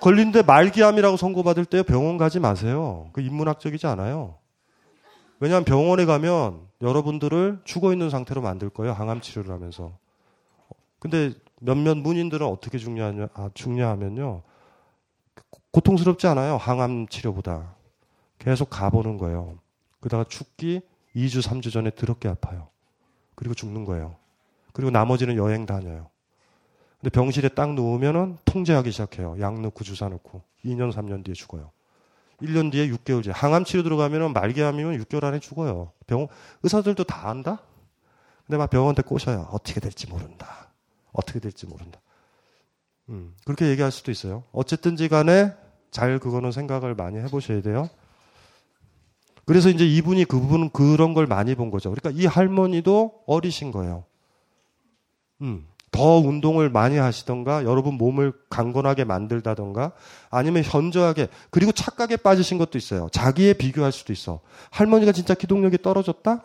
걸린데 0.00 0.42
말기암이라고 0.42 1.16
선고받을 1.16 1.64
때 1.64 1.82
병원 1.82 2.18
가지 2.18 2.38
마세요. 2.38 3.10
그 3.12 3.20
인문학적이지 3.20 3.86
않아요. 3.86 4.36
왜냐하면 5.40 5.64
병원에 5.64 6.04
가면 6.04 6.60
여러분들을 6.80 7.60
죽어 7.64 7.92
있는 7.92 8.10
상태로 8.10 8.40
만들 8.40 8.70
거예요. 8.70 8.92
항암 8.92 9.20
치료를 9.20 9.52
하면서. 9.52 9.92
근데 10.98 11.32
몇몇 11.60 11.96
문인들은 11.96 12.46
어떻게 12.46 12.78
죽냐, 12.78 13.28
아, 13.34 13.50
죽냐 13.54 13.88
하면요. 13.90 14.42
고통스럽지 15.70 16.26
않아요. 16.28 16.56
항암 16.56 17.08
치료보다. 17.08 17.74
계속 18.38 18.70
가보는 18.70 19.18
거예요. 19.18 19.58
그러다가 20.00 20.24
죽기 20.24 20.80
2주, 21.14 21.42
3주 21.42 21.72
전에 21.72 21.90
더럽게 21.90 22.28
아파요. 22.28 22.68
그리고 23.34 23.54
죽는 23.54 23.84
거예요. 23.84 24.16
그리고 24.72 24.90
나머지는 24.90 25.36
여행 25.36 25.66
다녀요. 25.66 26.08
근데 27.00 27.10
병실에 27.10 27.50
딱 27.50 27.74
누우면은 27.74 28.38
통제하기 28.44 28.90
시작해요. 28.90 29.36
약 29.40 29.60
넣고 29.60 29.84
주사 29.84 30.08
넣고. 30.08 30.42
2년, 30.64 30.92
3년 30.92 31.24
뒤에 31.24 31.34
죽어요. 31.34 31.70
1년 32.42 32.72
뒤에 32.72 32.88
6개월 32.88 33.22
뒤에. 33.22 33.32
항암 33.32 33.64
치료 33.64 33.82
들어가면은 33.82 34.32
말기암이면 34.32 34.98
6개월 35.04 35.24
안에 35.24 35.38
죽어요. 35.38 35.92
병, 36.06 36.26
의사들도 36.62 37.04
다 37.04 37.28
안다? 37.28 37.60
근데 38.46 38.56
막 38.56 38.70
병원한테 38.70 39.02
꼬셔요. 39.02 39.48
어떻게 39.52 39.80
될지 39.80 40.08
모른다. 40.08 40.70
어떻게 41.12 41.38
될지 41.38 41.66
모른다. 41.66 42.00
음, 43.10 43.34
그렇게 43.44 43.68
얘기할 43.68 43.92
수도 43.92 44.10
있어요. 44.10 44.44
어쨌든지 44.52 45.08
간에 45.08 45.54
잘 45.90 46.18
그거는 46.18 46.52
생각을 46.52 46.94
많이 46.94 47.18
해보셔야 47.18 47.62
돼요. 47.62 47.88
그래서 49.44 49.70
이제 49.70 49.86
이분이 49.86 50.26
그 50.26 50.38
부분 50.38 50.68
그런 50.70 51.14
걸 51.14 51.26
많이 51.26 51.54
본 51.54 51.70
거죠. 51.70 51.90
그러니까 51.90 52.10
이 52.20 52.26
할머니도 52.26 53.22
어리신 53.26 53.72
거예요. 53.72 54.04
음, 55.40 55.66
더 55.90 56.18
운동을 56.18 56.70
많이 56.70 56.96
하시던가 56.98 57.64
여러분 57.64 57.94
몸을 57.94 58.32
강건하게 58.50 59.04
만들다던가 59.04 59.92
아니면 60.30 60.62
현저하게 60.64 61.28
그리고 61.50 61.72
착각에 61.72 62.16
빠지신 62.16 62.58
것도 62.58 62.78
있어요. 62.78 63.08
자기에 63.10 63.54
비교할 63.54 63.92
수도 63.92 64.12
있어. 64.12 64.40
할머니가 64.70 65.12
진짜 65.12 65.34
기동력이 65.34 65.78
떨어졌다? 65.82 66.44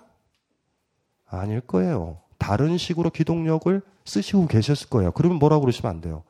아닐 1.29 1.61
거예요. 1.61 2.19
다른 2.37 2.77
식으로 2.77 3.09
기동력을 3.09 3.81
쓰시고 4.05 4.47
계셨을 4.47 4.89
거예요. 4.89 5.11
그러면 5.11 5.39
뭐라고 5.39 5.61
그러시면 5.61 5.89
안 5.89 6.01
돼요. 6.01 6.23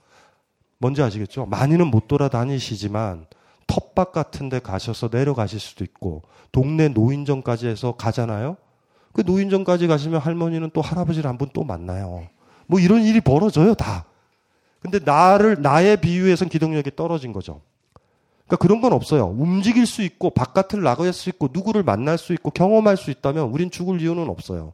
뭔지 0.78 1.02
아시겠죠? 1.02 1.46
많이는 1.46 1.88
못 1.88 2.08
돌아다니시지만 2.08 3.26
텃밭 3.68 4.12
같은 4.12 4.50
데 4.50 4.60
가셔서 4.60 5.10
내려가실 5.12 5.60
수도 5.60 5.84
있고 5.84 6.24
동네 6.52 6.90
노인정까지 6.90 7.68
해서 7.68 7.94
가잖아요. 7.94 8.58
그 9.14 9.22
노인정까지 9.22 9.88
가시면 9.88 10.20
할머니는 10.22 10.72
또 10.74 10.82
할아버지를 10.82 11.30
한 11.30 11.38
분 11.38 11.50
또 11.54 11.64
만나요. 11.64 12.28
뭐 12.68 12.80
이런 12.80 13.04
일이 13.04 13.22
벌어져요, 13.22 13.74
다. 13.74 14.06
근데 14.80 15.00
나를 15.00 15.62
나의 15.62 16.02
비유에선 16.02 16.50
기동력이 16.50 16.92
떨어진 16.96 17.32
거죠. 17.32 17.62
그러니까 18.46 18.58
그런 18.58 18.82
건 18.82 18.94
없어요. 18.94 19.28
움직일 19.28 19.86
수 19.86 20.02
있고 20.02 20.30
바깥을 20.30 20.84
나갈 20.84 21.14
수 21.14 21.30
있고 21.30 21.50
누구를 21.52 21.84
만날 21.84 22.18
수 22.18 22.34
있고 22.34 22.52
경험할 22.52 22.98
수 22.98 23.10
있다면 23.10 23.50
우린 23.50 23.72
죽을 23.72 24.02
이유는 24.02 24.30
없어요. 24.30 24.74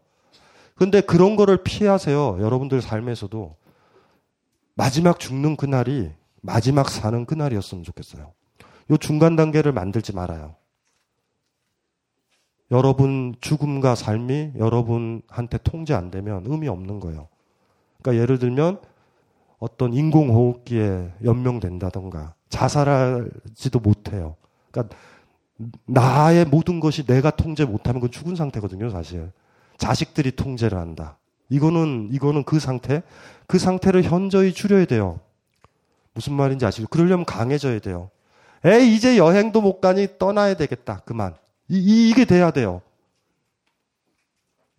근데 0.76 1.02
그런 1.02 1.36
거를 1.36 1.58
피하세요. 1.64 2.38
여러분들 2.40 2.82
삶에서도 2.82 3.56
마지막 4.76 5.20
죽는 5.20 5.58
그날이 5.58 6.10
마지막 6.42 6.90
사는 6.90 7.26
그날이었으면 7.26 7.84
좋겠어요. 7.84 8.32
요 8.92 8.98
중간 8.98 9.36
단계를 9.36 9.72
만들지 9.74 10.16
말아요. 10.16 10.56
여러분 12.72 13.36
죽음과 13.42 13.96
삶이 13.96 14.54
여러분한테 14.58 15.58
통제 15.64 15.94
안 15.94 16.12
되면 16.12 16.44
의미 16.46 16.68
없는 16.68 17.00
거예요. 17.00 17.28
그러니까 18.02 18.22
예를 18.22 18.40
들면 18.40 18.80
어떤 19.60 19.94
인공호흡기에 19.94 21.14
연명된다던가 21.24 22.34
자살하지도 22.50 23.80
못해요. 23.80 24.36
그러니까 24.72 24.96
나의 25.86 26.46
모든 26.46 26.80
것이 26.80 27.06
내가 27.06 27.30
통제 27.32 27.66
못하면 27.66 28.00
그건 28.02 28.12
죽은 28.12 28.36
상태거든요, 28.36 28.90
사실. 28.90 29.32
자식들이 29.78 30.32
통제를 30.36 30.78
한다. 30.78 31.18
이거는 31.50 32.10
이거는 32.12 32.44
그 32.44 32.60
상태, 32.60 33.04
그 33.48 33.60
상태를 33.60 34.04
현저히 34.04 34.54
줄여야 34.54 34.86
돼요. 34.86 35.20
무슨 36.14 36.34
말인지 36.34 36.66
아시죠? 36.66 36.88
그러려면 36.88 37.26
강해져야 37.26 37.80
돼요. 37.80 38.10
에이, 38.66 38.96
이제 38.96 39.18
여행도 39.18 39.62
못 39.62 39.80
가니 39.82 40.08
떠나야 40.20 40.56
되겠다. 40.56 41.02
그만. 41.06 41.36
이, 41.70 42.10
이 42.10 42.14
게 42.14 42.26
돼야 42.26 42.52
돼요. 42.52 42.82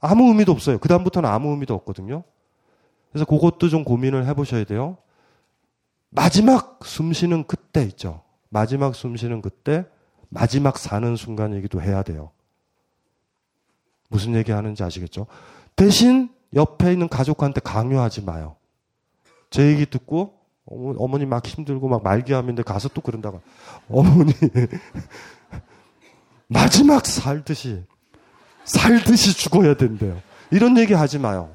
아무 0.01 0.29
의미도 0.29 0.53
없어요. 0.53 0.79
그다음부터는 0.79 1.29
아무 1.29 1.51
의미도 1.51 1.75
없거든요. 1.75 2.25
그래서 3.13 3.25
그것도 3.25 3.69
좀 3.69 3.85
고민을 3.85 4.27
해보셔야 4.27 4.65
돼요. 4.65 4.97
마지막 6.11 6.81
숨 6.85 7.13
쉬는 7.13 7.45
그때 7.47 7.83
있죠. 7.85 8.23
마지막 8.49 8.95
숨 8.95 9.17
쉬는 9.17 9.43
그때, 9.43 9.85
마지막 10.29 10.79
사는 10.79 11.17
순간이기도 11.17 11.81
해야 11.83 12.03
돼요. 12.03 12.31
무슨 14.09 14.35
얘기 14.35 14.53
하는지 14.53 14.83
아시겠죠? 14.83 15.27
대신 15.77 16.31
옆에 16.55 16.93
있는 16.93 17.09
가족한테 17.09 17.61
강요하지 17.61 18.23
마요. 18.23 18.57
제 19.51 19.67
얘기 19.69 19.87
듣고 19.87 20.35
어머 20.67 21.19
니 21.19 21.27
막 21.27 21.45
힘들고 21.47 21.89
막 21.89 22.03
말기암인데 22.03 22.63
가서 22.63 22.89
또 22.89 23.01
그런다고. 23.01 23.41
어머니 23.89 24.33
마지막 26.49 27.07
살듯이 27.07 27.85
살듯이 28.65 29.37
죽어야 29.37 29.75
된대요. 29.75 30.21
이런 30.51 30.77
얘기 30.79 30.93
하지 30.93 31.19
마요. 31.19 31.55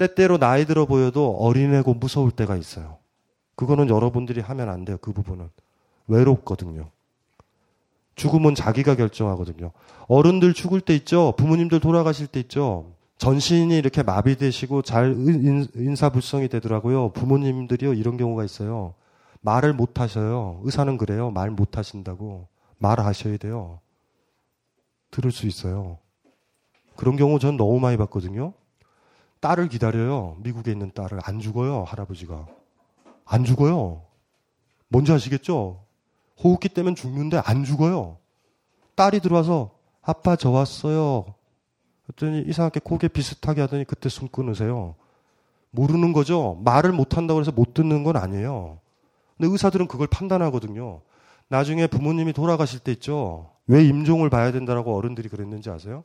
때때로 0.00 0.38
나이 0.38 0.64
들어 0.64 0.86
보여도 0.86 1.36
어린애고 1.36 1.92
무서울 1.94 2.30
때가 2.30 2.56
있어요. 2.56 2.96
그거는 3.54 3.90
여러분들이 3.90 4.40
하면 4.40 4.70
안 4.70 4.86
돼요. 4.86 4.96
그 5.02 5.12
부분은 5.12 5.50
외롭거든요. 6.08 6.88
죽음은 8.14 8.54
자기가 8.54 8.96
결정하거든요. 8.96 9.72
어른들 10.08 10.54
죽을 10.54 10.80
때 10.80 10.94
있죠. 10.96 11.34
부모님들 11.36 11.80
돌아가실 11.80 12.28
때 12.28 12.40
있죠. 12.40 12.92
전신이 13.18 13.76
이렇게 13.76 14.02
마비되시고 14.02 14.80
잘 14.82 15.14
인사불성이 15.74 16.48
되더라고요. 16.48 17.10
부모님들이요 17.12 17.92
이런 17.92 18.16
경우가 18.16 18.44
있어요. 18.44 18.94
말을 19.42 19.74
못 19.74 20.00
하셔요. 20.00 20.62
의사는 20.64 20.96
그래요. 20.96 21.30
말 21.30 21.50
못 21.50 21.76
하신다고 21.76 22.48
말하셔야 22.78 23.36
돼요. 23.36 23.80
들을 25.10 25.30
수 25.30 25.46
있어요. 25.46 25.98
그런 26.96 27.16
경우 27.16 27.38
전 27.38 27.58
너무 27.58 27.78
많이 27.80 27.98
봤거든요. 27.98 28.54
딸을 29.40 29.68
기다려요. 29.68 30.36
미국에 30.40 30.70
있는 30.70 30.92
딸을 30.92 31.20
안 31.24 31.40
죽어요. 31.40 31.84
할아버지가 31.84 32.46
안 33.24 33.44
죽어요. 33.44 34.02
뭔지 34.88 35.12
아시겠죠? 35.12 35.82
호흡기 36.42 36.68
때문에 36.68 36.94
죽는데 36.94 37.40
안 37.44 37.64
죽어요. 37.64 38.18
딸이 38.94 39.20
들어와서 39.20 39.70
아빠 40.02 40.36
저 40.36 40.50
왔어요. 40.50 41.34
그랬더니 42.06 42.42
이상하게 42.48 42.80
고개 42.80 43.08
비슷하게 43.08 43.62
하더니 43.62 43.84
그때 43.84 44.08
숨 44.08 44.28
끊으세요. 44.28 44.94
모르는 45.70 46.12
거죠. 46.12 46.60
말을 46.64 46.92
못 46.92 47.16
한다고 47.16 47.40
해서 47.40 47.52
못 47.52 47.74
듣는 47.74 48.02
건 48.02 48.16
아니에요. 48.16 48.78
근데 49.36 49.50
의사들은 49.52 49.86
그걸 49.88 50.06
판단하거든요. 50.08 51.00
나중에 51.48 51.86
부모님이 51.86 52.32
돌아가실 52.32 52.80
때 52.80 52.92
있죠. 52.92 53.50
왜 53.66 53.84
임종을 53.84 54.30
봐야 54.30 54.52
된다라고 54.52 54.96
어른들이 54.96 55.28
그랬는지 55.28 55.70
아세요? 55.70 56.04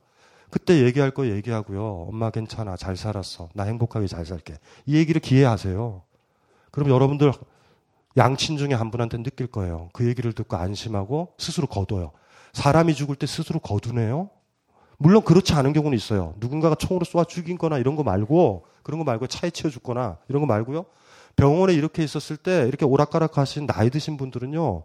그때 0.56 0.86
얘기할 0.86 1.12
거 1.12 1.28
얘기하고요. 1.28 2.06
엄마 2.08 2.30
괜찮아. 2.30 2.78
잘 2.78 2.95
살았어. 2.95 3.49
나 3.53 3.64
행복하게 3.64 4.08
잘 4.08 4.26
살게. 4.26 4.53
이 4.86 4.95
얘기를 4.95 5.20
기회하세요. 5.20 6.01
그럼 6.72 6.89
여러분들 6.89 7.34
양친 8.16 8.56
중에 8.56 8.70
한 8.74 8.89
분한테 8.89 9.22
느낄 9.22 9.47
거예요. 9.47 9.89
그 9.91 10.08
얘기를 10.08 10.32
듣고 10.32 10.56
안심하고 10.56 11.34
스스로 11.38 11.68
거둬요. 11.68 12.14
사람이 12.53 12.93
죽을 12.93 13.18
때 13.18 13.28
스스로 13.28 13.60
거두네요? 13.60 14.30
물론 14.97 15.24
그렇지 15.24 15.51
않은 15.56 15.74
경우는 15.74 15.97
있어요. 15.97 16.36
누군가가 16.38 16.76
총으로 16.76 17.03
쏘아 17.03 17.26
죽인 17.26 17.58
거나 17.58 17.78
이런 17.78 17.97
거 17.97 18.03
말고, 18.03 18.66
그런 18.82 18.97
거 18.97 19.03
말고 19.03 19.28
차에 19.28 19.49
치여 19.49 19.70
죽거나 19.70 20.20
이런 20.30 20.39
거 20.39 20.47
말고요. 20.47 20.86
병원에 21.36 21.74
이렇게 21.74 22.01
있었을 22.01 22.38
때 22.38 22.66
이렇게 22.66 22.86
오락가락 22.86 23.38
하신 23.38 23.68
나이 23.68 23.89
드신 23.89 24.16
분들은요. 24.16 24.84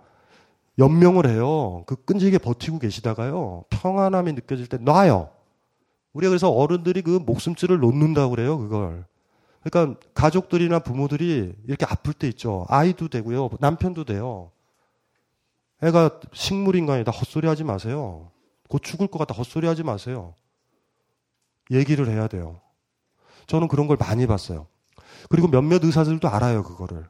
연명을 0.81 1.29
해요. 1.29 1.85
그 1.87 1.95
끈질게 1.95 2.39
버티고 2.39 2.81
계시다가요. 2.81 3.67
평안함이 3.71 4.33
느껴질 4.33 4.67
때 4.67 4.77
놔요. 4.77 5.29
우리가 6.13 6.31
그래서 6.31 6.51
어른들이 6.51 7.03
그 7.03 7.21
목숨줄을 7.25 7.79
놓는다고 7.79 8.31
그래요, 8.31 8.59
그걸. 8.59 9.05
그러니까 9.63 10.01
가족들이나 10.15 10.81
부모들이 10.81 11.55
이렇게 11.67 11.87
아플 11.89 12.13
때 12.15 12.27
있죠. 12.29 12.67
아이도 12.69 13.09
되고요. 13.09 13.51
남편도 13.61 14.05
돼요. 14.05 14.51
애가 15.83 16.21
식물인간이다. 16.33 17.11
헛소리 17.13 17.47
하지 17.47 17.65
마세요. 17.65 18.31
곧 18.69 18.83
죽을 18.83 19.07
것 19.07 19.19
같다. 19.19 19.35
헛소리 19.35 19.67
하지 19.67 19.83
마세요. 19.83 20.35
얘기를 21.71 22.09
해야 22.09 22.27
돼요. 22.27 22.61
저는 23.47 23.69
그런 23.69 23.87
걸 23.87 23.97
많이 23.99 24.27
봤어요. 24.27 24.67
그리고 25.29 25.49
몇몇 25.49 25.85
의사들도 25.85 26.29
알아요, 26.29 26.63
그거를. 26.63 27.09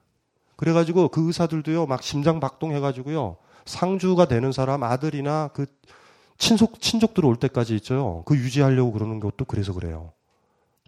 그래가지고 0.57 1.09
그 1.09 1.27
의사들도요, 1.27 1.87
막 1.87 2.03
심장 2.03 2.41
박동 2.41 2.73
해가지고요, 2.73 3.37
상주가 3.65 4.27
되는 4.27 4.53
사람 4.53 4.83
아들이나 4.83 5.49
그 5.49 5.67
친속, 6.41 6.81
친족들 6.81 7.25
올 7.27 7.37
때까지 7.37 7.77
있죠. 7.77 8.25
그 8.27 8.35
유지하려고 8.35 8.93
그러는 8.93 9.21
것도 9.21 9.45
그래서 9.45 9.75
그래요. 9.75 10.13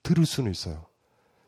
들을 0.03 0.24
수는 0.24 0.50
있어요. 0.50 0.86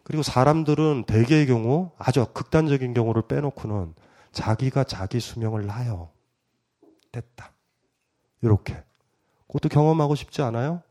그리고 0.04 0.22
사람들은 0.22 1.04
대개의 1.06 1.46
경우, 1.46 1.90
아주 1.98 2.24
극단적인 2.32 2.92
경우를 2.92 3.22
빼놓고는 3.22 3.94
자기가 4.30 4.84
자기 4.84 5.20
수명을 5.20 5.66
나요. 5.66 6.10
됐다. 7.10 7.52
이렇게. 8.42 8.76
그것도 9.46 9.70
경험하고 9.70 10.14
싶지 10.14 10.42
않아요? 10.42 10.82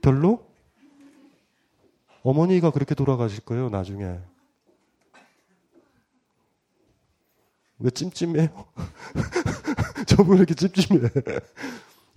별로? 0.00 0.46
어머니가 2.22 2.70
그렇게 2.70 2.94
돌아가실 2.94 3.44
거예요, 3.44 3.68
나중에. 3.68 4.18
왜 7.80 7.90
찜찜해요? 7.90 8.48
저분 10.06 10.32
왜 10.32 10.36
이렇게 10.38 10.54
찜찜해? 10.54 11.08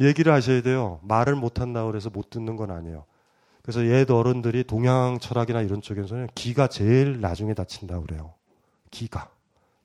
얘기를 0.01 0.33
하셔야 0.33 0.61
돼요. 0.61 0.99
말을 1.03 1.35
못한다고 1.35 1.89
그래서 1.89 2.09
못 2.09 2.29
듣는 2.29 2.55
건 2.55 2.71
아니에요. 2.71 3.05
그래서 3.61 3.85
옛 3.85 4.09
어른들이 4.11 4.65
동양 4.65 5.19
철학이나 5.19 5.61
이런 5.61 5.81
쪽에서는 5.81 6.27
기가 6.35 6.67
제일 6.67 7.21
나중에 7.21 7.53
다친다고 7.53 8.05
그래요. 8.05 8.33
기가. 8.91 9.29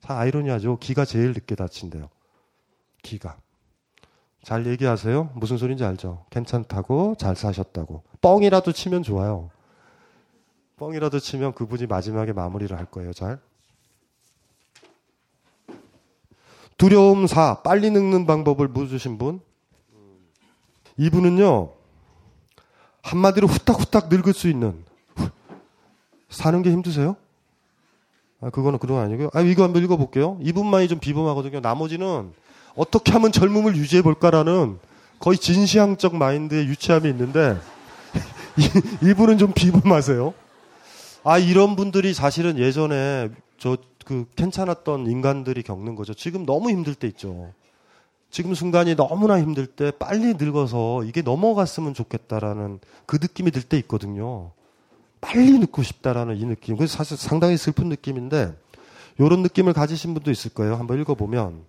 다 0.01 0.17
아이러니하죠. 0.19 0.77
기가 0.79 1.05
제일 1.05 1.33
늦게 1.33 1.55
다친대요. 1.55 2.09
기가. 3.01 3.37
잘 4.43 4.65
얘기하세요. 4.65 5.31
무슨 5.35 5.57
소린지 5.57 5.83
알죠? 5.85 6.25
괜찮다고 6.29 7.15
잘 7.17 7.35
사셨다고. 7.35 8.03
뻥이라도 8.21 8.73
치면 8.73 9.03
좋아요. 9.03 9.49
뻥이라도 10.77 11.19
치면 11.19 11.53
그분이 11.53 11.87
마지막에 11.87 12.33
마무리를 12.33 12.77
할 12.77 12.85
거예요. 12.85 13.13
잘. 13.13 13.39
두려움 16.79 17.27
사 17.27 17.61
빨리 17.61 17.91
늙는 17.91 18.25
방법을 18.25 18.69
묻으신 18.69 19.17
분. 19.17 19.41
이분은요. 20.97 21.73
한마디로 23.03 23.47
후딱후딱 23.47 24.07
늙을 24.09 24.33
수 24.33 24.47
있는 24.47 24.83
사는 26.29 26.61
게 26.61 26.71
힘드세요? 26.71 27.17
아, 28.39 28.49
그거는 28.49 28.79
그런 28.79 28.97
거 28.97 29.03
아니고요. 29.03 29.29
아, 29.33 29.41
이거 29.41 29.63
한번 29.63 29.83
읽어볼게요. 29.83 30.39
이분만이 30.41 30.87
좀 30.87 30.99
비범하거든요. 30.99 31.59
나머지는 31.59 32.31
어떻게 32.75 33.11
하면 33.11 33.33
젊음을 33.33 33.75
유지해 33.75 34.01
볼까라는 34.01 34.79
거의 35.19 35.37
진시황적 35.37 36.15
마인드의 36.15 36.65
유치함이 36.67 37.09
있는데 37.09 37.57
이, 38.55 39.09
이분은 39.09 39.37
좀 39.37 39.51
비범하세요. 39.53 40.33
아 41.25 41.37
이런 41.37 41.75
분들이 41.75 42.13
사실은 42.13 42.57
예전에 42.57 43.29
저 43.57 43.75
그 44.09 44.25
괜찮았던 44.35 45.05
인간들이 45.05 45.61
겪는 45.61 45.93
거죠. 45.93 46.15
지금 46.15 46.43
너무 46.43 46.71
힘들 46.71 46.95
때 46.95 47.05
있죠. 47.09 47.53
지금 48.31 48.55
순간이 48.55 48.95
너무나 48.95 49.39
힘들 49.39 49.67
때 49.67 49.91
빨리 49.91 50.33
늙어서 50.33 51.03
이게 51.03 51.21
넘어갔으면 51.21 51.93
좋겠다라는 51.93 52.79
그 53.05 53.19
느낌이 53.21 53.51
들 53.51 53.61
때 53.61 53.77
있거든요. 53.77 54.49
빨리 55.21 55.59
늙고 55.59 55.83
싶다라는 55.83 56.37
이 56.37 56.45
느낌. 56.45 56.75
그래서 56.75 56.97
사실 56.97 57.17
상당히 57.17 57.55
슬픈 57.55 57.87
느낌인데 57.87 58.57
이런 59.19 59.43
느낌을 59.43 59.73
가지신 59.73 60.15
분도 60.15 60.31
있을 60.31 60.55
거예요. 60.55 60.73
한번 60.73 60.99
읽어보면 60.99 61.65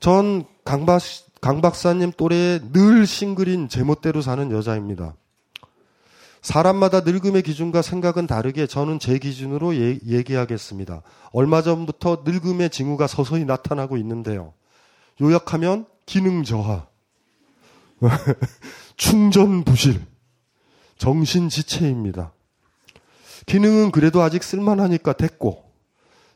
전 0.00 0.46
강박 0.64 1.02
강 1.42 1.60
박사님 1.60 2.12
또래 2.16 2.58
늘 2.72 3.06
싱글인 3.06 3.68
제멋대로 3.68 4.22
사는 4.22 4.50
여자입니다. 4.50 5.14
사람마다 6.42 7.00
늙음의 7.00 7.42
기준과 7.42 7.82
생각은 7.82 8.26
다르게 8.26 8.66
저는 8.66 8.98
제 8.98 9.18
기준으로 9.18 9.74
예, 9.76 9.98
얘기하겠습니다. 10.06 11.02
얼마 11.32 11.62
전부터 11.62 12.22
늙음의 12.24 12.70
징후가 12.70 13.06
서서히 13.06 13.44
나타나고 13.44 13.96
있는데요. 13.98 14.54
요약하면 15.20 15.86
기능 16.06 16.44
저하, 16.44 16.86
충전 18.96 19.64
부실, 19.64 20.00
정신 20.96 21.48
지체입니다. 21.48 22.32
기능은 23.46 23.90
그래도 23.90 24.22
아직 24.22 24.42
쓸만하니까 24.42 25.14
됐고, 25.14 25.64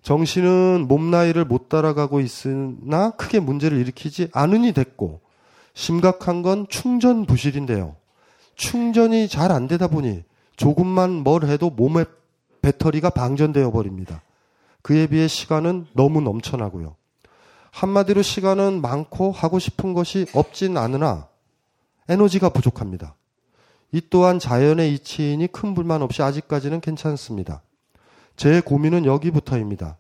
정신은 0.03 0.87
몸 0.89 1.11
나이를 1.11 1.45
못 1.45 1.69
따라가고 1.69 2.21
있으나 2.21 3.13
크게 3.13 3.39
문제를 3.39 3.79
일으키지 3.79 4.29
않으니 4.33 4.73
됐고, 4.73 5.21
심각한 5.75 6.43
건 6.43 6.67
충전 6.69 7.25
부실인데요. 7.25 7.97
충전이 8.63 9.27
잘 9.29 9.51
안 9.51 9.67
되다 9.67 9.89
보니 9.89 10.23
조금만 10.57 11.11
뭘 11.11 11.45
해도 11.45 11.69
몸의 11.69 12.07
배터리가 12.63 13.11
방전되어 13.11 13.73
버립니다. 13.73 14.23
그에 14.83 15.09
비해 15.09 15.27
시간은 15.27 15.87
너무 15.95 16.21
넘쳐나고요. 16.21 16.95
한마디로 17.73 18.23
시간은 18.23 18.81
많고 18.81 19.33
하고 19.33 19.59
싶은 19.59 19.95
것이 19.95 20.27
없진 20.33 20.77
않으나 20.77 21.27
에너지가 22.09 22.51
부족합니다. 22.51 23.17
이 23.91 24.01
또한 24.11 24.39
자연의 24.39 24.95
이치이니 24.95 25.49
큰 25.49 25.75
불만 25.75 26.01
없이 26.01 26.23
아직까지는 26.23 26.81
괜찮습니다. 26.81 27.63
제 28.37 28.61
고민은 28.61 29.07
여기부터입니다. 29.07 29.97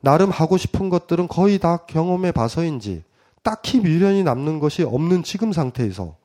나름 0.00 0.30
하고 0.30 0.58
싶은 0.58 0.90
것들은 0.90 1.28
거의 1.28 1.58
다 1.58 1.78
경험해 1.86 2.32
봐서인지 2.32 3.04
딱히 3.42 3.80
미련이 3.80 4.22
남는 4.22 4.60
것이 4.60 4.82
없는 4.82 5.22
지금 5.22 5.52
상태에서 5.52 6.16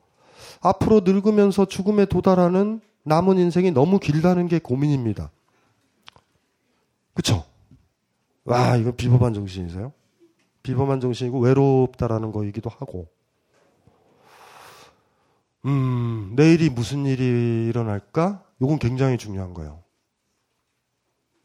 앞으로 0.60 1.00
늙으면서 1.00 1.66
죽음에 1.66 2.06
도달하는 2.06 2.80
남은 3.04 3.38
인생이 3.38 3.70
너무 3.70 3.98
길다는 3.98 4.48
게 4.48 4.58
고민입니다. 4.58 5.30
그쵸? 7.14 7.44
와, 8.44 8.76
이거 8.76 8.92
비범한 8.92 9.34
정신이세요? 9.34 9.92
비범한 10.62 11.00
정신이고 11.00 11.40
외롭다라는 11.40 12.32
거이기도 12.32 12.70
하고. 12.70 13.08
음, 15.64 16.32
내일이 16.36 16.70
무슨 16.70 17.06
일이 17.06 17.66
일어날까? 17.68 18.44
요건 18.60 18.78
굉장히 18.78 19.18
중요한 19.18 19.54
거예요. 19.54 19.82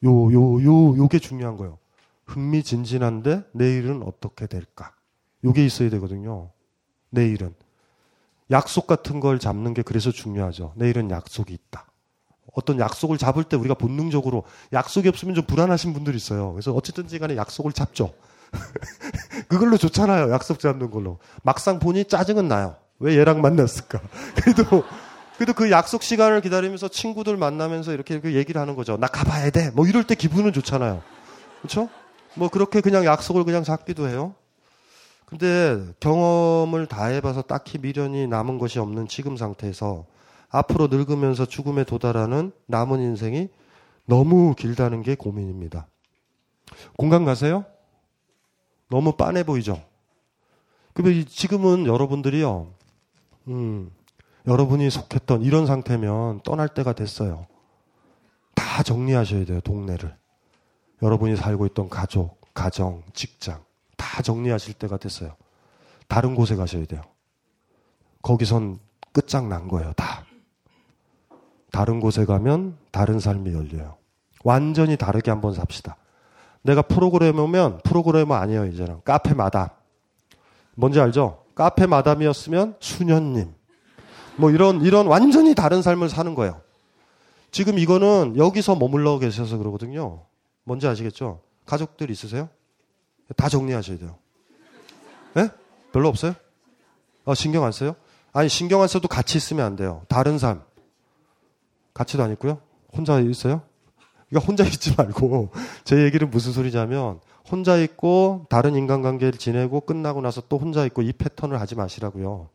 요, 0.03 0.34
요, 0.34 0.64
요, 0.64 0.97
요게 0.97 1.20
중요한 1.20 1.57
거예요. 1.57 1.78
흥미진진한데 2.26 3.43
내일은 3.53 4.03
어떻게 4.03 4.47
될까? 4.47 4.93
요게 5.43 5.66
있어야 5.66 5.89
되거든요. 5.89 6.51
내일은. 7.09 7.53
약속 8.54 8.88
같은 8.88 9.20
걸 9.20 9.39
잡는 9.39 9.74
게 9.74 9.82
그래서 9.82 10.12
중요하죠. 10.12 10.74
내일은 10.76 11.12
약속이 11.12 11.54
있다. 11.54 11.86
어떤 12.54 12.80
약속을 12.80 13.18
잡을 13.18 13.43
때 13.43 13.58
우리가 13.58 13.74
본능적으로 13.74 14.43
약속이 14.72 15.10
없으면 15.10 15.36
좀 15.36 15.45
불안하신 15.45 15.93
분들이 15.93 16.16
있어요. 16.16 16.54
그래서 16.54 16.72
어쨌든지 16.72 17.20
간에 17.20 17.36
약속을 17.36 17.74
잡죠. 17.74 18.14
그걸로 19.49 19.78
좋잖아요. 19.78 20.32
약속 20.32 20.60
잡는 20.60 20.91
걸로. 20.91 21.18
막상 21.41 21.80
보니 21.80 22.06
짜증은 22.06 22.47
나요. 22.47 22.76
왜 22.99 23.18
얘랑 23.18 23.41
만났을까? 23.41 23.99
그래도, 24.38 24.84
그래도 25.36 25.54
그 25.54 25.72
약속 25.72 26.04
시간을 26.04 26.41
기다리면서 26.41 26.88
친구들 26.89 27.38
만나면서 27.38 27.91
이렇게, 27.91 28.14
이렇게 28.14 28.34
얘기를 28.34 28.62
하는 28.62 28.76
거죠. 28.76 28.97
나 28.97 29.08
가봐야 29.08 29.49
돼. 29.49 29.72
뭐 29.72 29.88
이럴 29.88 30.04
때 30.04 30.14
기분은 30.14 30.54
좋잖아요. 30.54 31.01
그렇죠? 31.62 31.89
뭐 32.36 32.49
그렇게 32.49 32.82
그냥 32.82 33.04
약속을 33.04 33.43
그냥 33.45 33.64
잡기도 33.64 34.08
해요. 34.08 34.36
근데 35.26 35.93
경험을 35.99 36.86
다 36.88 37.05
해봐서 37.05 37.41
딱히 37.41 37.78
미련이 37.78 38.28
남은 38.28 38.57
것이 38.57 38.80
없는 38.80 39.07
지금 39.07 39.38
상태에서 39.38 40.05
앞으로 40.49 40.88
늙으면서 40.88 41.45
죽음에 41.45 41.84
도달하는 41.84 42.51
남은 42.67 42.99
인생이 42.99 43.49
너무 44.05 44.53
길다는 44.55 45.01
게 45.01 45.15
고민입니다. 45.15 45.88
공감 46.97 47.26
가세요? 47.26 47.65
너무 48.89 49.13
빤해 49.13 49.43
보이죠? 49.43 49.82
근데 50.93 51.24
지금은 51.26 51.88
여러분들이요, 51.88 52.71
음, 53.47 53.91
여러분이 54.45 54.89
속했던 54.89 55.41
이런 55.41 55.65
상태면 55.65 56.41
떠날 56.43 56.67
때가 56.67 56.93
됐어요. 56.93 57.47
다 58.53 58.84
정리하셔야 58.84 59.45
돼요, 59.45 59.61
동네를. 59.61 60.15
여러분이 61.01 61.36
살고 61.36 61.65
있던 61.67 61.89
가족, 61.89 62.39
가정, 62.53 63.03
직장. 63.13 63.63
다 63.97 64.21
정리하실 64.21 64.75
때가 64.75 64.97
됐어요. 64.97 65.35
다른 66.07 66.35
곳에 66.35 66.55
가셔야 66.55 66.85
돼요. 66.85 67.01
거기선 68.21 68.79
끝장난 69.11 69.67
거예요, 69.67 69.93
다. 69.93 70.25
다른 71.71 71.99
곳에 71.99 72.25
가면 72.25 72.77
다른 72.91 73.19
삶이 73.19 73.53
열려요. 73.53 73.97
완전히 74.43 74.97
다르게 74.97 75.31
한번 75.31 75.53
삽시다. 75.53 75.97
내가 76.61 76.81
프로그래머면 76.81 77.79
프로그래머 77.83 78.35
아니에요, 78.35 78.65
이제는. 78.65 79.01
카페 79.03 79.33
마담. 79.33 79.69
뭔지 80.75 80.99
알죠? 80.99 81.43
카페 81.55 81.85
마담이었으면 81.85 82.77
수녀님. 82.79 83.53
뭐 84.37 84.49
이런, 84.49 84.81
이런 84.81 85.07
완전히 85.07 85.53
다른 85.55 85.81
삶을 85.81 86.09
사는 86.09 86.33
거예요. 86.35 86.61
지금 87.51 87.77
이거는 87.77 88.35
여기서 88.37 88.75
머물러 88.75 89.19
계셔서 89.19 89.57
그러거든요. 89.57 90.25
뭔지 90.63 90.87
아시겠죠? 90.87 91.41
가족들 91.65 92.09
있으세요? 92.09 92.49
다 93.36 93.49
정리하셔야 93.49 93.97
돼요. 93.97 94.15
네? 95.34 95.49
별로 95.91 96.09
없어요? 96.09 96.34
어, 97.25 97.34
신경 97.34 97.63
안 97.63 97.71
써요? 97.71 97.95
아니, 98.31 98.49
신경 98.49 98.81
안 98.81 98.88
써도 98.88 99.07
같이 99.07 99.38
있으면 99.38 99.65
안 99.65 99.75
돼요. 99.75 100.03
다른 100.07 100.38
삶. 100.38 100.61
같이도 101.93 102.23
안 102.23 102.31
있고요. 102.34 102.59
혼자 102.95 103.19
있어요? 103.19 103.61
그러니까 104.29 104.47
혼자 104.47 104.63
있지 104.67 104.93
말고 104.97 105.49
제 105.84 106.03
얘기는 106.03 106.27
무슨 106.29 106.51
소리냐면 106.53 107.19
혼자 107.49 107.77
있고 107.77 108.45
다른 108.49 108.75
인간관계를 108.75 109.38
지내고 109.38 109.81
끝나고 109.81 110.21
나서 110.21 110.41
또 110.49 110.57
혼자 110.57 110.86
있고 110.86 111.01
이 111.01 111.13
패턴을 111.13 111.59
하지 111.61 111.75
마시라고요. 111.75 112.49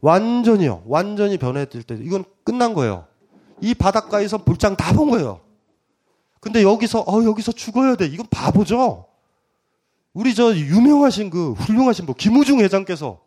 완전히요. 0.00 0.82
완전히 0.86 1.38
변해질 1.38 1.84
때 1.84 1.96
이건 2.00 2.24
끝난 2.44 2.74
거예요. 2.74 3.06
이 3.60 3.74
바닷가에서 3.74 4.38
볼장 4.38 4.76
다 4.76 4.92
본 4.92 5.10
거예요. 5.10 5.40
근데 6.40 6.62
여기서 6.62 7.00
어 7.00 7.24
여기서 7.24 7.52
죽어야 7.52 7.96
돼. 7.96 8.06
이건 8.06 8.26
바보죠. 8.30 9.05
우리 10.16 10.34
저 10.34 10.56
유명하신 10.56 11.28
그 11.28 11.52
훌륭하신 11.52 12.06
분 12.06 12.14
김우중 12.14 12.60
회장께서 12.60 13.20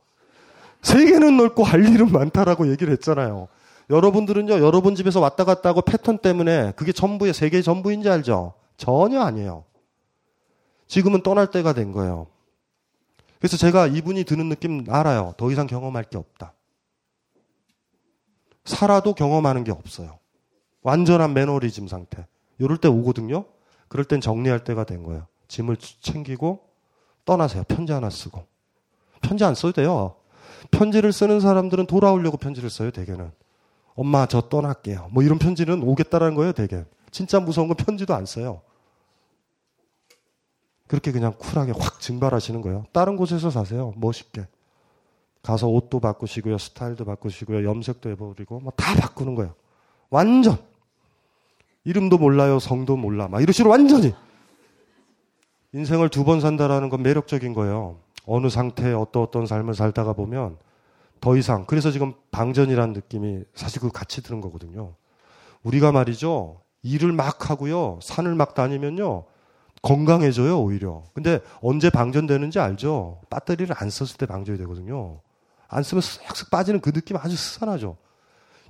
세계는 0.82 1.38
넓고 1.38 1.64
할 1.64 1.88
일은 1.88 2.12
많다라고 2.12 2.72
얘기를 2.72 2.92
했잖아요. 2.94 3.48
여러분들은요, 3.92 4.54
여러분 4.54 4.96
집에서 4.96 5.20
왔다 5.20 5.44
갔다 5.44 5.70
하고 5.70 5.82
패턴 5.82 6.18
때문에 6.18 6.74
그게 6.76 6.92
전부의 6.92 7.36
세계 7.36 7.62
전부인지 7.62 8.10
알죠? 8.10 8.54
전혀 8.76 9.22
아니에요. 9.22 9.66
지금은 10.88 11.22
떠날 11.22 11.52
때가 11.52 11.74
된 11.74 11.92
거예요. 11.92 12.26
그래서 13.38 13.56
제가 13.56 13.86
이분이 13.86 14.24
드는 14.24 14.50
느낌 14.50 14.84
알아요. 14.90 15.36
더 15.38 15.52
이상 15.52 15.68
경험할 15.68 16.06
게 16.06 16.18
없다. 16.18 16.54
살아도 18.66 19.14
경험하는 19.14 19.64
게 19.64 19.72
없어요. 19.72 20.18
완전한 20.82 21.36
매너리즘 21.36 21.88
상태. 21.88 22.26
이럴 22.58 22.78
때 22.78 22.88
오거든요. 22.88 23.46
그럴 23.90 24.06
땐 24.06 24.22
정리할 24.22 24.64
때가 24.64 24.86
된 24.86 25.04
거예요. 25.04 25.28
짐을 25.48 25.78
챙기고 25.78 26.69
떠나세요. 27.30 27.64
편지 27.68 27.94
하나 27.94 28.10
쓰고. 28.10 28.44
편지 29.22 29.44
안 29.44 29.54
써도 29.54 29.72
돼요. 29.74 30.16
편지를 30.72 31.14
쓰는 31.14 31.40
사람들은 31.40 31.86
돌아오려고 31.86 32.38
편지를 32.38 32.72
써요, 32.72 32.90
대개는. 32.90 33.32
엄마, 33.94 34.26
저 34.26 34.42
떠날게요. 34.42 35.10
뭐 35.12 35.22
이런 35.22 35.38
편지는 35.38 35.84
오겠다라는 35.84 36.34
거예요, 36.34 36.54
대개. 36.54 36.84
진짜 37.12 37.40
무서운 37.40 37.68
건 37.68 37.78
편지도 37.78 38.16
안 38.16 38.26
써요. 38.26 38.62
그렇게 40.88 41.12
그냥 41.12 41.34
쿨하게 41.38 41.74
확 41.78 42.00
증발하시는 42.00 42.62
거예요. 42.64 42.86
다른 42.94 43.16
곳에서 43.16 43.52
사세요. 43.52 43.94
멋있게. 43.98 44.48
가서 45.44 45.68
옷도 45.68 46.00
바꾸시고요. 46.00 46.58
스타일도 46.58 47.06
바꾸시고요. 47.06 47.64
염색도 47.70 48.10
해버리고, 48.10 48.60
뭐 48.60 48.72
다 48.76 48.96
바꾸는 48.96 49.36
거예요. 49.36 49.54
완전. 50.10 50.58
이름도 51.84 52.18
몰라요. 52.18 52.58
성도 52.58 52.98
몰라. 52.98 53.28
막 53.28 53.40
식으로 53.42 53.70
완전히. 53.70 54.16
인생을 55.74 56.10
두 56.10 56.24
번 56.24 56.42
산다라는 56.42 56.90
건 56.90 57.04
매력적인 57.04 57.54
거예요. 57.54 57.98
어느 58.26 58.50
상태에 58.50 58.94
어떤 58.94 59.24
어떤 59.24 59.46
삶을 59.46 59.74
살다가 59.74 60.14
보면 60.14 60.58
더 61.22 61.36
이상 61.38 61.66
그래서 61.66 61.92
지금 61.92 62.14
방전이라는 62.32 62.94
느낌이 62.94 63.44
사실 63.54 63.82
그 63.82 63.92
같이 63.92 64.22
드는 64.24 64.42
거거든요. 64.42 64.94
우리가 65.64 65.92
말이죠. 65.92 66.62
일을 66.84 67.12
막 67.12 67.50
하고요. 67.50 68.00
산을 68.02 68.36
막 68.36 68.54
다니면요. 68.56 69.26
건강해져요, 69.82 70.60
오히려. 70.62 71.04
근데 71.14 71.40
언제 71.62 71.90
방전되는지 71.90 72.60
알죠? 72.60 73.22
배터리를 73.30 73.74
안 73.78 73.90
썼을 73.90 74.18
때 74.18 74.26
방전이 74.26 74.58
되거든요. 74.60 75.20
안 75.68 75.84
쓰면 75.84 76.02
쓱쓱 76.02 76.50
빠지는 76.50 76.80
그 76.82 76.92
느낌 76.92 77.18
아주 77.18 77.36
스산하죠. 77.36 77.98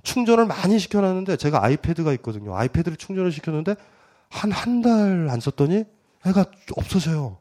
충전을 0.02 0.46
많이 0.46 0.78
시켜놨는데 0.78 1.36
제가 1.36 1.62
아이패드가 1.64 2.12
있거든요. 2.14 2.56
아이패드를 2.56 2.96
충전을 2.96 3.32
시켰는데 3.32 3.74
한 4.28 4.52
한 4.52 4.82
달 4.82 5.28
안 5.30 5.40
썼더니 5.40 5.84
해가 6.26 6.44
없어져요. 6.76 7.38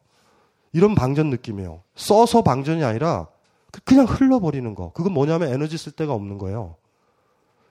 이런 0.72 0.96
방전 0.96 1.30
느낌이에요. 1.30 1.82
써서 1.96 2.42
방전이 2.42 2.84
아니라 2.84 3.28
그 3.72 3.82
그냥 3.84 4.06
흘러버리는 4.06 4.74
거. 4.76 4.92
그건 4.94 5.14
뭐냐면 5.14 5.52
에너지 5.52 5.78
쓸 5.78 5.92
데가 5.92 6.14
없는 6.14 6.38
거예요. 6.38 6.76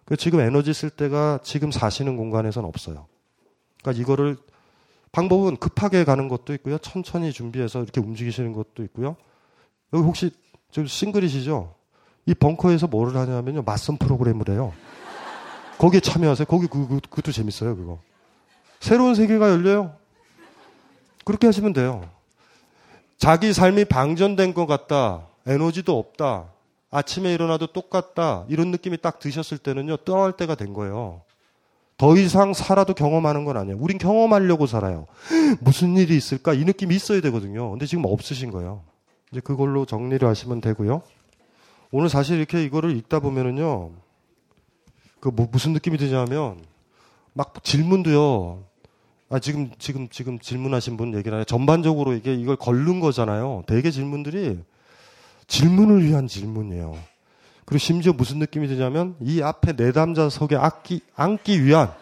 그 0.05 0.17
지금 0.17 0.41
에너지 0.41 0.73
쓸 0.73 0.91
데가 0.91 1.41
지금 1.43 1.71
사시는 1.71 2.17
공간에선 2.17 2.65
없어요. 2.65 3.07
그러니까 3.83 4.03
이거를 4.03 4.37
방법은 5.13 5.57
급하게 5.57 6.05
가는 6.05 6.29
것도 6.29 6.55
있고요. 6.55 6.79
천천히 6.79 7.33
준비해서 7.33 7.83
이렇게 7.83 8.01
움직이시는 8.01 8.53
것도 8.53 8.83
있고요. 8.85 9.17
여기 9.93 10.05
혹시 10.05 10.31
좀 10.71 10.87
싱글이시죠? 10.87 11.75
이 12.27 12.35
벙커에서 12.35 12.87
뭐를 12.89 13.19
하냐면요. 13.19 13.63
맞선 13.63 13.97
프로그램을 13.97 14.51
해요. 14.51 14.73
거기에 15.79 16.01
참여하세요. 16.01 16.47
거기 16.47 16.67
그, 16.67 16.87
그, 16.87 17.01
그것도 17.01 17.33
재밌어요. 17.33 17.77
그거. 17.77 17.99
새로운 18.81 19.15
세계가 19.15 19.51
열려요. 19.51 19.95
그렇게 21.29 21.47
하시면 21.47 21.75
돼요. 21.75 22.09
자기 23.19 23.53
삶이 23.53 23.85
방전된 23.85 24.55
것 24.55 24.65
같다. 24.65 25.27
에너지도 25.47 25.99
없다. 25.99 26.47
아침에 26.91 27.35
일어나도 27.35 27.67
똑같다. 27.67 28.47
이런 28.49 28.71
느낌이 28.71 28.97
딱 29.03 29.19
드셨을 29.19 29.59
때는요. 29.59 29.99
떠날 29.99 30.33
때가 30.39 30.55
된 30.55 30.73
거예요. 30.73 31.21
더 31.99 32.17
이상 32.17 32.55
살아도 32.55 32.95
경험하는 32.95 33.45
건 33.45 33.59
아니에요. 33.59 33.77
우린 33.79 33.99
경험하려고 33.99 34.67
살아요. 34.67 35.07
무슨 35.61 35.99
일이 35.99 36.17
있을까? 36.17 36.55
이 36.55 36.65
느낌이 36.65 36.97
있어야 36.97 37.21
되거든요. 37.21 37.73
근데 37.73 37.85
지금 37.85 38.07
없으신 38.07 38.51
거예요. 38.51 38.81
이제 39.31 39.41
그걸로 39.41 39.85
정리를 39.85 40.27
하시면 40.27 40.63
되고요. 40.63 41.03
오늘 41.91 42.09
사실 42.09 42.39
이렇게 42.39 42.65
이거를 42.65 42.97
읽다 42.97 43.21
보면은요. 43.21 43.91
그 45.21 45.29
뭐 45.29 45.47
무슨 45.53 45.75
느낌이 45.75 45.99
드냐면 45.99 46.65
막 47.35 47.63
질문도요. 47.63 48.68
아 49.31 49.39
지금 49.39 49.71
지금 49.79 50.09
지금 50.09 50.39
질문하신 50.39 50.97
분 50.97 51.15
얘기를 51.15 51.37
하요 51.37 51.45
전반적으로 51.45 52.15
이게 52.15 52.35
이걸 52.35 52.57
걸른 52.57 53.01
거잖아요. 53.01 53.63
대개 53.67 53.91
질문들이 53.91 54.59
질문을 55.47 56.05
위한 56.05 56.27
질문이에요. 56.27 56.97
그리고 57.65 57.79
심지어 57.79 58.15
무슨 58.15 58.39
느낌이 58.39 58.67
드냐면 58.69 59.15
이 59.21 59.43
앞에 59.43 59.73
내담자석에 59.73 60.57
앉기, 60.57 61.03
앉기 61.15 61.65
위한 61.65 61.93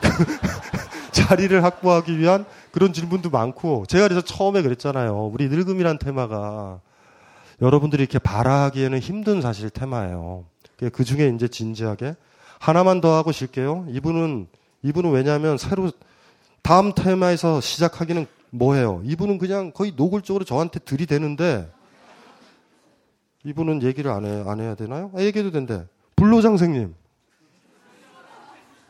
자리를 1.12 1.62
확보하기 1.62 2.18
위한 2.18 2.46
그런 2.72 2.94
질문도 2.94 3.28
많고 3.28 3.84
제가 3.86 4.08
그래서 4.08 4.22
처음에 4.22 4.62
그랬잖아요. 4.62 5.26
우리 5.26 5.48
늙음이란 5.48 5.98
테마가 5.98 6.80
여러분들이 7.60 8.02
이렇게 8.02 8.18
바라기에는 8.18 8.98
힘든 9.00 9.42
사실 9.42 9.68
테마예요. 9.68 10.46
그 10.92 11.04
중에 11.04 11.28
이제 11.34 11.48
진지하게 11.48 12.16
하나만 12.58 13.02
더 13.02 13.14
하고 13.14 13.32
쉴게요. 13.32 13.88
이분은 13.90 14.46
이분은 14.82 15.10
왜냐하면 15.10 15.58
새로 15.58 15.92
다음 16.62 16.92
테마에서 16.92 17.60
시작하기는 17.60 18.26
뭐해요? 18.50 19.00
이분은 19.04 19.38
그냥 19.38 19.72
거의 19.72 19.92
노골적으로 19.96 20.44
저한테 20.44 20.80
들이대는데 20.80 21.70
이분은 23.44 23.82
얘기를 23.82 24.10
안, 24.10 24.24
해, 24.24 24.44
안 24.46 24.60
해야 24.60 24.74
되나요? 24.74 25.10
아, 25.14 25.22
얘기해도 25.22 25.50
된대. 25.50 25.84
불로장생님. 26.16 26.94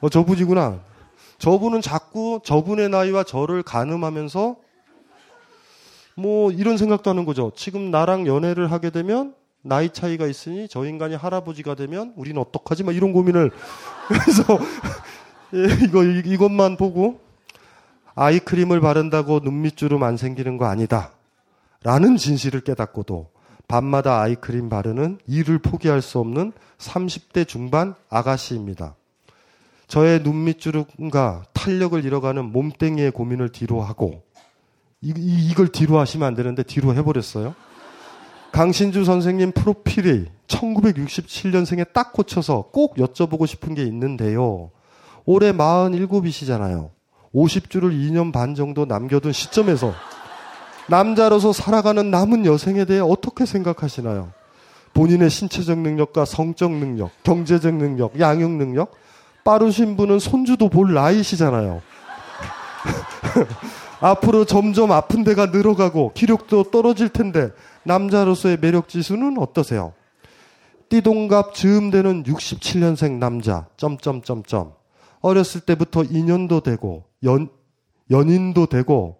어, 0.00 0.08
저분이구나. 0.08 0.80
저분은 1.38 1.80
자꾸 1.80 2.40
저분의 2.44 2.88
나이와 2.88 3.22
저를 3.22 3.62
가늠하면서 3.62 4.56
뭐 6.16 6.50
이런 6.50 6.76
생각도 6.76 7.08
하는 7.10 7.24
거죠. 7.24 7.52
지금 7.54 7.90
나랑 7.90 8.26
연애를 8.26 8.70
하게 8.70 8.90
되면 8.90 9.34
나이 9.62 9.90
차이가 9.90 10.26
있으니 10.26 10.68
저 10.68 10.84
인간이 10.84 11.14
할아버지가 11.14 11.74
되면 11.76 12.12
우리는 12.16 12.40
어떡하지? 12.40 12.82
막 12.84 12.94
이런 12.94 13.12
고민을 13.12 13.50
그래서 14.08 14.58
예, 15.54 15.84
이거 15.84 16.02
이것만 16.04 16.76
보고 16.76 17.20
아이크림을 18.14 18.80
바른다고 18.80 19.40
눈밑주름 19.40 20.02
안 20.02 20.16
생기는 20.16 20.56
거 20.56 20.66
아니다. 20.66 21.12
라는 21.82 22.16
진실을 22.16 22.61
깨닫고도 22.61 23.30
밤마다 23.68 24.20
아이크림 24.20 24.68
바르는 24.68 25.18
일을 25.26 25.58
포기할 25.58 26.02
수 26.02 26.18
없는 26.18 26.52
30대 26.78 27.46
중반 27.46 27.94
아가씨입니다. 28.08 28.96
저의 29.86 30.22
눈밑주름과 30.22 31.44
탄력을 31.52 32.04
잃어가는 32.04 32.44
몸뚱이의 32.44 33.11
고민을 33.12 33.50
뒤로 33.50 33.82
하고 33.82 34.22
이, 35.00 35.12
이걸 35.16 35.68
뒤로 35.68 35.98
하시면 35.98 36.26
안 36.26 36.34
되는데 36.34 36.62
뒤로 36.62 36.94
해버렸어요. 36.94 37.54
강신주 38.52 39.04
선생님 39.04 39.52
프로필이 39.52 40.26
1967년생에 40.48 41.92
딱 41.92 42.12
꽂혀서 42.12 42.70
꼭 42.72 42.96
여쭤보고 42.96 43.46
싶은 43.46 43.74
게 43.74 43.84
있는데요. 43.84 44.70
올해 45.24 45.52
47이시잖아요. 45.52 46.90
50주를 47.35 47.93
2년 47.93 48.33
반 48.33 48.55
정도 48.55 48.85
남겨둔 48.85 49.33
시점에서 49.33 49.95
남자로서 50.89 51.53
살아가는 51.53 52.11
남은 52.11 52.47
여생에 52.47 52.85
대해 52.85 53.01
어떻게 53.01 53.47
생각하시나요? 53.47 54.33
본인의 54.93 55.31
신체적 55.31 55.78
능력과 55.78 56.24
성적 56.24 56.72
능력, 56.72 57.11
경제적 57.22 57.74
능력, 57.74 58.18
양육 58.18 58.51
능력, 58.51 58.93
빠르신 59.45 59.97
분은 59.97 60.18
손주도 60.18 60.68
볼 60.68 60.93
나이시잖아요. 60.93 61.81
앞으로 64.01 64.45
점점 64.45 64.91
아픈 64.91 65.22
데가 65.22 65.47
늘어가고 65.47 66.12
기력도 66.14 66.64
떨어질 66.64 67.09
텐데 67.09 67.51
남자로서의 67.85 68.59
매력 68.61 68.89
지수는 68.89 69.39
어떠세요? 69.39 69.93
띠동갑 70.89 71.55
즈음 71.55 71.91
되는 71.93 72.24
67년생 72.24 73.18
남자, 73.18 73.66
점점점점. 73.76 74.72
어렸을 75.20 75.61
때부터 75.61 76.03
인연도 76.03 76.61
되고, 76.61 77.05
연, 77.24 77.48
연인도 78.10 78.66
되고 78.66 79.18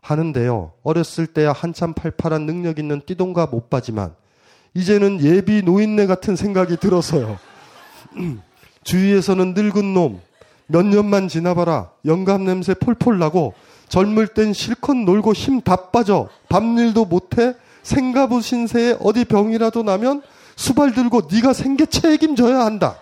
하는데요. 0.00 0.72
어렸을 0.82 1.26
때야 1.26 1.52
한참 1.52 1.94
팔팔한 1.94 2.46
능력 2.46 2.78
있는 2.78 3.00
띠동갑 3.06 3.54
오빠지만 3.54 4.14
이제는 4.74 5.22
예비 5.22 5.62
노인네 5.62 6.06
같은 6.06 6.36
생각이 6.36 6.76
들어서요. 6.78 7.38
주위에서는 8.84 9.54
늙은 9.54 9.94
놈, 9.94 10.20
몇 10.66 10.84
년만 10.84 11.28
지나봐라. 11.28 11.90
영감 12.04 12.44
냄새 12.44 12.74
폴폴 12.74 13.18
나고 13.18 13.54
젊을 13.88 14.28
땐 14.28 14.52
실컷 14.52 14.94
놀고 14.96 15.32
힘 15.32 15.60
다 15.60 15.90
빠져. 15.90 16.28
밤일도 16.48 17.04
못해. 17.04 17.54
생가부 17.82 18.40
신세에 18.40 18.96
어디 19.00 19.24
병이라도 19.26 19.82
나면 19.82 20.22
수발 20.56 20.92
들고 20.94 21.28
네가 21.30 21.52
생계 21.52 21.86
책임져야 21.86 22.60
한다. 22.64 22.96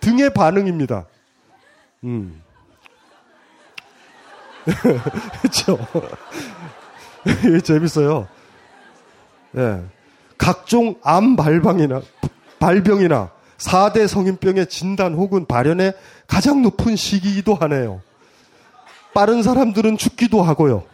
등의 0.00 0.32
반응입니다. 0.32 1.06
음. 2.04 2.40
그렇죠. 5.40 5.78
재밌어요. 7.64 8.28
예. 9.56 9.60
네. 9.60 9.82
각종 10.36 10.94
암 11.02 11.36
발방이나 11.36 12.00
발병이나 12.58 13.30
4대 13.58 14.06
성인병의 14.06 14.68
진단 14.68 15.14
혹은 15.14 15.46
발현의 15.46 15.94
가장 16.26 16.62
높은 16.62 16.94
시기이기도 16.94 17.54
하네요. 17.54 18.00
빠른 19.14 19.42
사람들은 19.42 19.96
죽기도 19.96 20.42
하고요. 20.42 20.84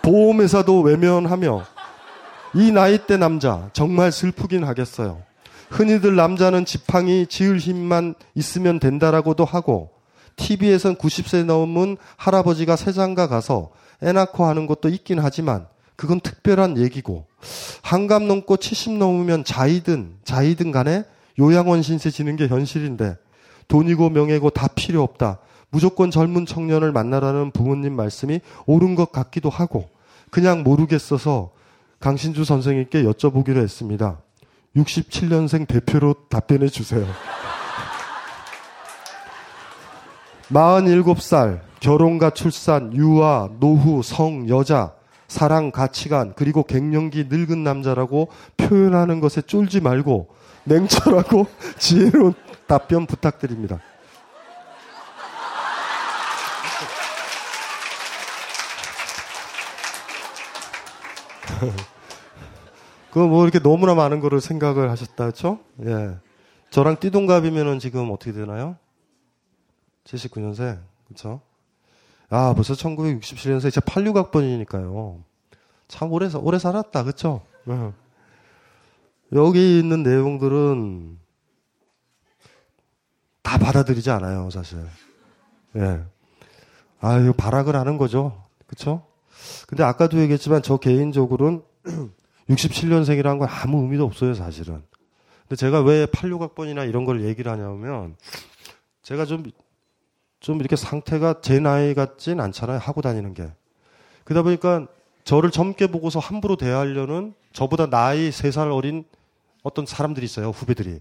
보험회사도 0.00 0.80
외면하며 0.80 1.64
이 2.54 2.72
나이대 2.72 3.18
남자 3.18 3.68
정말 3.74 4.10
슬프긴 4.10 4.64
하겠어요. 4.64 5.20
흔히들 5.68 6.16
남자는 6.16 6.64
지팡이 6.64 7.26
지을 7.26 7.58
힘만 7.58 8.14
있으면 8.34 8.78
된다라고도 8.78 9.44
하고 9.44 9.90
TV에선 10.36 10.96
90세 10.96 11.44
넘은 11.44 11.96
할아버지가 12.16 12.76
세장가 12.76 13.28
가서 13.28 13.70
애 14.02 14.12
낳고 14.12 14.44
하는 14.44 14.66
것도 14.66 14.88
있긴 14.88 15.18
하지만 15.18 15.66
그건 15.96 16.20
특별한 16.20 16.78
얘기고 16.78 17.26
한감 17.82 18.28
넘고 18.28 18.58
70 18.58 18.98
넘으면 18.98 19.44
자이든 19.44 20.18
자이든 20.24 20.70
간에 20.70 21.04
요양원 21.38 21.82
신세 21.82 22.10
지는 22.10 22.36
게 22.36 22.46
현실인데 22.46 23.16
돈이고 23.68 24.10
명예고 24.10 24.50
다 24.50 24.68
필요 24.68 25.02
없다. 25.02 25.38
무조건 25.70 26.10
젊은 26.10 26.46
청년을 26.46 26.92
만나라는 26.92 27.50
부모님 27.50 27.94
말씀이 27.96 28.40
옳은 28.66 28.94
것 28.94 29.10
같기도 29.12 29.50
하고 29.50 29.88
그냥 30.30 30.62
모르겠어서 30.62 31.50
강신주 31.98 32.44
선생님께 32.44 33.02
여쭤보기로 33.02 33.56
했습니다. 33.56 34.20
67년생 34.76 35.66
대표로 35.66 36.14
답변해 36.28 36.68
주세요. 36.68 37.06
47살, 40.52 41.60
결혼과 41.80 42.30
출산, 42.30 42.94
유아, 42.94 43.50
노후, 43.58 44.02
성, 44.02 44.48
여자, 44.48 44.92
사랑, 45.28 45.72
가치관, 45.72 46.34
그리고 46.36 46.62
갱년기 46.62 47.26
늙은 47.28 47.64
남자라고 47.64 48.28
표현하는 48.56 49.20
것에 49.20 49.42
쫄지 49.42 49.80
말고 49.80 50.28
냉철하고 50.64 51.46
지혜로운 51.78 52.34
답변 52.66 53.06
부탁드립니다. 53.06 53.80
그뭐 63.10 63.44
이렇게 63.44 63.58
너무나 63.60 63.94
많은 63.94 64.20
거를 64.20 64.40
생각을 64.40 64.90
하셨다, 64.90 65.26
그죠? 65.26 65.58
예. 65.84 66.16
저랑 66.70 66.96
띠동갑이면은 67.00 67.78
지금 67.78 68.10
어떻게 68.10 68.32
되나요? 68.32 68.76
79년생, 70.06 70.80
그쵸? 71.08 71.40
아, 72.28 72.54
벌써 72.54 72.74
1967년생, 72.74 73.72
제 73.72 73.80
86학번이니까요. 73.80 75.22
참 75.88 76.12
오래, 76.12 76.28
오래 76.34 76.58
살았다, 76.58 77.04
그쵸? 77.04 77.42
예. 77.68 77.92
여기 79.32 79.78
있는 79.78 80.02
내용들은 80.02 81.18
다 83.42 83.58
받아들이지 83.58 84.10
않아요, 84.10 84.50
사실. 84.50 84.78
예. 85.76 86.04
아, 87.00 87.18
이거 87.18 87.32
발악을 87.32 87.76
하는 87.76 87.98
거죠. 87.98 88.44
그쵸? 88.66 89.06
근데 89.68 89.84
아까도 89.84 90.18
얘기했지만 90.18 90.62
저 90.62 90.78
개인적으로는 90.78 91.62
67년생이라는 92.48 93.38
건 93.38 93.48
아무 93.48 93.82
의미도 93.82 94.04
없어요, 94.04 94.34
사실은. 94.34 94.82
근데 95.42 95.56
제가 95.56 95.80
왜 95.82 96.06
86학번이나 96.06 96.88
이런 96.88 97.04
걸 97.04 97.24
얘기를 97.24 97.50
하냐면 97.52 98.16
제가 99.02 99.24
좀, 99.24 99.44
좀 100.46 100.60
이렇게 100.60 100.76
상태가 100.76 101.40
제 101.40 101.58
나이 101.58 101.92
같진 101.92 102.38
않잖아요, 102.38 102.78
하고 102.78 103.02
다니는 103.02 103.34
게. 103.34 103.50
그러다 104.22 104.44
보니까 104.44 104.86
저를 105.24 105.50
젊게 105.50 105.88
보고서 105.88 106.20
함부로 106.20 106.54
대하려는 106.54 107.34
저보다 107.52 107.90
나이 107.90 108.30
3살 108.30 108.72
어린 108.72 109.04
어떤 109.64 109.86
사람들이 109.86 110.24
있어요, 110.24 110.50
후배들이. 110.50 111.00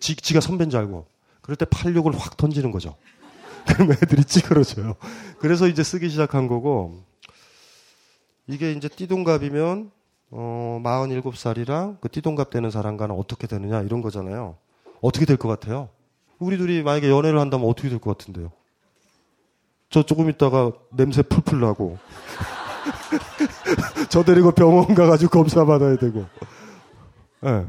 지, 0.00 0.16
지가 0.16 0.40
선배인 0.40 0.70
줄 0.70 0.80
알고. 0.80 1.04
그럴 1.42 1.56
때 1.56 1.66
86을 1.66 2.16
확 2.18 2.38
던지는 2.38 2.70
거죠. 2.70 2.96
그럼 3.68 3.92
애들이 3.92 4.24
찌그러져요. 4.24 4.94
그래서 5.40 5.68
이제 5.68 5.82
쓰기 5.82 6.08
시작한 6.08 6.48
거고, 6.48 7.04
이게 8.46 8.72
이제 8.72 8.88
띠동갑이면 8.88 9.90
어, 10.30 10.80
47살이랑 10.82 12.00
그 12.00 12.08
띠동갑 12.08 12.48
되는 12.48 12.70
사람과는 12.70 13.14
어떻게 13.14 13.46
되느냐 13.46 13.82
이런 13.82 14.00
거잖아요. 14.00 14.56
어떻게 15.02 15.26
될 15.26 15.36
것 15.36 15.48
같아요? 15.48 15.90
우리 16.38 16.56
둘이 16.58 16.82
만약에 16.82 17.10
연애를 17.10 17.38
한다면 17.40 17.68
어떻게 17.68 17.88
될 17.88 17.98
것 17.98 18.16
같은데요? 18.18 18.50
저 19.90 20.02
조금 20.02 20.28
있다가 20.28 20.72
냄새 20.92 21.22
풀풀 21.22 21.60
나고 21.60 21.98
저 24.10 24.22
데리고 24.24 24.50
병원 24.52 24.94
가가지고 24.94 25.30
검사 25.30 25.64
받아야 25.64 25.96
되고 25.96 26.26
예 27.44 27.50
네. 27.50 27.66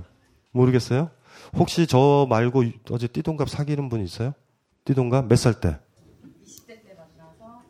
모르겠어요? 0.51 1.09
혹시 1.57 1.85
저 1.87 2.25
말고 2.29 2.63
어제 2.91 3.07
띠동갑 3.07 3.49
사귀는 3.49 3.89
분 3.89 4.01
있어요? 4.01 4.33
띠동갑 4.85 5.27
몇 5.27 5.35
살 5.37 5.59
때? 5.59 5.79
20대 6.45 6.67
때 6.67 6.95
만나서 6.97 7.61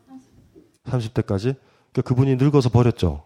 30대. 0.86 1.22
30대까지? 1.22 1.56
그러니까 1.92 2.02
그분이 2.02 2.36
늙어서 2.36 2.68
버렸죠. 2.70 3.22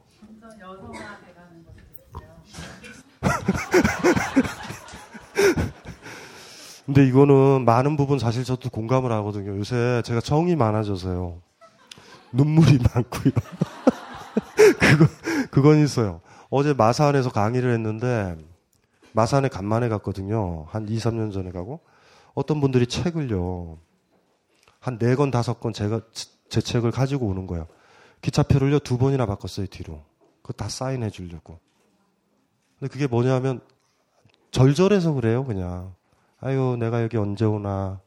근데 6.91 7.07
이거는 7.07 7.65
많은 7.65 7.97
부분 7.97 8.19
사실 8.19 8.43
저도 8.43 8.69
공감을 8.69 9.13
하거든요. 9.13 9.57
요새 9.57 10.03
제가 10.05 10.21
정이 10.21 10.57
많아져서요. 10.57 11.41
눈물이 12.33 12.81
많고요. 12.93 13.33
그거, 14.81 15.07
그건 15.53 15.85
있어요. 15.85 16.21
어제 16.51 16.75
마산에서 16.75 17.31
강의를 17.31 17.73
했는데, 17.75 18.37
마산에 19.13 19.47
간만에 19.47 19.89
갔거든요. 19.89 20.67
한 20.71 20.89
2, 20.89 20.97
3년 20.97 21.33
전에 21.33 21.53
가고. 21.53 21.79
어떤 22.35 22.61
분들이 22.61 22.89
책을요. 22.89 23.79
한 24.81 24.99
4권, 24.99 25.31
5권 25.31 25.73
제가, 25.73 26.01
제 26.49 26.61
책을 26.61 26.91
가지고 26.91 27.27
오는 27.27 27.47
거예요. 27.47 27.69
기차표를요, 28.21 28.81
두 28.81 28.99
번이나 28.99 29.27
바꿨어요, 29.27 29.69
뒤로. 29.69 30.03
그거 30.43 30.55
다 30.55 30.69
사인해 30.69 31.11
주려고. 31.11 31.61
근데 32.81 32.93
그게 32.93 33.07
뭐냐면, 33.07 33.61
절절해서 34.51 35.13
그래요, 35.13 35.45
그냥. 35.45 35.95
아유, 36.41 36.77
내가 36.79 37.03
여기 37.03 37.17
언제 37.17 37.45
오나. 37.45 38.01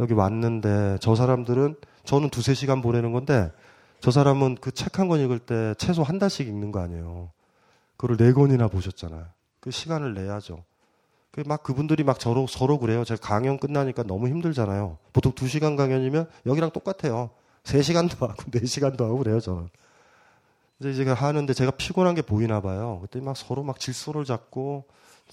여기 0.00 0.14
왔는데, 0.14 0.98
저 1.00 1.14
사람들은, 1.14 1.76
저는 2.04 2.30
두세 2.30 2.54
시간 2.54 2.80
보내는 2.82 3.12
건데, 3.12 3.52
저 4.00 4.10
사람은 4.10 4.56
그 4.56 4.72
책 4.72 4.98
한 4.98 5.08
권 5.08 5.20
읽을 5.20 5.38
때 5.38 5.74
최소 5.78 6.02
한 6.02 6.18
달씩 6.18 6.48
읽는 6.48 6.72
거 6.72 6.80
아니에요. 6.80 7.30
그걸 7.96 8.16
네 8.16 8.32
권이나 8.32 8.68
보셨잖아요. 8.68 9.26
그 9.60 9.70
시간을 9.70 10.14
내야죠. 10.14 10.64
그막 11.30 11.62
그분들이 11.62 12.02
막 12.04 12.20
서로, 12.20 12.46
서로 12.48 12.78
그래요. 12.78 13.04
제가 13.04 13.20
강연 13.20 13.58
끝나니까 13.58 14.02
너무 14.02 14.28
힘들잖아요. 14.28 14.98
보통 15.12 15.32
두 15.32 15.46
시간 15.48 15.76
강연이면 15.76 16.28
여기랑 16.46 16.72
똑같아요. 16.72 17.30
세 17.64 17.80
시간도 17.80 18.26
하고 18.26 18.42
네 18.50 18.66
시간도 18.66 19.04
하고 19.04 19.18
그래요, 19.18 19.38
저는. 19.40 19.68
이제 20.80 20.94
제가 20.94 21.14
하는데 21.14 21.52
제가 21.54 21.70
피곤한 21.72 22.14
게 22.16 22.22
보이나 22.22 22.60
봐요. 22.60 22.98
그때 23.02 23.20
막 23.20 23.36
서로 23.36 23.62
막 23.62 23.78
질소를 23.78 24.24
잡고 24.24 24.84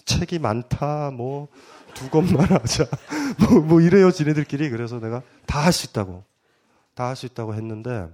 책이 0.05 0.39
많다, 0.39 1.11
뭐, 1.11 1.47
두 1.93 2.09
것만 2.09 2.45
하자. 2.51 2.85
뭐, 3.39 3.59
뭐 3.61 3.81
이래요, 3.81 4.11
지네들끼리. 4.11 4.69
그래서 4.69 4.99
내가 4.99 5.21
다 5.45 5.61
할 5.61 5.73
수 5.73 5.87
있다고. 5.87 6.23
다 6.95 7.05
할 7.07 7.15
수 7.15 7.25
있다고 7.25 7.53
했는데, 7.55 8.07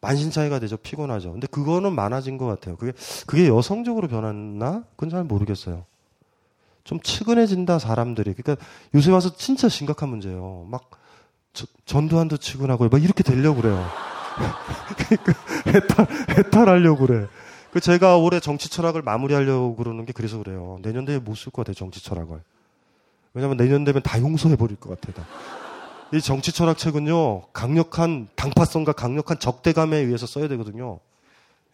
만신차이가 0.00 0.58
되죠. 0.60 0.76
피곤하죠. 0.78 1.32
근데 1.32 1.46
그거는 1.46 1.92
많아진 1.94 2.38
것 2.38 2.46
같아요. 2.46 2.76
그게, 2.76 2.92
그게 3.26 3.48
여성적으로 3.48 4.08
변했나? 4.08 4.84
그건 4.96 5.10
잘 5.10 5.24
모르겠어요. 5.24 5.84
좀 6.84 6.98
측은해진다, 7.00 7.78
사람들이. 7.78 8.34
그러니까 8.34 8.64
요새 8.94 9.10
와서 9.10 9.34
진짜 9.36 9.68
심각한 9.68 10.08
문제예요. 10.08 10.66
막, 10.70 10.90
저, 11.52 11.66
전두환도 11.84 12.38
측은하고, 12.38 12.88
막 12.88 13.02
이렇게 13.02 13.22
되려고 13.22 13.60
그래요. 13.60 13.86
그러니까 14.96 15.32
해탈, 15.66 16.06
해탈하려고 16.38 17.06
그래. 17.06 17.26
그 17.72 17.80
제가 17.80 18.16
올해 18.16 18.40
정치 18.40 18.68
철학을 18.68 19.02
마무리하려고 19.02 19.76
그러는 19.76 20.04
게 20.04 20.12
그래서 20.12 20.38
그래요. 20.38 20.78
내년 20.82 21.04
되면 21.04 21.22
못 21.24 21.36
쓸 21.36 21.52
것 21.52 21.62
같아요, 21.62 21.74
정치 21.74 22.02
철학을. 22.02 22.40
왜냐면 23.32 23.56
내년 23.56 23.84
되면 23.84 24.02
다 24.02 24.18
용서해버릴 24.20 24.76
것 24.76 25.00
같아요. 25.00 25.24
이 26.12 26.20
정치 26.20 26.50
철학 26.50 26.76
책은요, 26.78 27.42
강력한 27.52 28.28
당파성과 28.34 28.92
강력한 28.92 29.38
적대감에 29.38 29.98
의해서 29.98 30.26
써야 30.26 30.48
되거든요. 30.48 30.98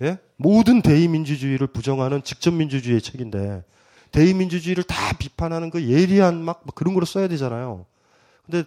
예? 0.03 0.19
모든 0.37 0.83
대의민주주의를 0.83 1.69
부정하는 1.69 2.23
직접민주주의의 2.23 3.01
책인데, 3.01 3.65
대의민주주의를 4.13 4.85
다 4.85 5.17
비판하는 5.19 5.71
그 5.71 5.89
예리한 5.89 6.43
막, 6.43 6.61
막 6.67 6.75
그런 6.75 6.93
거로 6.93 7.07
써야 7.07 7.29
되잖아요. 7.29 7.87
근데 8.45 8.65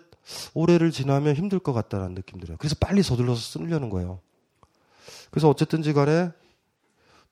올해를 0.55 0.89
지나면 0.89 1.35
힘들 1.35 1.59
것 1.59 1.73
같다는 1.73 2.15
느낌 2.15 2.39
들어요. 2.39 2.57
그래서 2.57 2.75
빨리 2.79 3.03
서둘러서 3.03 3.39
쓰려는 3.39 3.89
거예요. 3.91 4.19
그래서 5.29 5.47
어쨌든지 5.49 5.93
간에 5.93 6.31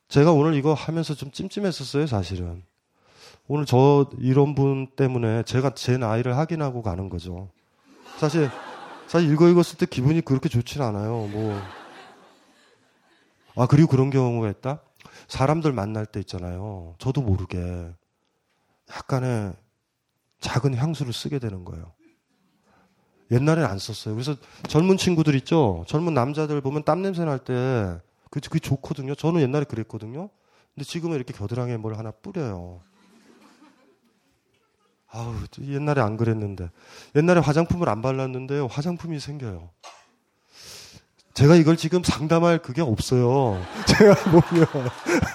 제가 0.08 0.32
오늘 0.32 0.54
이거 0.56 0.74
하면서 0.74 1.14
좀 1.14 1.32
찜찜했었어요, 1.32 2.08
사실은. 2.08 2.64
오늘 3.48 3.66
저 3.66 4.10
이런 4.20 4.56
분 4.56 4.88
때문에 4.96 5.44
제가 5.44 5.72
제 5.72 5.98
나이를 5.98 6.38
확인하고 6.38 6.82
가는 6.82 7.10
거죠. 7.10 7.50
사실 8.18 8.50
사실 9.08 9.32
읽어 9.32 9.48
읽었을 9.48 9.78
때 9.78 9.86
기분이 9.86 10.22
그렇게 10.22 10.50
좋진 10.50 10.82
않아요. 10.82 11.28
뭐. 11.32 11.60
아, 13.56 13.66
그리고 13.68 13.88
그런 13.88 14.10
경우가 14.10 14.50
있다? 14.50 14.82
사람들 15.28 15.72
만날 15.72 16.06
때 16.06 16.20
있잖아요. 16.20 16.96
저도 17.00 17.22
모르게 17.22 17.58
약간의 18.90 19.54
작은 20.40 20.76
향수를 20.76 21.14
쓰게 21.14 21.40
되는 21.40 21.66
거예요. 21.66 21.94
옛날엔 23.32 23.66
안 23.66 23.78
썼어요. 23.78 24.14
그래서 24.14 24.36
젊은 24.68 24.98
친구들 24.98 25.36
있죠? 25.36 25.84
젊은 25.88 26.14
남자들 26.14 26.62
보면 26.62 26.84
땀 26.84 27.02
냄새 27.02 27.26
날 27.26 27.40
때, 27.40 28.00
그게, 28.30 28.60
좋거든요. 28.60 29.16
저는 29.16 29.42
옛날에 29.42 29.66
그랬거든요. 29.66 30.30
근데 30.74 30.86
지금은 30.86 31.16
이렇게 31.16 31.34
겨드랑이에 31.34 31.78
뭘 31.78 31.98
하나 31.98 32.12
뿌려요. 32.12 32.82
아우, 35.10 35.36
옛날에 35.62 36.02
안 36.02 36.18
그랬는데. 36.18 36.70
옛날에 37.16 37.40
화장품을 37.40 37.90
안 37.90 38.02
발랐는데 38.02 38.60
화장품이 38.70 39.20
생겨요. 39.20 39.70
제가 41.34 41.56
이걸 41.56 41.78
지금 41.78 42.04
상담할 42.04 42.64
그게 42.64 42.82
없어요. 42.82 43.62
제가 43.88 44.16
보면. 44.16 44.68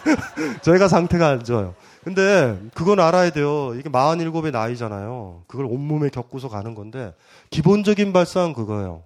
제가 0.63 0.89
상태가 0.89 1.29
안 1.29 1.45
좋아요. 1.45 1.75
근데 2.03 2.61
그건 2.75 2.99
알아야 2.99 3.31
돼요. 3.31 3.75
이게 3.77 3.89
47의 3.89 4.51
나이잖아요. 4.51 5.45
그걸 5.47 5.67
온몸에 5.67 6.09
겪고서 6.09 6.49
가는 6.49 6.75
건데 6.75 7.15
기본적인 7.51 8.13
발상은 8.13 8.53
그거예요. 8.53 9.05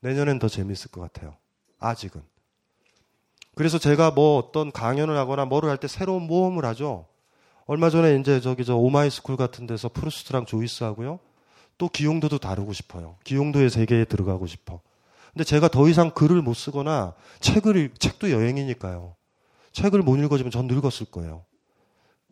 내년엔 0.00 0.40
더 0.40 0.48
재밌을 0.48 0.90
것 0.90 1.00
같아요. 1.00 1.36
아직은. 1.78 2.22
그래서 3.56 3.78
제가 3.78 4.10
뭐 4.10 4.36
어떤 4.36 4.70
강연을 4.70 5.16
하거나 5.16 5.46
뭐를 5.46 5.70
할 5.70 5.78
때 5.78 5.88
새로운 5.88 6.26
모험을 6.26 6.64
하죠. 6.66 7.06
얼마 7.64 7.88
전에 7.90 8.14
이제 8.16 8.38
저기 8.38 8.64
저 8.66 8.76
오마이스쿨 8.76 9.36
같은 9.36 9.66
데서 9.66 9.88
프루스트랑 9.88 10.44
조이스 10.44 10.84
하고요. 10.84 11.18
또 11.78 11.88
기형도도 11.88 12.38
다루고 12.38 12.74
싶어요. 12.74 13.16
기형도의 13.24 13.70
세계에 13.70 14.04
들어가고 14.04 14.46
싶어. 14.46 14.80
근데 15.32 15.42
제가 15.42 15.68
더 15.68 15.88
이상 15.88 16.10
글을 16.10 16.42
못 16.42 16.52
쓰거나 16.54 17.14
책을 17.40 17.94
책도 17.98 18.30
여행이니까요. 18.30 19.16
책을 19.72 20.02
못 20.02 20.16
읽어주면 20.16 20.50
전 20.50 20.66
늙었을 20.66 21.06
거예요. 21.10 21.44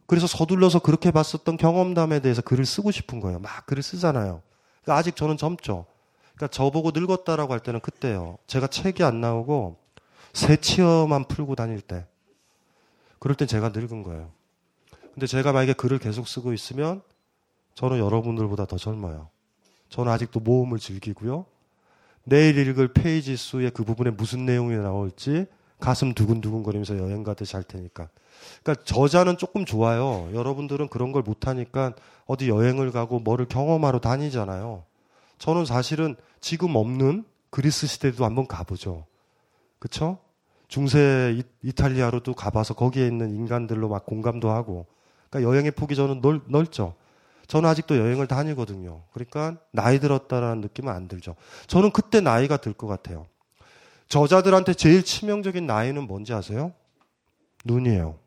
그래서 0.07 0.27
서둘러서 0.27 0.81
그렇게 0.81 1.11
봤었던 1.11 1.57
경험담에 1.57 2.21
대해서 2.21 2.43
글을 2.43 2.67
쓰고 2.67 2.91
싶은 2.91 3.21
거예요. 3.21 3.39
막 3.39 3.65
글을 3.65 3.83
쓰잖아요. 3.83 4.43
그러니까 4.83 4.99
아직 4.99 5.17
저는 5.17 5.39
젊죠. 5.39 5.87
그러니까 6.35 6.49
저보고 6.49 6.91
늙었다라고 6.95 7.53
할 7.53 7.61
때는 7.61 7.81
그때요. 7.81 8.37
제가 8.47 8.67
책이 8.67 9.03
안 9.03 9.23
나오고 9.23 9.84
새 10.35 10.57
치어만 10.57 11.25
풀고 11.25 11.55
다닐 11.55 11.81
때. 11.81 12.07
그럴 13.19 13.37
땐 13.37 13.49
제가 13.49 13.71
늙은 13.71 14.03
거예요. 14.03 14.31
근데 15.15 15.27
제가 15.27 15.53
만약에 15.53 15.73
글을 15.73 15.99
계속 15.99 16.29
쓰고 16.29 16.53
있으면 16.53 17.01
저는 17.75 17.99
여러분들보다 17.99 18.67
더 18.67 18.77
젊어요. 18.77 19.31
저는 19.89 20.13
아직도 20.13 20.41
모험을 20.41 20.79
즐기고요. 20.79 21.47
내일 22.25 22.59
읽을 22.59 22.93
페이지 22.93 23.37
수의 23.37 23.71
그 23.71 23.85
부분에 23.85 24.11
무슨 24.11 24.45
내용이 24.45 24.77
나올지 24.77 25.47
가슴 25.79 26.15
두근두근거리면서 26.15 26.99
여행 26.99 27.23
가듯이 27.23 27.55
할 27.55 27.63
테니까. 27.63 28.09
그러니까 28.63 28.85
저자는 28.85 29.39
조금 29.39 29.65
좋아요. 29.65 30.29
여러분들은 30.35 30.89
그런 30.89 31.13
걸 31.13 31.23
못하니까 31.23 31.95
어디 32.27 32.49
여행을 32.49 32.91
가고 32.91 33.21
뭐를 33.21 33.47
경험하러 33.47 34.01
다니잖아요. 34.01 34.85
저는 35.39 35.65
사실은 35.65 36.17
지금 36.41 36.75
없는 36.75 37.25
그리스 37.51 37.87
시대도 37.87 38.25
한번 38.25 38.49
가보죠. 38.49 39.07
그쵸? 39.79 40.19
중세 40.75 41.41
이 41.63 41.73
탈리아로도 41.73 42.35
가봐서 42.35 42.75
거기에 42.75 43.07
있는 43.07 43.31
인간들로 43.33 43.89
막 43.89 44.05
공감도 44.07 44.51
하고. 44.51 44.89
그러니까 45.31 45.49
여행의 45.49 45.71
폭이 45.71 45.95
저는 45.95 46.21
넓, 46.21 46.43
넓죠. 46.49 46.97
저는 47.47 47.69
아직도 47.69 47.97
여행을 47.97 48.27
다니거든요. 48.27 49.05
그러니까 49.13 49.57
나이 49.71 50.01
들었다라는 50.01 50.63
느낌은 50.63 50.93
안 50.93 51.07
들죠. 51.07 51.37
저는 51.69 51.93
그때 51.93 52.21
나이가 52.21 52.57
들 52.57 52.73
것 52.73 52.89
같아요. 52.89 53.29
저자들한테 54.09 54.75
제일 54.75 55.05
치명적인 55.05 55.65
나이는 55.65 56.09
뭔지 56.09 56.35
아세요? 56.35 56.73
눈이에요. 57.65 58.19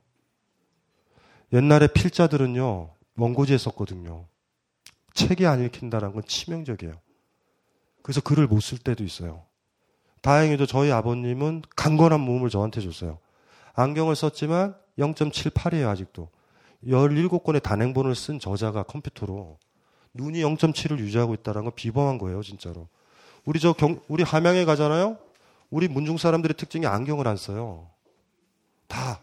옛날에 1.52 1.88
필자들은요, 1.88 2.92
원고지에 3.18 3.58
썼거든요. 3.58 4.26
책이 5.16 5.46
안 5.46 5.66
읽힌다는 5.66 6.14
건 6.14 6.24
치명적이에요. 6.26 6.94
그래서 8.04 8.22
글을 8.22 8.48
못 8.48 8.62
쓸 8.62 8.78
때도 8.78 9.04
있어요. 9.04 9.47
다행히도 10.22 10.66
저희 10.66 10.92
아버님은 10.92 11.64
강건한 11.76 12.20
몸을 12.20 12.50
저한테 12.50 12.82
줬어요. 12.82 13.20
안경을 13.74 14.16
썼지만 14.16 14.76
0.78이에요, 14.98 15.88
아직도. 15.88 16.30
17권의 16.86 17.62
단행본을 17.62 18.16
쓴 18.16 18.40
저자가 18.40 18.84
컴퓨터로 18.84 19.58
눈이 20.14 20.42
0.7을 20.42 21.00
유지하고 21.00 21.34
있다는 21.34 21.64
건 21.64 21.74
비범한 21.76 22.18
거예요, 22.18 22.42
진짜로. 22.42 22.88
우리 23.46 23.60
저 23.60 23.74
경, 23.74 24.00
우리 24.08 24.24
함양에 24.24 24.66
가잖아요? 24.66 25.18
우리 25.70 25.88
문중 25.88 26.18
사람들의 26.18 26.56
특징이 26.58 26.86
안경을 26.86 27.28
안 27.28 27.38
써요. 27.38 27.90
다. 28.88 29.20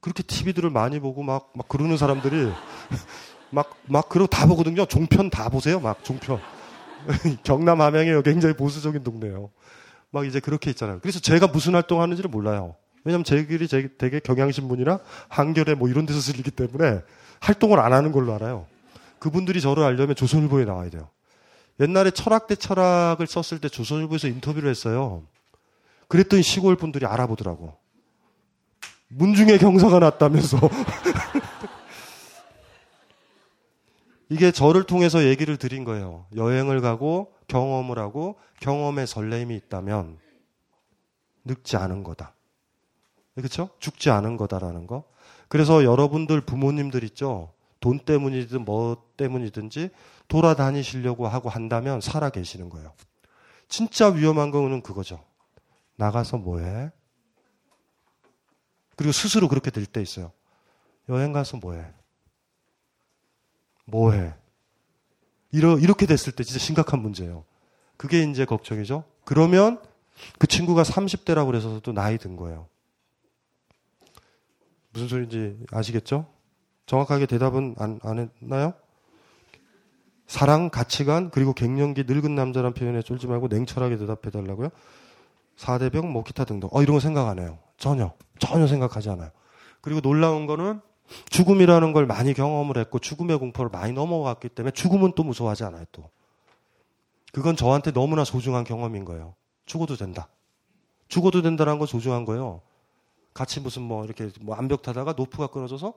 그렇게 0.00 0.22
TV들을 0.22 0.70
많이 0.70 1.00
보고 1.00 1.22
막, 1.22 1.50
막 1.54 1.68
그러는 1.68 1.96
사람들이 1.96 2.50
막, 3.50 3.74
막 3.86 4.08
그러고 4.08 4.26
다 4.28 4.46
보거든요. 4.46 4.86
종편 4.86 5.30
다 5.30 5.48
보세요. 5.48 5.80
막 5.80 6.02
종편. 6.04 6.40
경남 7.44 7.80
함양에 7.80 8.22
굉장히 8.22 8.54
보수적인 8.56 9.04
동네예요. 9.04 9.50
막 10.14 10.24
이제 10.26 10.38
그렇게 10.38 10.70
있잖아요. 10.70 11.00
그래서 11.00 11.18
제가 11.18 11.48
무슨 11.48 11.74
활동 11.74 12.00
하는지를 12.00 12.30
몰라요. 12.30 12.76
왜냐면 13.02 13.24
제 13.24 13.44
길이 13.44 13.66
되게 13.66 14.20
경향신문이나 14.20 15.00
한겨레 15.28 15.74
뭐 15.74 15.88
이런 15.88 16.06
데서 16.06 16.20
쓸리기 16.20 16.52
때문에 16.52 17.00
활동을 17.40 17.80
안 17.80 17.92
하는 17.92 18.12
걸로 18.12 18.32
알아요. 18.32 18.66
그분들이 19.18 19.60
저를 19.60 19.82
알려면 19.82 20.14
조선일보에 20.14 20.64
나와야 20.64 20.88
돼요. 20.88 21.08
옛날에 21.80 22.12
철학 22.12 22.46
대 22.46 22.54
철학을 22.54 23.26
썼을 23.26 23.60
때 23.60 23.68
조선일보에서 23.68 24.28
인터뷰를 24.28 24.70
했어요. 24.70 25.24
그랬더니 26.06 26.44
시골 26.44 26.76
분들이 26.76 27.06
알아보더라고. 27.06 27.76
문중에 29.08 29.58
경사가 29.58 29.98
났다면서. 29.98 30.58
이게 34.34 34.50
저를 34.50 34.82
통해서 34.82 35.22
얘기를 35.24 35.56
드린 35.56 35.84
거예요. 35.84 36.26
여행을 36.34 36.80
가고 36.80 37.32
경험을 37.46 38.00
하고 38.00 38.36
경험의 38.60 39.06
설렘이 39.06 39.54
있다면 39.54 40.18
늙지 41.44 41.76
않은 41.76 42.02
거다. 42.02 42.34
그렇죠? 43.36 43.70
죽지 43.78 44.10
않은 44.10 44.36
거다라는 44.36 44.88
거. 44.88 45.04
그래서 45.48 45.84
여러분들 45.84 46.40
부모님들 46.40 47.04
있죠. 47.04 47.52
돈 47.78 48.00
때문이든 48.00 48.64
뭐 48.64 48.96
때문이든지 49.16 49.90
돌아다니시려고 50.26 51.28
하고 51.28 51.48
한다면 51.48 52.00
살아 52.00 52.30
계시는 52.30 52.70
거예요. 52.70 52.92
진짜 53.68 54.08
위험한 54.08 54.50
거는 54.50 54.82
그거죠. 54.82 55.24
나가서 55.94 56.38
뭐 56.38 56.58
해? 56.58 56.90
그리고 58.96 59.12
스스로 59.12 59.46
그렇게 59.46 59.70
될 59.70 59.86
때 59.86 60.02
있어요. 60.02 60.32
여행 61.08 61.32
가서 61.32 61.56
뭐 61.58 61.74
해? 61.74 61.84
뭐해? 63.84 64.34
이러, 65.52 65.78
이렇게 65.78 66.06
됐을 66.06 66.32
때 66.32 66.42
진짜 66.42 66.58
심각한 66.58 67.00
문제예요. 67.00 67.44
그게 67.96 68.22
이제 68.22 68.44
걱정이죠. 68.44 69.04
그러면 69.24 69.80
그 70.38 70.46
친구가 70.46 70.82
30대라고 70.82 71.46
그래서도 71.46 71.92
나이 71.92 72.18
든 72.18 72.36
거예요. 72.36 72.68
무슨 74.92 75.08
소리인지 75.08 75.58
아시겠죠? 75.70 76.26
정확하게 76.86 77.26
대답은 77.26 77.74
안, 77.78 77.98
안 78.02 78.30
했나요? 78.40 78.74
사랑, 80.26 80.70
가치관, 80.70 81.30
그리고 81.30 81.52
갱년기 81.52 82.04
늙은 82.06 82.34
남자란 82.34 82.72
표현에 82.74 83.02
쫄지 83.02 83.26
말고 83.26 83.48
냉철하게 83.48 83.98
대답해 83.98 84.30
달라고요. 84.30 84.70
4대병, 85.56 86.06
뭐 86.06 86.24
기타 86.24 86.44
등등. 86.44 86.68
어, 86.72 86.82
이런 86.82 86.94
거 86.94 87.00
생각 87.00 87.28
안 87.28 87.38
해요. 87.38 87.58
전혀. 87.76 88.12
전혀 88.38 88.66
생각하지 88.66 89.10
않아요. 89.10 89.30
그리고 89.80 90.00
놀라운 90.00 90.46
거는 90.46 90.80
죽음이라는 91.30 91.92
걸 91.92 92.06
많이 92.06 92.34
경험을 92.34 92.78
했고 92.78 92.98
죽음의 92.98 93.38
공포를 93.38 93.70
많이 93.70 93.92
넘어갔기 93.92 94.48
때문에 94.48 94.72
죽음은 94.72 95.12
또 95.14 95.22
무서워하지 95.22 95.64
않아요, 95.64 95.84
또. 95.92 96.08
그건 97.32 97.56
저한테 97.56 97.92
너무나 97.92 98.24
소중한 98.24 98.64
경험인 98.64 99.04
거예요. 99.04 99.34
죽어도 99.66 99.96
된다. 99.96 100.28
죽어도 101.08 101.42
된다는 101.42 101.78
건 101.78 101.86
소중한 101.86 102.24
거예요. 102.24 102.62
같이 103.34 103.60
무슨 103.60 103.82
뭐 103.82 104.04
이렇게 104.04 104.30
뭐 104.40 104.54
암벽 104.54 104.82
타다가 104.82 105.12
노프가 105.12 105.48
끊어져서 105.48 105.94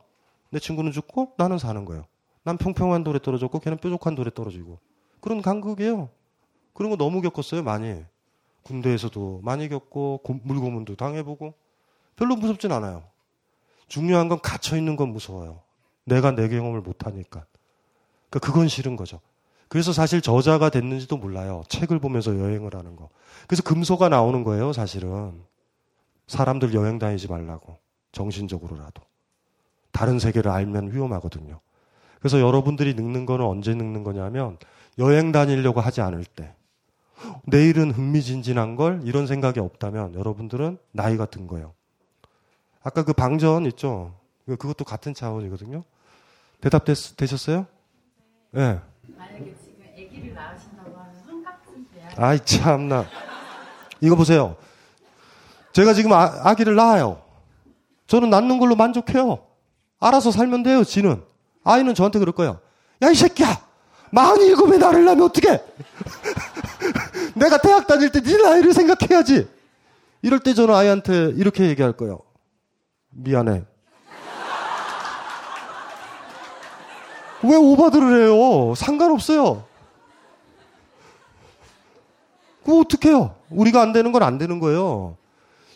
내 0.49 0.59
친구는 0.59 0.91
죽고 0.91 1.33
나는 1.37 1.57
사는 1.57 1.85
거예요. 1.85 2.05
난 2.43 2.57
평평한 2.57 3.03
돌에 3.03 3.19
떨어졌고 3.19 3.59
걔는 3.59 3.77
뾰족한 3.77 4.15
돌에 4.15 4.31
떨어지고. 4.33 4.79
그런 5.19 5.41
간극이에요. 5.41 6.09
그런 6.73 6.89
거 6.89 6.97
너무 6.97 7.21
겪었어요, 7.21 7.63
많이. 7.63 8.03
군대에서도 8.63 9.41
많이 9.43 9.69
겪고 9.69 10.21
물고문도 10.43 10.95
당해보고 10.95 11.53
별로 12.15 12.35
무섭진 12.35 12.71
않아요. 12.71 13.03
중요한 13.87 14.27
건 14.27 14.39
갇혀 14.41 14.77
있는 14.77 14.95
건 14.95 15.09
무서워요. 15.09 15.61
내가 16.05 16.31
내 16.31 16.47
경험을 16.47 16.81
못 16.81 17.05
하니까. 17.05 17.45
그러니까 18.29 18.39
그건 18.39 18.67
싫은 18.67 18.95
거죠. 18.95 19.19
그래서 19.69 19.91
사실 19.91 20.21
저자가 20.21 20.69
됐는지도 20.69 21.17
몰라요. 21.17 21.63
책을 21.67 21.99
보면서 21.99 22.37
여행을 22.37 22.75
하는 22.75 22.95
거. 22.95 23.09
그래서 23.47 23.63
금소가 23.63 24.09
나오는 24.09 24.43
거예요, 24.43 24.71
사실은. 24.73 25.41
사람들 26.27 26.73
여행 26.73 26.99
다니지 26.99 27.27
말라고. 27.27 27.77
정신적으로라도. 28.11 29.01
다른 29.91 30.19
세계를 30.19 30.51
알면 30.51 30.93
위험하거든요. 30.93 31.59
그래서 32.19 32.39
여러분들이 32.39 32.93
늙는 32.93 33.25
거는 33.25 33.45
언제 33.45 33.73
늙는 33.73 34.03
거냐면 34.03 34.57
여행 34.97 35.31
다니려고 35.31 35.81
하지 35.81 36.01
않을 36.01 36.23
때. 36.23 36.53
내일은 37.45 37.91
흥미진진한 37.91 38.75
걸 38.75 39.01
이런 39.03 39.27
생각이 39.27 39.59
없다면 39.59 40.13
여러분들은 40.13 40.77
나이가 40.91 41.25
든 41.25 41.47
거예요. 41.47 41.73
아까 42.87 43.03
그 43.03 43.11
방전 43.11 43.65
있죠? 43.65 44.13
그것도 44.45 44.85
같은 44.85 45.13
차원이거든요. 45.13 45.83
대답 46.61 46.85
됐, 46.85 46.95
되셨어요? 47.17 47.65
예. 48.55 48.59
네. 48.59 48.79
만약에 49.17 49.55
지금 49.61 49.83
아기를 49.93 50.33
낳으신다고 50.33 50.95
하면 50.95 51.13
환갑쯤 51.27 51.85
돼야 51.93 52.09
아이 52.15 52.39
참나. 52.39 53.05
이거 53.99 54.15
보세요. 54.15 54.55
제가 55.73 55.93
지금 55.93 56.13
아, 56.13 56.31
아기를 56.45 56.75
낳아요. 56.75 57.21
저는 58.07 58.29
낳는 58.29 58.57
걸로 58.57 58.77
만족해요. 58.77 59.39
알아서 59.99 60.31
살면 60.31 60.63
돼요, 60.63 60.85
지는. 60.85 61.21
아이는 61.65 61.93
저한테 61.93 62.19
그럴 62.19 62.33
거예요. 62.33 62.61
야, 63.01 63.09
이 63.09 63.15
새끼야! 63.15 63.67
마흔 64.11 64.39
일곱에 64.43 64.77
나를 64.77 65.03
낳으면 65.03 65.25
어떡해! 65.25 65.61
내가 67.35 67.57
대학 67.57 67.85
다닐 67.85 68.13
때 68.13 68.21
네 68.21 68.37
나이를 68.41 68.73
생각해야지! 68.73 69.49
이럴 70.21 70.39
때 70.39 70.53
저는 70.53 70.73
아이한테 70.73 71.33
이렇게 71.35 71.65
얘기할 71.67 71.91
거예요. 71.91 72.21
미안해. 73.17 73.63
왜 77.43 77.55
오바들을 77.55 78.21
해요? 78.21 78.73
상관없어요. 78.75 79.63
그거 82.63 82.79
어떡해요? 82.79 83.35
우리가 83.49 83.81
안 83.81 83.93
되는 83.93 84.11
건 84.11 84.23
안 84.23 84.37
되는 84.37 84.59
거예요. 84.59 85.15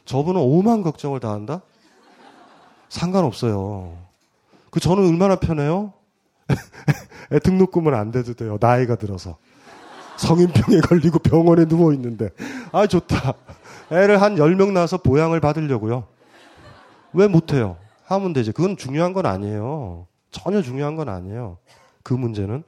저분은 0.05 0.41
오만 0.41 0.81
걱정을 0.81 1.19
다 1.19 1.31
한다? 1.31 1.61
상관없어요. 2.89 3.95
그 4.71 4.79
저는 4.79 5.07
얼마나 5.07 5.35
편해요? 5.35 5.93
애 7.31 7.39
등록금은 7.39 7.93
안 7.93 8.11
돼도 8.11 8.33
돼요. 8.33 8.57
나이가 8.59 8.95
들어서. 8.95 9.37
성인병에 10.17 10.81
걸리고 10.81 11.19
병원에 11.19 11.65
누워 11.65 11.93
있는데. 11.93 12.29
아, 12.71 12.85
좋다. 12.87 13.33
애를 13.91 14.21
한 14.21 14.35
10명 14.35 14.71
낳아서 14.71 14.97
보양을 14.97 15.39
받으려고요. 15.39 16.05
왜 17.13 17.27
못해요? 17.27 17.77
하면 18.05 18.33
되지. 18.33 18.51
그건 18.51 18.77
중요한 18.77 19.13
건 19.13 19.25
아니에요. 19.25 20.07
전혀 20.31 20.61
중요한 20.61 20.95
건 20.95 21.09
아니에요. 21.09 21.57
그 22.03 22.13
문제는. 22.13 22.63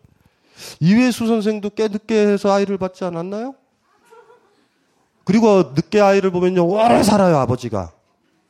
이회수 0.80 1.28
선생도 1.28 1.72
꽤 1.72 1.88
늦게 1.88 2.28
해서 2.28 2.52
아이를 2.52 2.78
받지 2.78 3.04
않았나요? 3.04 3.56
그리고 5.26 5.72
늦게 5.74 6.02
아이를 6.02 6.32
보면요, 6.32 6.68
오래 6.68 7.02
살아요, 7.02 7.38
아버지가. 7.38 7.92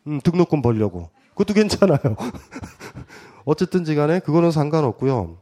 음, 0.08 0.20
등록금 0.22 0.62
벌려고. 0.62 1.10
그것도 1.30 1.54
괜찮아요. 1.54 2.00
어쨌든지 3.46 3.96
간에 3.96 4.20
그거는 4.20 4.52
상관없고요. 4.52 5.38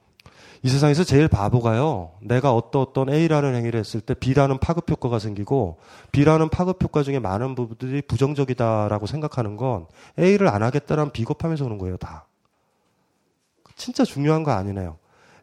이 0.63 0.69
세상에서 0.69 1.03
제일 1.03 1.27
바보가요. 1.27 2.11
내가 2.21 2.53
어떤 2.53 2.83
어떤 2.83 3.09
A라는 3.09 3.55
행위를 3.55 3.79
했을 3.79 3.99
때 3.99 4.13
B라는 4.13 4.59
파급 4.59 4.89
효과가 4.91 5.17
생기고 5.17 5.79
B라는 6.11 6.49
파급 6.49 6.83
효과 6.83 7.01
중에 7.01 7.17
많은 7.17 7.55
부분들이 7.55 8.01
부정적이다라고 8.03 9.07
생각하는 9.07 9.57
건 9.57 9.87
A를 10.19 10.47
안 10.49 10.61
하겠다라는 10.61 11.11
비겁함에서 11.11 11.65
오는 11.65 11.79
거예요, 11.79 11.97
다. 11.97 12.27
진짜 13.75 14.03
중요한 14.05 14.43
거 14.43 14.51
아니네요. 14.51 14.97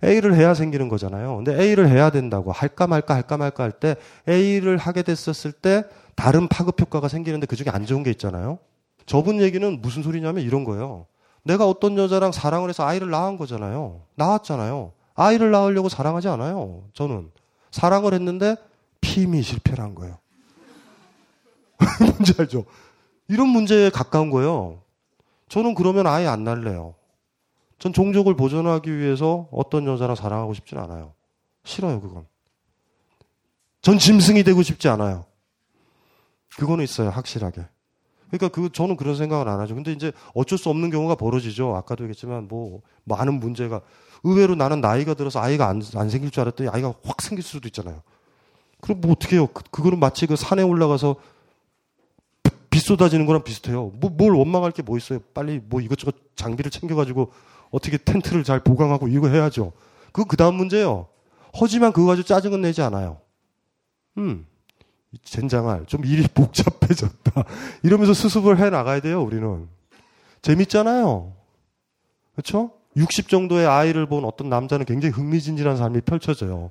A를 0.05 0.37
해야 0.37 0.55
생기는 0.55 0.89
거잖아요. 0.89 1.35
근데 1.37 1.61
A를 1.61 1.89
해야 1.89 2.11
된다고 2.11 2.53
할까 2.53 2.87
말까 2.87 3.15
할까 3.15 3.37
말까 3.37 3.65
할 3.65 3.73
때 3.73 3.97
A를 4.29 4.77
하게 4.77 5.03
됐었을 5.03 5.51
때 5.51 5.83
다른 6.15 6.47
파급 6.47 6.81
효과가 6.81 7.09
생기는데 7.09 7.47
그 7.47 7.57
중에 7.57 7.67
안 7.71 7.85
좋은 7.85 8.05
게 8.05 8.11
있잖아요. 8.11 8.61
저분 9.07 9.41
얘기는 9.41 9.81
무슨 9.81 10.05
소리냐면 10.05 10.45
이런 10.45 10.63
거예요. 10.63 11.07
내가 11.43 11.67
어떤 11.67 11.99
여자랑 11.99 12.31
사랑을 12.31 12.69
해서 12.69 12.87
아이를 12.87 13.11
낳은 13.11 13.37
거잖아요. 13.39 14.03
낳았잖아요. 14.15 14.93
아이를 15.19 15.51
낳으려고 15.51 15.89
사랑하지 15.89 16.29
않아요. 16.29 16.85
저는 16.93 17.33
사랑을 17.73 18.15
했는데 18.15 18.55
피임이 19.01 19.43
실패를 19.43 19.83
한 19.83 19.97
거예요. 19.97 20.19
뭔지 22.01 22.35
알죠? 22.39 22.65
이런 23.27 23.49
문제에 23.49 23.91
가까운 23.91 24.31
거예요. 24.31 24.81
저는 25.49 25.75
그러면 25.75 26.07
아예 26.07 26.29
안 26.29 26.45
날래요. 26.45 26.95
전 27.81 27.93
종족을 27.93 28.37
보존하기 28.37 28.97
위해서 28.97 29.49
어떤 29.51 29.87
여자랑 29.87 30.15
사랑하고 30.15 30.55
싶진 30.55 30.79
않아요. 30.79 31.15
싫어요, 31.65 32.01
그건. 32.01 32.27
전 33.83 33.99
짐승이 33.99 34.45
되고 34.45 34.63
싶지 34.63 34.89
않아요. 34.89 35.25
그거는 36.57 36.85
있어요, 36.85 37.11
확실하게. 37.11 37.67
그러니까 38.31 38.49
그 38.49 38.71
저는 38.71 38.97
그런 38.97 39.17
생각을 39.17 39.49
안 39.49 39.59
하죠. 39.61 39.75
근데 39.75 39.91
이제 39.91 40.13
어쩔 40.35 40.59
수 40.59 40.69
없는 40.71 40.91
경우가 40.91 41.17
벌어지죠. 41.17 41.75
아까도 41.75 42.05
얘기했지만 42.05 42.47
뭐 42.47 42.83
많은 43.05 43.35
문제가 43.35 43.81
의외로 44.25 44.55
나는 44.55 44.81
나이가 44.81 45.15
들어서 45.15 45.41
아이가 45.41 45.69
안, 45.69 45.83
안 45.95 46.11
생길 46.11 46.31
줄 46.31 46.41
알았더니 46.43 46.71
아이가 46.71 46.95
확 47.05 47.23
생길 47.23 47.45
수도 47.45 47.69
있잖아요. 47.69 48.03
그럼 48.81 49.01
뭐 49.01 49.13
어떻게 49.13 49.37
해요? 49.37 49.47
그, 49.49 49.63
그거는 49.71 49.99
마치 49.99 50.27
그 50.27 50.37
산에 50.37 50.63
올라가서 50.63 51.17
비 52.71 52.81
쏟아지는 52.81 53.27
거랑 53.27 53.43
비슷해요. 53.45 53.93
뭐, 53.95 54.11
뭘 54.11 54.33
원망할 54.35 54.73
게 54.73 54.83
뭐 54.83 54.97
있어요? 54.97 55.21
빨리 55.35 55.61
뭐 55.65 55.81
이것저것 55.81 56.15
장비를 56.37 56.71
챙겨가지고 56.71 57.33
어떻게 57.71 57.97
텐트를 57.99 58.45
잘 58.45 58.61
보강하고 58.61 59.09
이거 59.09 59.29
해야죠. 59.29 59.73
그거 60.13 60.25
그 60.25 60.37
다음 60.37 60.55
문제예요. 60.55 61.09
하지만 61.55 61.93
그거 61.93 62.07
가지고 62.09 62.27
짜증은 62.27 62.61
내지 62.61 62.83
않아요. 62.83 63.21
음. 64.19 64.47
젠장할. 65.25 65.87
좀 65.87 66.05
일이 66.05 66.27
복잡해졌다. 66.29 67.45
이러면서 67.83 68.13
수습을 68.15 68.59
해 68.59 68.71
나가야 68.71 69.01
돼요, 69.01 69.23
우리는. 69.23 69.69
재밌잖아요. 70.43 71.33
그렇죠? 72.33 72.73
60 72.99 73.29
정도의 73.29 73.67
아이를 73.67 74.07
본 74.07 74.25
어떤 74.25 74.49
남자는 74.49 74.85
굉장히 74.85 75.13
흥미진진한 75.13 75.77
삶이 75.77 76.01
펼쳐져요. 76.01 76.71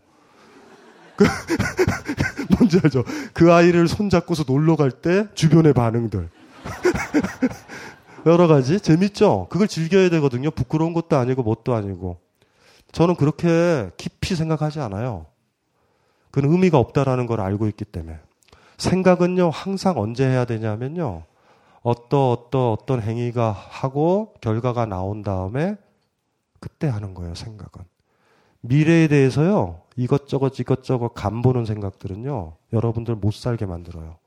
그 1.16 1.26
뭔지 2.56 2.80
알죠? 2.84 3.04
그 3.34 3.52
아이를 3.52 3.88
손잡고서 3.88 4.44
놀러 4.46 4.76
갈 4.76 4.92
때 4.92 5.28
주변의 5.34 5.74
반응들. 5.74 6.30
여러 8.26 8.48
가지 8.48 8.80
재밌죠? 8.82 9.48
그걸 9.50 9.70
즐겨야 9.70 10.10
되거든요. 10.10 10.52
부끄러운 10.52 10.94
것도 10.94 11.16
아니고 11.16 11.44
뭣도 11.44 11.74
아니고. 11.74 12.20
저는 12.92 13.16
그렇게 13.16 13.90
깊이 13.96 14.36
생각하지 14.36 14.82
않아요. 14.82 15.28
그건 16.32 16.52
의미가 16.52 16.78
없다라는 16.78 17.26
걸 17.26 17.40
알고 17.40 17.68
있기 17.68 17.86
때문에. 17.86 18.20
생각은요, 18.78 19.50
항상 19.50 19.98
언제 19.98 20.28
해야 20.28 20.44
되냐면요. 20.46 21.24
어떤, 21.84 22.32
어떤, 22.32 22.72
어떤 22.74 23.02
행위가 23.02 23.52
하고 23.52 24.34
결과가 24.42 24.86
나온 24.86 25.22
다음에 25.24 25.78
그때 26.60 26.88
하는 26.88 27.14
거예요, 27.14 27.36
생각은. 27.36 27.84
미래에 28.62 29.08
대해서요, 29.08 29.82
이것저것 29.96 30.60
이것저것 30.60 31.10
간 31.10 31.42
보는 31.42 31.66
생각들은요, 31.66 32.58
여러분들 32.74 33.16
못 33.16 33.34
살게 33.34 33.66
만들어요. 33.66 34.18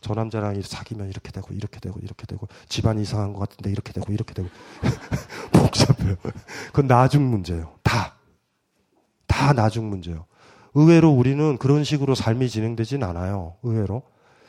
저 0.00 0.14
남자랑 0.14 0.60
사귀면 0.62 1.08
이렇게 1.08 1.30
되고, 1.30 1.52
이렇게 1.54 1.80
되고, 1.80 1.98
이렇게 2.00 2.26
되고, 2.26 2.48
집안이 2.68 3.02
이상한 3.02 3.32
것 3.32 3.40
같은데 3.40 3.70
이렇게 3.70 3.92
되고, 3.92 4.12
이렇게 4.12 4.34
되고. 4.34 4.48
복잡해요. 5.52 6.16
그건 6.66 6.86
나중 6.86 7.28
문제예요. 7.30 7.72
다. 7.82 8.16
다 9.26 9.52
나중 9.52 9.88
문제예요. 9.88 10.26
의외로 10.74 11.10
우리는 11.10 11.56
그런 11.58 11.84
식으로 11.84 12.14
삶이 12.14 12.48
진행되진 12.48 13.02
않아요. 13.02 13.56
의외로. 13.62 14.02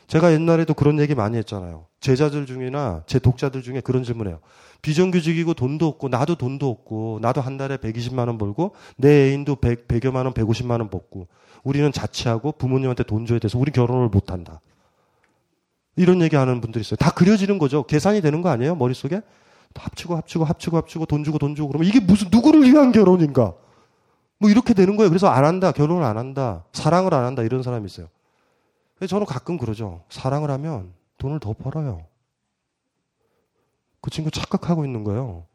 제가 0.08 0.32
옛날에도 0.32 0.74
그런 0.74 0.98
얘기 0.98 1.14
많이 1.14 1.36
했잖아요. 1.36 1.86
제자들 2.00 2.46
중이나 2.46 3.02
제 3.06 3.18
독자들 3.18 3.62
중에 3.62 3.80
그런 3.80 4.02
질문해요. 4.02 4.40
비정규직이고 4.80 5.52
돈도 5.54 5.86
없고 5.86 6.08
나도 6.08 6.34
돈도 6.34 6.68
없고 6.68 7.18
나도 7.20 7.42
한 7.42 7.58
달에 7.58 7.76
120만 7.76 8.26
원 8.26 8.38
벌고 8.38 8.74
내 8.96 9.28
애인도 9.28 9.56
100, 9.56 9.86
100여만 9.86 10.24
원, 10.24 10.32
150만 10.32 10.70
원 10.80 10.88
벌고 10.88 11.28
우리는 11.62 11.92
자취하고 11.92 12.52
부모님한테 12.52 13.04
돈 13.04 13.26
줘야 13.26 13.38
돼서 13.38 13.58
우리 13.58 13.70
결혼을 13.70 14.08
못 14.08 14.32
한다. 14.32 14.60
이런 15.96 16.22
얘기 16.22 16.36
하는 16.36 16.60
분들이 16.62 16.80
있어요. 16.80 16.96
다 16.96 17.10
그려지는 17.10 17.58
거죠. 17.58 17.82
계산이 17.82 18.22
되는 18.22 18.40
거 18.40 18.48
아니에요? 18.48 18.76
머릿속에? 18.76 19.20
합치고 19.74 20.16
합치고 20.16 20.44
합치고 20.44 20.76
합치고 20.78 21.06
돈 21.06 21.22
주고 21.22 21.38
돈 21.38 21.54
주고 21.54 21.68
그러면 21.68 21.86
이게 21.86 22.00
무슨 22.00 22.28
누구를 22.30 22.62
위한 22.62 22.92
결혼인가? 22.92 23.52
뭐 24.38 24.48
이렇게 24.48 24.72
되는 24.72 24.96
거예요. 24.96 25.10
그래서 25.10 25.28
안 25.28 25.44
한다. 25.44 25.72
결혼을 25.72 26.02
안 26.02 26.16
한다. 26.16 26.64
사랑을 26.72 27.12
안 27.12 27.24
한다. 27.24 27.42
이런 27.42 27.62
사람이 27.62 27.84
있어요. 27.84 28.06
저는 29.06 29.26
가끔 29.26 29.58
그러죠. 29.58 30.02
사랑을 30.08 30.50
하면 30.50 30.92
돈을 31.18 31.40
더 31.40 31.52
벌어요. 31.52 32.06
그 34.00 34.10
친구 34.10 34.30
착각하고 34.30 34.84
있는 34.84 35.04
거예요. 35.04 35.46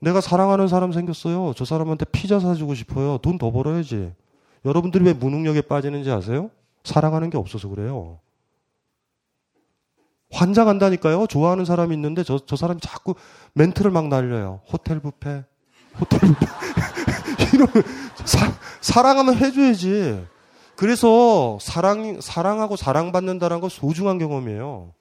내가 0.00 0.20
사랑하는 0.20 0.68
사람 0.68 0.92
생겼어요. 0.92 1.52
저 1.56 1.64
사람한테 1.64 2.06
피자 2.06 2.40
사주고 2.40 2.74
싶어요. 2.74 3.18
돈 3.18 3.38
더 3.38 3.50
벌어야지. 3.50 4.12
여러분들이 4.64 5.04
왜 5.04 5.12
무능력에 5.12 5.62
빠지는지 5.62 6.10
아세요? 6.10 6.50
사랑하는 6.84 7.30
게 7.30 7.36
없어서 7.38 7.68
그래요. 7.68 8.18
환장한다니까요. 10.32 11.26
좋아하는 11.26 11.64
사람이 11.64 11.94
있는데 11.94 12.22
저, 12.22 12.38
저 12.38 12.56
사람이 12.56 12.80
자꾸 12.80 13.14
멘트를 13.54 13.90
막 13.90 14.08
날려요. 14.08 14.60
호텔 14.72 15.00
뷔페, 15.00 15.44
호텔 15.98 16.20
뷔페. 16.20 16.46
이런, 17.54 17.66
사, 18.24 18.52
사랑하면 18.80 19.34
해줘야지. 19.36 20.24
그래서 20.80 21.58
사랑, 21.60 22.22
사랑하고 22.22 22.74
사랑받는다는 22.74 23.60
건 23.60 23.68
소중한 23.68 24.16
경험이에요. 24.16 24.94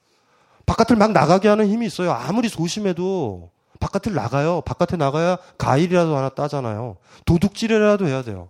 바깥을 0.66 0.98
막 0.98 1.14
나가게 1.14 1.48
하는 1.48 1.70
힘이 1.70 1.86
있어요. 1.86 2.12
아무리 2.12 2.50
소심해도 2.50 3.50
바깥을 3.80 4.14
나가요. 4.14 4.60
바깥에 4.66 4.98
나가야 4.98 5.38
가일이라도 5.58 6.18
하나 6.18 6.28
따잖아요. 6.28 6.98
도둑질이라도 7.26 8.08
해야 8.08 8.24
돼요. 8.24 8.50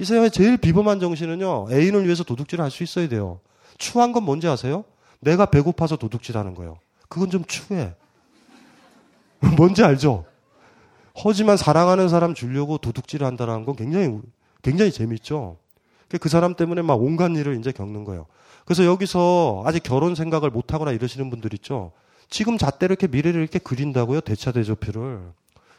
이 0.00 0.04
세상에 0.04 0.30
제일 0.30 0.56
비범한 0.56 0.98
정신은요, 0.98 1.68
애인을 1.70 2.06
위해서 2.06 2.24
도둑질을 2.24 2.64
할 2.64 2.72
수 2.72 2.82
있어야 2.82 3.08
돼요. 3.08 3.38
추한 3.78 4.10
건 4.10 4.24
뭔지 4.24 4.48
아세요? 4.48 4.82
내가 5.20 5.46
배고파서 5.46 5.94
도둑질 5.94 6.36
하는 6.36 6.56
거예요. 6.56 6.78
그건 7.08 7.30
좀 7.30 7.44
추해. 7.44 7.94
뭔지 9.56 9.84
알죠? 9.84 10.24
하지만 11.14 11.56
사랑하는 11.56 12.08
사람 12.08 12.34
주려고 12.34 12.78
도둑질을 12.78 13.24
한다는 13.24 13.64
건 13.64 13.76
굉장히, 13.76 14.18
굉장히 14.60 14.90
재밌죠? 14.90 15.58
그 16.18 16.28
사람 16.28 16.54
때문에 16.54 16.82
막 16.82 17.00
온갖 17.02 17.30
일을 17.30 17.58
이제 17.58 17.72
겪는 17.72 18.04
거예요. 18.04 18.26
그래서 18.64 18.84
여기서 18.84 19.62
아직 19.66 19.82
결혼 19.82 20.14
생각을 20.14 20.50
못 20.50 20.72
하거나 20.72 20.92
이러시는 20.92 21.30
분들 21.30 21.54
있죠? 21.54 21.92
지금 22.30 22.58
잣대로 22.58 22.92
이렇게 22.92 23.06
미래를 23.06 23.40
이렇게 23.40 23.58
그린다고요? 23.58 24.20
대차대조표를. 24.22 25.20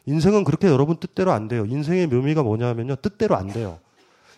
인생은 0.06 0.44
그렇게 0.44 0.68
여러분 0.68 0.98
뜻대로 0.98 1.32
안 1.32 1.48
돼요. 1.48 1.66
인생의 1.66 2.08
묘미가 2.08 2.44
뭐냐면요. 2.44 2.96
뜻대로 2.98 3.36
안 3.36 3.48
돼요. 3.48 3.80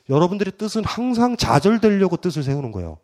여러분들의 0.09 0.53
뜻은 0.57 0.85
항상 0.85 1.35
좌절되려고 1.35 2.17
뜻을 2.17 2.43
세우는 2.43 2.71
거예요. 2.71 2.97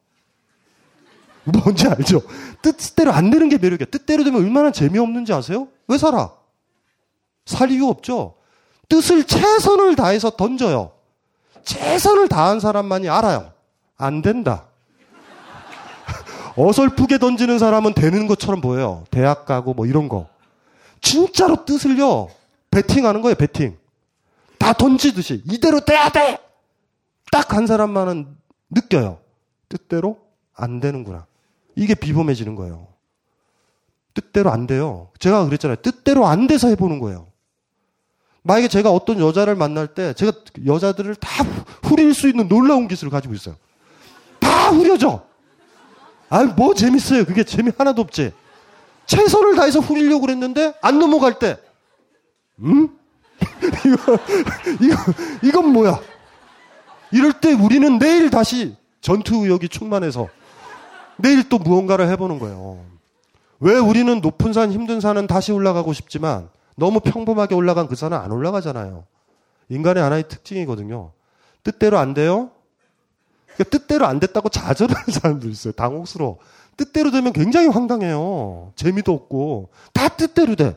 뭔지 1.43 1.87
알죠? 1.87 2.21
뜻대로 2.61 3.11
안 3.11 3.29
되는 3.29 3.49
게 3.49 3.57
매력이야. 3.57 3.87
뜻대로 3.91 4.23
되면 4.23 4.41
얼마나 4.41 4.71
재미없는지 4.71 5.33
아세요? 5.33 5.67
왜 5.87 5.97
살아? 5.97 6.31
살 7.45 7.71
이유 7.71 7.87
없죠? 7.87 8.35
뜻을 8.87 9.25
최선을 9.25 9.97
다해서 9.97 10.29
던져요. 10.31 10.91
최선을 11.63 12.27
다한 12.27 12.59
사람만이 12.59 13.09
알아요. 13.09 13.51
안 13.97 14.21
된다. 14.21 14.65
어설프게 16.55 17.17
던지는 17.17 17.59
사람은 17.59 17.93
되는 17.93 18.27
것처럼 18.27 18.61
보여요. 18.61 19.03
대학 19.11 19.45
가고 19.45 19.73
뭐 19.73 19.85
이런 19.85 20.09
거. 20.09 20.27
진짜로 21.01 21.65
뜻을요. 21.65 22.29
베팅하는 22.71 23.21
거예요, 23.21 23.35
베팅. 23.35 23.77
다 24.57 24.73
던지듯이. 24.73 25.43
이대로 25.45 25.81
돼야 25.81 26.09
돼! 26.09 26.39
딱 27.31 27.53
한 27.53 27.67
사람만은 27.67 28.37
느껴요. 28.69 29.19
뜻대로 29.69 30.17
안 30.55 30.79
되는구나. 30.79 31.25
이게 31.75 31.95
비범해지는 31.95 32.55
거예요. 32.55 32.87
뜻대로 34.13 34.51
안 34.51 34.67
돼요. 34.67 35.09
제가 35.19 35.45
그랬잖아요. 35.45 35.77
뜻대로 35.77 36.27
안 36.27 36.47
돼서 36.47 36.67
해보는 36.67 36.99
거예요. 36.99 37.27
만약에 38.43 38.67
제가 38.67 38.91
어떤 38.91 39.19
여자를 39.19 39.55
만날 39.55 39.87
때 39.87 40.13
제가 40.13 40.33
여자들을 40.65 41.15
다 41.15 41.43
후릴 41.83 42.13
수 42.13 42.27
있는 42.27 42.47
놀라운 42.47 42.87
기술을 42.87 43.09
가지고 43.09 43.33
있어요. 43.33 43.55
다 44.39 44.69
후려져. 44.69 45.23
아유, 46.29 46.51
뭐 46.55 46.73
재밌어요. 46.73 47.25
그게 47.25 47.43
재미 47.43 47.71
하나도 47.75 48.01
없지. 48.01 48.33
최선을 49.05 49.55
다해서 49.55 49.79
후리려고 49.79 50.21
그랬는데 50.21 50.73
안 50.81 50.99
넘어갈 50.99 51.39
때, 51.39 51.57
음? 52.59 52.89
이거, 53.85 54.19
이거, 54.81 54.95
이건 55.43 55.73
뭐야? 55.73 55.99
이럴 57.11 57.33
때 57.33 57.53
우리는 57.53 57.99
내일 57.99 58.29
다시 58.29 58.75
전투 59.01 59.43
의욕이 59.43 59.69
충만해서 59.69 60.29
내일 61.17 61.47
또 61.47 61.59
무언가를 61.59 62.09
해보는 62.09 62.39
거예요. 62.39 62.83
왜 63.59 63.75
우리는 63.75 64.19
높은 64.19 64.51
산, 64.51 64.71
힘든 64.71 64.99
산은 64.99 65.27
다시 65.27 65.51
올라가고 65.51 65.93
싶지만 65.93 66.49
너무 66.75 66.99
평범하게 66.99 67.55
올라간 67.55 67.87
그 67.87 67.95
산은 67.95 68.17
안 68.17 68.31
올라가잖아요. 68.31 69.05
인간의 69.69 70.03
하나의 70.03 70.27
특징이거든요. 70.27 71.11
뜻대로 71.63 71.97
안 71.97 72.13
돼요? 72.13 72.51
그러니까 73.55 73.77
뜻대로 73.77 74.05
안 74.07 74.19
됐다고 74.19 74.49
좌절하는 74.49 75.03
사람도 75.13 75.47
있어요. 75.49 75.73
당혹스러워. 75.73 76.37
뜻대로 76.75 77.11
되면 77.11 77.33
굉장히 77.33 77.67
황당해요. 77.67 78.73
재미도 78.75 79.13
없고. 79.13 79.69
다 79.93 80.09
뜻대로 80.09 80.55
돼. 80.55 80.75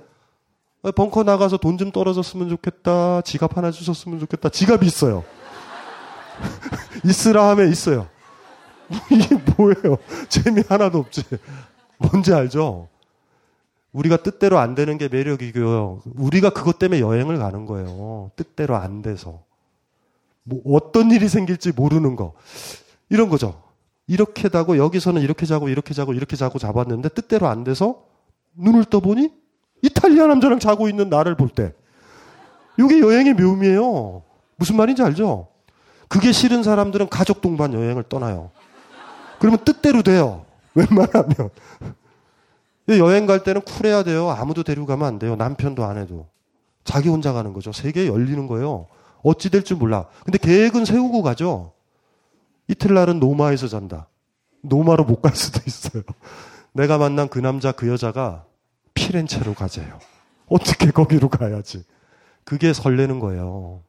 벙커 0.94 1.24
나가서 1.24 1.56
돈 1.56 1.78
좀 1.78 1.90
떨어졌으면 1.90 2.48
좋겠다. 2.51 3.23
지갑 3.23 3.56
하나 3.56 3.70
주셨으면 3.70 4.20
좋겠다. 4.20 4.51
지갑이 4.51 4.86
있어요. 4.86 5.24
있으라 7.05 7.48
하면 7.51 7.70
있어요. 7.70 8.09
이게 9.10 9.35
뭐예요? 9.56 9.97
재미 10.28 10.62
하나도 10.68 10.98
없지. 10.98 11.24
뭔지 11.98 12.32
알죠? 12.32 12.89
우리가 13.97 14.18
뜻대로 14.18 14.59
안 14.59 14.74
되는 14.74 14.98
게 14.98 15.09
매력이고요. 15.09 16.02
우리가 16.16 16.51
그것 16.51 16.78
때문에 16.78 17.01
여행을 17.01 17.39
가는 17.39 17.64
거예요. 17.64 18.31
뜻대로 18.36 18.77
안 18.77 19.01
돼서. 19.01 19.40
뭐 20.43 20.60
어떤 20.66 21.10
일이 21.10 21.28
생길지 21.28 21.73
모르는 21.73 22.14
거. 22.14 22.35
이런 23.09 23.31
거죠. 23.31 23.62
이렇게 24.06 24.51
자고 24.51 24.77
여기서는 24.77 25.23
이렇게 25.23 25.47
자고 25.47 25.70
이렇게 25.70 25.94
자고 25.94 26.12
이렇게 26.12 26.36
자고 26.36 26.59
잡았는데 26.59 27.09
뜻대로 27.09 27.48
안 27.48 27.64
돼서 27.64 28.02
눈을 28.55 28.85
떠보니 28.85 29.32
이탈리아 29.81 30.27
남자랑 30.27 30.59
자고 30.59 30.90
있는 30.90 31.09
나를 31.09 31.35
볼 31.35 31.48
때. 31.48 31.73
이게 32.78 33.01
여행의 33.01 33.32
묘미예요. 33.32 34.23
무슨 34.56 34.77
말인지 34.77 35.02
알죠? 35.02 35.48
그게 36.09 36.32
싫은 36.32 36.62
사람들은 36.62 37.09
가족 37.09 37.40
동반 37.40 37.73
여행을 37.73 38.02
떠나요. 38.10 38.51
그러면 39.39 39.64
뜻대로 39.64 40.02
돼요. 40.02 40.44
웬만하면. 40.74 41.48
여행 42.88 43.26
갈 43.26 43.42
때는 43.42 43.62
쿨해야 43.62 44.02
돼요. 44.04 44.30
아무도 44.30 44.62
데리고 44.62 44.86
가면 44.86 45.06
안 45.06 45.18
돼요. 45.18 45.36
남편도 45.36 45.84
안 45.84 45.98
해도. 45.98 46.28
자기 46.84 47.08
혼자 47.08 47.32
가는 47.32 47.52
거죠. 47.52 47.72
세계 47.72 48.06
열리는 48.06 48.46
거예요. 48.46 48.86
어찌 49.22 49.50
될 49.50 49.62
줄 49.64 49.76
몰라. 49.76 50.06
근데 50.24 50.38
계획은 50.38 50.84
세우고 50.84 51.22
가죠. 51.22 51.72
이틀날은 52.68 53.18
노마에서 53.18 53.66
잔다. 53.68 54.08
노마로 54.62 55.04
못 55.04 55.20
갈 55.20 55.34
수도 55.34 55.60
있어요. 55.66 56.02
내가 56.72 56.98
만난 56.98 57.28
그 57.28 57.38
남자, 57.40 57.72
그 57.72 57.88
여자가 57.88 58.44
피렌체로 58.94 59.54
가재요. 59.54 59.98
어떻게 60.48 60.90
거기로 60.92 61.28
가야지. 61.28 61.82
그게 62.44 62.72
설레는 62.72 63.18
거예요. 63.18 63.82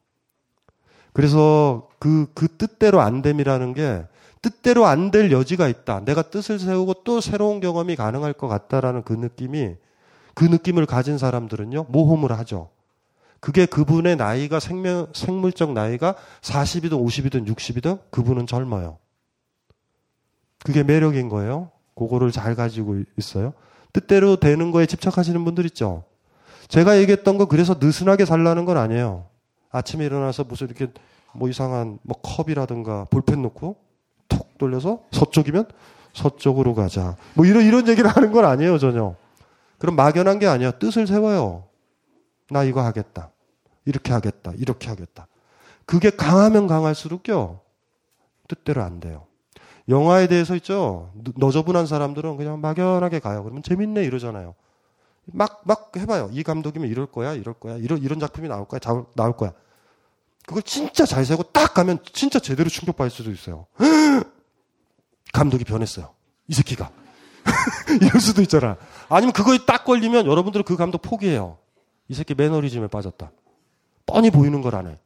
그래서 1.14 1.88
그, 2.00 2.32
그 2.34 2.48
뜻대로 2.48 3.02
안 3.02 3.22
됨이라는 3.22 3.74
게 3.74 4.06
뜻대로 4.42 4.86
안 4.86 5.12
될 5.12 5.32
여지가 5.32 5.68
있다. 5.68 6.02
내가 6.06 6.22
뜻을 6.22 6.60
세우고 6.60 7.04
또 7.04 7.22
새로운 7.22 7.60
경험이 7.60 7.96
가능할 7.96 8.34
것 8.34 8.48
같다라는 8.48 9.04
그 9.04 9.14
느낌이 9.14 9.76
그 10.34 10.46
느낌을 10.46 10.86
가진 10.86 11.18
사람들은요, 11.18 11.88
모험을 11.90 12.32
하죠. 12.40 12.70
그게 13.40 13.66
그분의 13.66 14.16
나이가 14.18 14.60
생명, 14.60 15.08
생물적 15.14 15.74
나이가 15.74 16.16
40이든 16.42 16.92
50이든 16.92 17.48
60이든 17.48 18.00
그분은 18.12 18.48
젊어요. 18.48 18.98
그게 20.64 20.84
매력인 20.84 21.30
거예요. 21.30 21.72
그거를 21.96 22.32
잘 22.32 22.56
가지고 22.56 22.98
있어요. 23.18 23.54
뜻대로 23.94 24.36
되는 24.36 24.72
거에 24.72 24.86
집착하시는 24.86 25.44
분들 25.44 25.66
있죠. 25.68 26.04
제가 26.68 27.00
얘기했던 27.00 27.38
거 27.38 27.46
그래서 27.46 27.78
느슨하게 27.80 28.26
살라는 28.26 28.66
건 28.66 28.78
아니에요. 28.78 29.26
아침에 29.72 30.06
일어나서 30.06 30.44
무슨 30.44 30.68
이렇게 30.68 30.92
뭐 31.34 31.50
이상한 31.50 32.00
뭐 32.04 32.20
컵이라든가 32.22 33.06
볼펜 33.10 33.42
놓고 33.42 33.60
톡 33.68 33.87
돌려서 34.58 35.04
서쪽이면 35.12 35.68
서쪽으로 36.14 36.74
가자. 36.74 37.16
뭐 37.36 37.46
이런 37.46 37.64
이런 37.64 37.88
얘기를 37.88 38.10
하는 38.10 38.32
건 38.32 38.46
아니에요, 38.46 38.78
전혀. 38.78 39.16
그럼 39.78 39.96
막연한 39.96 40.40
게 40.40 40.48
아니야. 40.48 40.72
뜻을 40.72 41.08
세워요. 41.08 41.66
나 42.50 42.64
이거 42.64 42.82
하겠다. 42.82 43.32
이렇게 43.86 44.14
하겠다. 44.14 44.52
이렇게 44.58 44.90
하겠다. 44.90 45.28
그게 45.86 46.10
강하면 46.10 46.68
강할수록요. 46.68 47.62
뜻대로 48.48 48.82
안 48.82 49.00
돼요. 49.00 49.26
영화에 49.90 50.28
대해서 50.28 50.56
있죠. 50.56 51.12
너저분한 51.36 51.86
사람들은 51.88 52.36
그냥 52.38 52.60
막연하게 52.60 53.20
가요. 53.20 53.44
그러면 53.44 53.64
재밌네 53.64 54.04
이러잖아요. 54.04 54.56
막, 55.26 55.62
막 55.66 55.92
해봐요. 55.96 56.30
이 56.32 56.44
감독이면 56.44 56.90
이럴 56.90 57.06
거야, 57.06 57.34
이럴 57.34 57.54
거야. 57.54 57.78
이런, 57.78 58.02
이런 58.02 58.20
작품이 58.20 58.48
나올 58.48 58.68
거야, 58.68 58.80
자, 58.80 59.04
나올 59.16 59.36
거야. 59.36 59.54
그걸 60.46 60.64
진짜 60.64 61.06
잘 61.06 61.26
세고 61.26 61.44
딱 61.44 61.74
가면 61.74 62.00
진짜 62.14 62.40
제대로 62.40 62.70
충격받을 62.70 63.12
수도 63.12 63.32
있어요. 63.32 63.66
감독이 65.34 65.64
변했어요. 65.64 66.14
이 66.48 66.54
새끼가. 66.54 66.92
이럴 68.02 68.20
수도 68.20 68.42
있잖아. 68.42 68.78
아니면 69.10 69.34
그거에 69.34 69.60
딱 69.66 69.86
걸리면 69.86 70.26
여러분들은 70.26 70.64
그 70.64 70.76
감독 70.76 71.02
포기해요. 71.02 71.58
이 72.08 72.14
새끼 72.14 72.34
매너리즘에 72.34 72.88
빠졌다. 72.88 73.32
뻔히 74.06 74.32
보이는 74.32 74.62
거라네. 74.62 74.98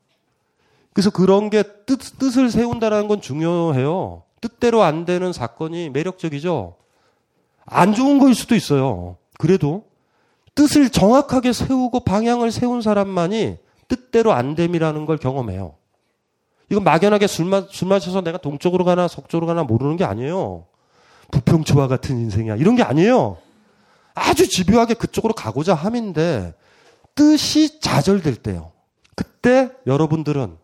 그래서 0.93 1.09
그런 1.09 1.49
게 1.49 1.63
뜻, 1.85 1.97
뜻을 2.19 2.51
세운다는 2.51 3.07
건 3.07 3.21
중요해요. 3.21 4.23
뜻대로 4.41 4.83
안 4.83 5.05
되는 5.05 5.31
사건이 5.31 5.89
매력적이죠. 5.89 6.75
안 7.65 7.93
좋은 7.93 8.19
거일 8.19 8.35
수도 8.35 8.55
있어요. 8.55 9.17
그래도 9.37 9.85
뜻을 10.55 10.89
정확하게 10.89 11.53
세우고 11.53 12.01
방향을 12.01 12.51
세운 12.51 12.81
사람만이 12.81 13.57
뜻대로 13.87 14.33
안 14.33 14.55
됨이라는 14.55 15.05
걸 15.05 15.17
경험해요. 15.17 15.75
이건 16.71 16.85
막연하게 16.85 17.27
술, 17.27 17.45
마, 17.47 17.65
술 17.69 17.89
마셔서 17.89 18.21
내가 18.21 18.37
동쪽으로 18.37 18.85
가나 18.85 19.09
서쪽으로 19.09 19.45
가나 19.45 19.63
모르는 19.63 19.97
게 19.97 20.05
아니에요. 20.05 20.65
부평초와 21.29 21.89
같은 21.89 22.17
인생이야. 22.17 22.55
이런 22.55 22.77
게 22.77 22.83
아니에요. 22.83 23.37
아주 24.13 24.47
집요하게 24.47 24.93
그쪽으로 24.93 25.33
가고자 25.33 25.73
함인데 25.73 26.53
뜻이 27.13 27.81
좌절될 27.81 28.37
때요. 28.37 28.71
그때 29.17 29.69
여러분들은 29.85 30.57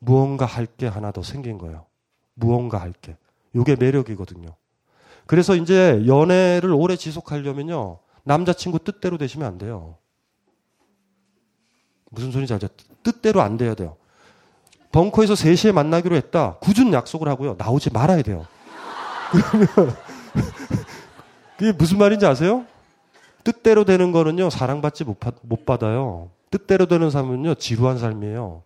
무언가 0.00 0.44
할 0.44 0.66
게 0.66 0.88
하나 0.88 1.12
더 1.12 1.22
생긴 1.22 1.56
거예요. 1.56 1.86
무언가 2.34 2.78
할 2.80 2.92
게. 2.92 3.16
이게 3.54 3.76
매력이거든요. 3.76 4.56
그래서 5.26 5.54
이제 5.54 6.02
연애를 6.08 6.72
오래 6.72 6.96
지속하려면요. 6.96 8.00
남자친구 8.24 8.80
뜻대로 8.80 9.18
되시면 9.18 9.46
안 9.46 9.56
돼요. 9.56 9.98
무슨 12.10 12.32
소리인지 12.32 12.54
알죠? 12.54 12.68
뜻대로 13.04 13.40
안 13.40 13.56
돼야 13.56 13.74
돼요. 13.76 13.96
벙커에서 14.94 15.34
3시에 15.34 15.72
만나기로 15.72 16.14
했다. 16.14 16.56
굳은 16.60 16.92
약속을 16.92 17.26
하고요. 17.26 17.56
나오지 17.58 17.90
말아야 17.92 18.22
돼요. 18.22 18.46
그러면 19.32 19.66
그게 21.58 21.72
무슨 21.72 21.98
말인지 21.98 22.24
아세요? 22.26 22.64
뜻대로 23.42 23.84
되는 23.84 24.12
거는요. 24.12 24.50
사랑받지 24.50 25.02
못, 25.02 25.18
받, 25.18 25.34
못 25.42 25.66
받아요. 25.66 26.30
뜻대로 26.48 26.86
되는 26.86 27.10
삶은요. 27.10 27.54
지루한 27.56 27.98
삶이에요. 27.98 28.62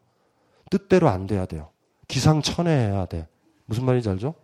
뜻대로 0.70 1.08
안 1.08 1.26
돼야 1.26 1.46
돼요. 1.46 1.70
기상천외해야 2.08 3.06
돼. 3.06 3.26
무슨 3.64 3.86
말인지 3.86 4.10
알죠? 4.10 4.34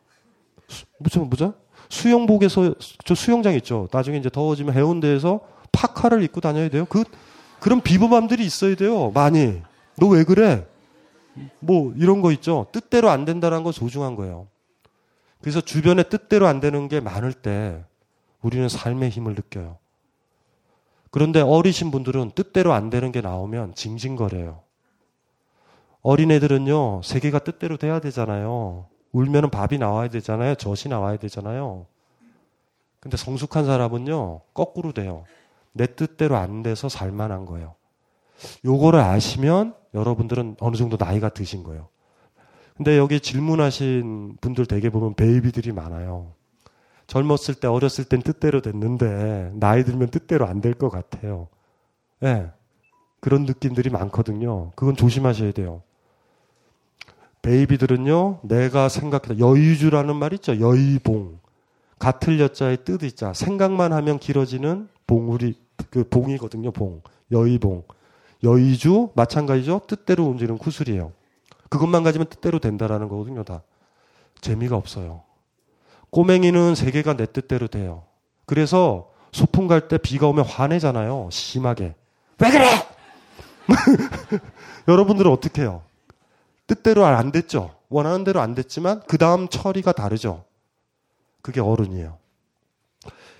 수, 0.68 0.86
무슨 0.98 1.28
뭐죠? 1.28 1.52
수영복에서 1.90 2.76
저 3.04 3.14
수영장 3.14 3.52
있죠. 3.56 3.88
나중에 3.92 4.16
이제 4.16 4.30
더워지면 4.30 4.74
해운대에서 4.74 5.40
파카를 5.70 6.22
입고 6.22 6.40
다녀야 6.40 6.70
돼요. 6.70 6.86
그 6.88 7.04
그런 7.60 7.82
비범함들이 7.82 8.42
있어야 8.42 8.74
돼요. 8.74 9.10
많이. 9.10 9.60
너 9.98 10.08
왜 10.08 10.24
그래? 10.24 10.66
뭐 11.60 11.92
이런 11.96 12.20
거 12.20 12.32
있죠. 12.32 12.66
뜻대로 12.72 13.10
안 13.10 13.24
된다는 13.24 13.62
건 13.62 13.72
소중한 13.72 14.16
거예요. 14.16 14.46
그래서 15.40 15.60
주변에 15.60 16.04
뜻대로 16.04 16.46
안 16.46 16.60
되는 16.60 16.88
게 16.88 17.00
많을 17.00 17.32
때 17.32 17.84
우리는 18.40 18.68
삶의 18.68 19.10
힘을 19.10 19.34
느껴요. 19.34 19.78
그런데 21.10 21.40
어리신 21.40 21.90
분들은 21.90 22.32
뜻대로 22.34 22.72
안 22.72 22.90
되는 22.90 23.12
게 23.12 23.20
나오면 23.20 23.74
징징거려요. 23.74 24.62
어린애들은요, 26.02 27.02
세계가 27.02 27.38
뜻대로 27.40 27.76
돼야 27.76 28.00
되잖아요. 28.00 28.86
울면은 29.12 29.50
밥이 29.50 29.78
나와야 29.78 30.08
되잖아요. 30.08 30.54
젖이 30.56 30.90
나와야 30.90 31.16
되잖아요. 31.16 31.86
근데 33.00 33.16
성숙한 33.16 33.64
사람은요, 33.64 34.40
거꾸로 34.52 34.92
돼요. 34.92 35.24
내 35.72 35.86
뜻대로 35.86 36.36
안 36.36 36.62
돼서 36.62 36.88
살만한 36.88 37.46
거예요. 37.46 37.74
요거를 38.64 38.98
아시면 39.00 39.74
여러분들은 39.94 40.56
어느 40.60 40.76
정도 40.76 40.96
나이가 40.98 41.28
드신 41.28 41.62
거예요. 41.62 41.88
근데 42.76 42.98
여기 42.98 43.20
질문하신 43.20 44.38
분들 44.40 44.66
대개 44.66 44.90
보면 44.90 45.14
베이비들이 45.14 45.72
많아요. 45.72 46.32
젊었을 47.06 47.54
때, 47.54 47.68
어렸을 47.68 48.04
땐 48.04 48.22
뜻대로 48.22 48.60
됐는데, 48.62 49.52
나이 49.54 49.84
들면 49.84 50.08
뜻대로 50.08 50.46
안 50.46 50.60
될 50.60 50.74
것 50.74 50.88
같아요. 50.88 51.48
예. 52.22 52.32
네. 52.32 52.50
그런 53.20 53.44
느낌들이 53.44 53.90
많거든요. 53.90 54.72
그건 54.74 54.96
조심하셔야 54.96 55.52
돼요. 55.52 55.82
베이비들은요, 57.42 58.40
내가 58.42 58.88
생각해다 58.88 59.38
여의주라는 59.38 60.16
말 60.16 60.32
있죠? 60.34 60.58
여의봉. 60.58 61.38
같을 61.98 62.40
여자의 62.40 62.78
뜻 62.84 63.02
있자. 63.02 63.32
생각만 63.34 63.92
하면 63.92 64.18
길어지는 64.18 64.88
봉우리, 65.06 65.58
그 65.90 66.04
봉이거든요, 66.08 66.72
봉. 66.72 67.02
여의봉. 67.30 67.84
여의주, 68.44 69.10
마찬가지죠? 69.14 69.82
뜻대로 69.86 70.24
움직이는 70.26 70.58
구슬이에요. 70.58 71.12
그것만 71.70 72.02
가지면 72.04 72.28
뜻대로 72.28 72.58
된다라는 72.58 73.08
거거든요, 73.08 73.42
다. 73.42 73.62
재미가 74.40 74.76
없어요. 74.76 75.22
꼬맹이는 76.10 76.74
세계가 76.74 77.16
내 77.16 77.26
뜻대로 77.26 77.66
돼요. 77.66 78.04
그래서 78.46 79.10
소풍 79.32 79.66
갈 79.66 79.88
때 79.88 79.98
비가 79.98 80.28
오면 80.28 80.44
화내잖아요. 80.44 81.28
심하게. 81.32 81.94
왜 82.38 82.50
그래? 82.50 82.68
여러분들은 84.86 85.30
어떻게 85.30 85.62
해요? 85.62 85.82
뜻대로 86.66 87.04
안 87.04 87.32
됐죠. 87.32 87.74
원하는 87.88 88.22
대로 88.24 88.40
안 88.40 88.54
됐지만 88.54 89.02
그 89.08 89.18
다음 89.18 89.48
처리가 89.48 89.92
다르죠. 89.92 90.44
그게 91.42 91.60
어른이에요. 91.60 92.18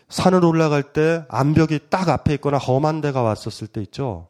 산을 0.08 0.44
올라갈 0.44 0.82
때 0.82 1.24
암벽이 1.28 1.80
딱 1.90 2.08
앞에 2.08 2.34
있거나 2.34 2.58
험한 2.58 3.00
데가 3.00 3.22
왔었을 3.22 3.68
때 3.68 3.80
있죠. 3.82 4.28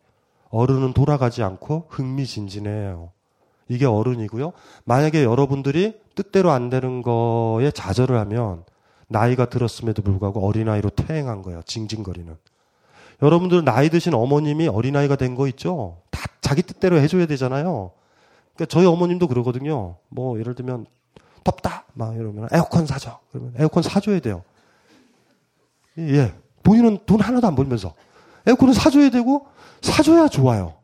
어른은 0.55 0.93
돌아가지 0.93 1.43
않고 1.43 1.87
흥미진진해요. 1.89 3.11
이게 3.69 3.87
어른이고요. 3.87 4.53
만약에 4.85 5.25
여러분들이 5.25 5.99
뜻대로 6.15 6.51
안 6.51 6.71
되는 6.71 7.03
거에 7.03 7.71
좌절을 7.71 8.17
하면 8.21 8.65
나이가 9.09 9.47
들었음에도 9.47 10.03
불구하고 10.03 10.47
어린아이로 10.47 10.91
퇴행한 10.91 11.43
거예요. 11.43 11.63
징징거리는. 11.67 12.37
여러분들 13.23 13.65
나이 13.65 13.89
드신 13.91 14.15
어머님이 14.15 14.69
어린아이가 14.69 15.17
된 15.17 15.35
거 15.35 15.49
있죠? 15.49 15.99
다 16.11 16.21
자기 16.41 16.63
뜻대로 16.63 16.99
해줘야 16.99 17.27
되잖아요. 17.27 17.91
그러니까 18.55 18.67
저희 18.71 18.87
어머님도 18.87 19.29
그러거든요. 19.29 19.97
뭐 20.09 20.39
예를 20.39 20.55
들면 20.55 20.87
덥다 21.43 21.85
막 21.95 22.15
이러면 22.15 22.49
에어컨 22.53 22.87
사줘. 22.87 23.19
그러면 23.33 23.55
에어컨 23.59 23.83
사줘야 23.83 24.21
돼요. 24.21 24.43
예. 25.99 26.33
본인은 26.63 26.99
돈 27.07 27.21
하나도 27.21 27.47
안 27.47 27.55
벌면서 27.55 27.95
에어컨은 28.47 28.75
사줘야 28.75 29.11
되고 29.11 29.47
사줘야 29.85 30.29
좋아요. 30.29 30.75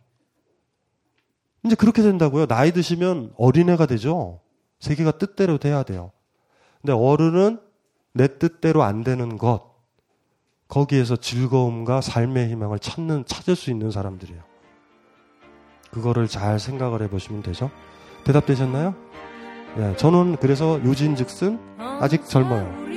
이제 1.64 1.74
그렇게 1.74 2.02
된다고요. 2.02 2.46
나이 2.46 2.72
드시면 2.72 3.32
어린애가 3.36 3.86
되죠. 3.86 4.40
세계가 4.78 5.12
뜻대로 5.12 5.58
돼야 5.58 5.82
돼요. 5.82 6.12
근데 6.80 6.92
어른은 6.92 7.60
내 8.12 8.38
뜻대로 8.38 8.82
안 8.82 9.02
되는 9.02 9.36
것, 9.38 9.70
거기에서 10.68 11.16
즐거움과 11.16 12.00
삶의 12.00 12.48
희망을 12.50 12.78
찾는, 12.78 13.24
찾을 13.26 13.56
수 13.56 13.70
있는 13.70 13.90
사람들이에요. 13.90 14.42
그거를 15.90 16.28
잘 16.28 16.58
생각을 16.58 17.02
해보시면 17.02 17.42
되죠. 17.42 17.70
대답되셨나요? 18.24 18.94
네, 19.76 19.96
저는 19.96 20.36
그래서 20.36 20.82
요진 20.84 21.16
즉슨 21.16 21.58
아직 21.78 22.26
젊어요. 22.26 22.89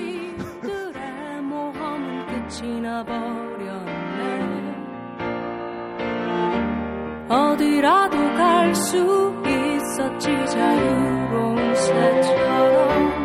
어디라도 7.34 8.18
갈 8.36 8.76
수 8.76 9.34
있었지. 9.48 10.28
자유로운 10.48 11.76
새처럼 11.76 13.23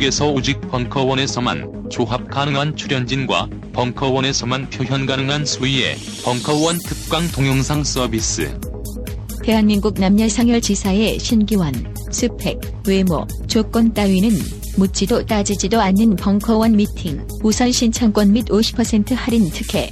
한민국에서 0.00 0.30
오직 0.30 0.60
벙커원에서만 0.62 1.90
조합 1.90 2.28
가능한 2.30 2.76
출연진과 2.76 3.48
벙커원에서만 3.72 4.70
표현 4.70 5.06
가능한 5.06 5.44
수위의 5.44 5.96
벙커원 6.24 6.78
특강 6.78 7.26
동영상 7.28 7.84
서비스. 7.84 8.58
대한민국 9.44 9.94
남녀 9.94 10.28
상열지사의 10.28 11.18
신기원, 11.18 11.72
스펙, 12.10 12.58
외모, 12.86 13.26
조건 13.46 13.92
따위는 13.92 14.30
묻지도 14.76 15.24
따지지도 15.24 15.80
않는 15.80 16.16
벙커원 16.16 16.76
미팅, 16.76 17.26
우선 17.42 17.70
신청권 17.70 18.32
및 18.32 18.46
50% 18.46 19.14
할인 19.14 19.50
특혜. 19.50 19.90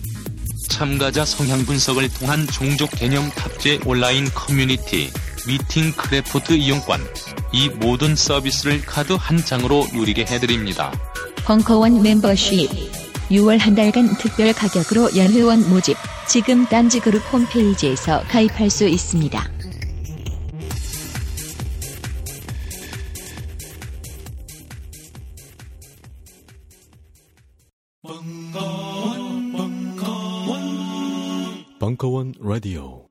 참가자 0.71 1.25
성향 1.25 1.65
분석을 1.65 2.09
통한 2.15 2.47
종족 2.47 2.91
개념 2.93 3.29
탑재 3.31 3.81
온라인 3.85 4.25
커뮤니티, 4.35 5.11
미팅 5.47 5.93
크래프트 5.93 6.55
이용권. 6.55 7.01
이 7.53 7.69
모든 7.69 8.15
서비스를 8.15 8.83
카드 8.83 9.15
한 9.15 9.39
장으로 9.39 9.87
누리게 9.93 10.27
해드립니다. 10.27 10.93
벙커원 11.45 12.03
멤버십. 12.03 12.71
6월 13.31 13.59
한 13.59 13.75
달간 13.75 14.17
특별 14.19 14.53
가격으로 14.53 15.17
연회원 15.17 15.69
모집. 15.71 15.97
지금 16.27 16.67
딴지그룹 16.67 17.23
홈페이지에서 17.33 18.23
가입할 18.29 18.69
수 18.69 18.87
있습니다. 18.87 19.59
벙커원 31.81 32.35
라디오 32.41 33.08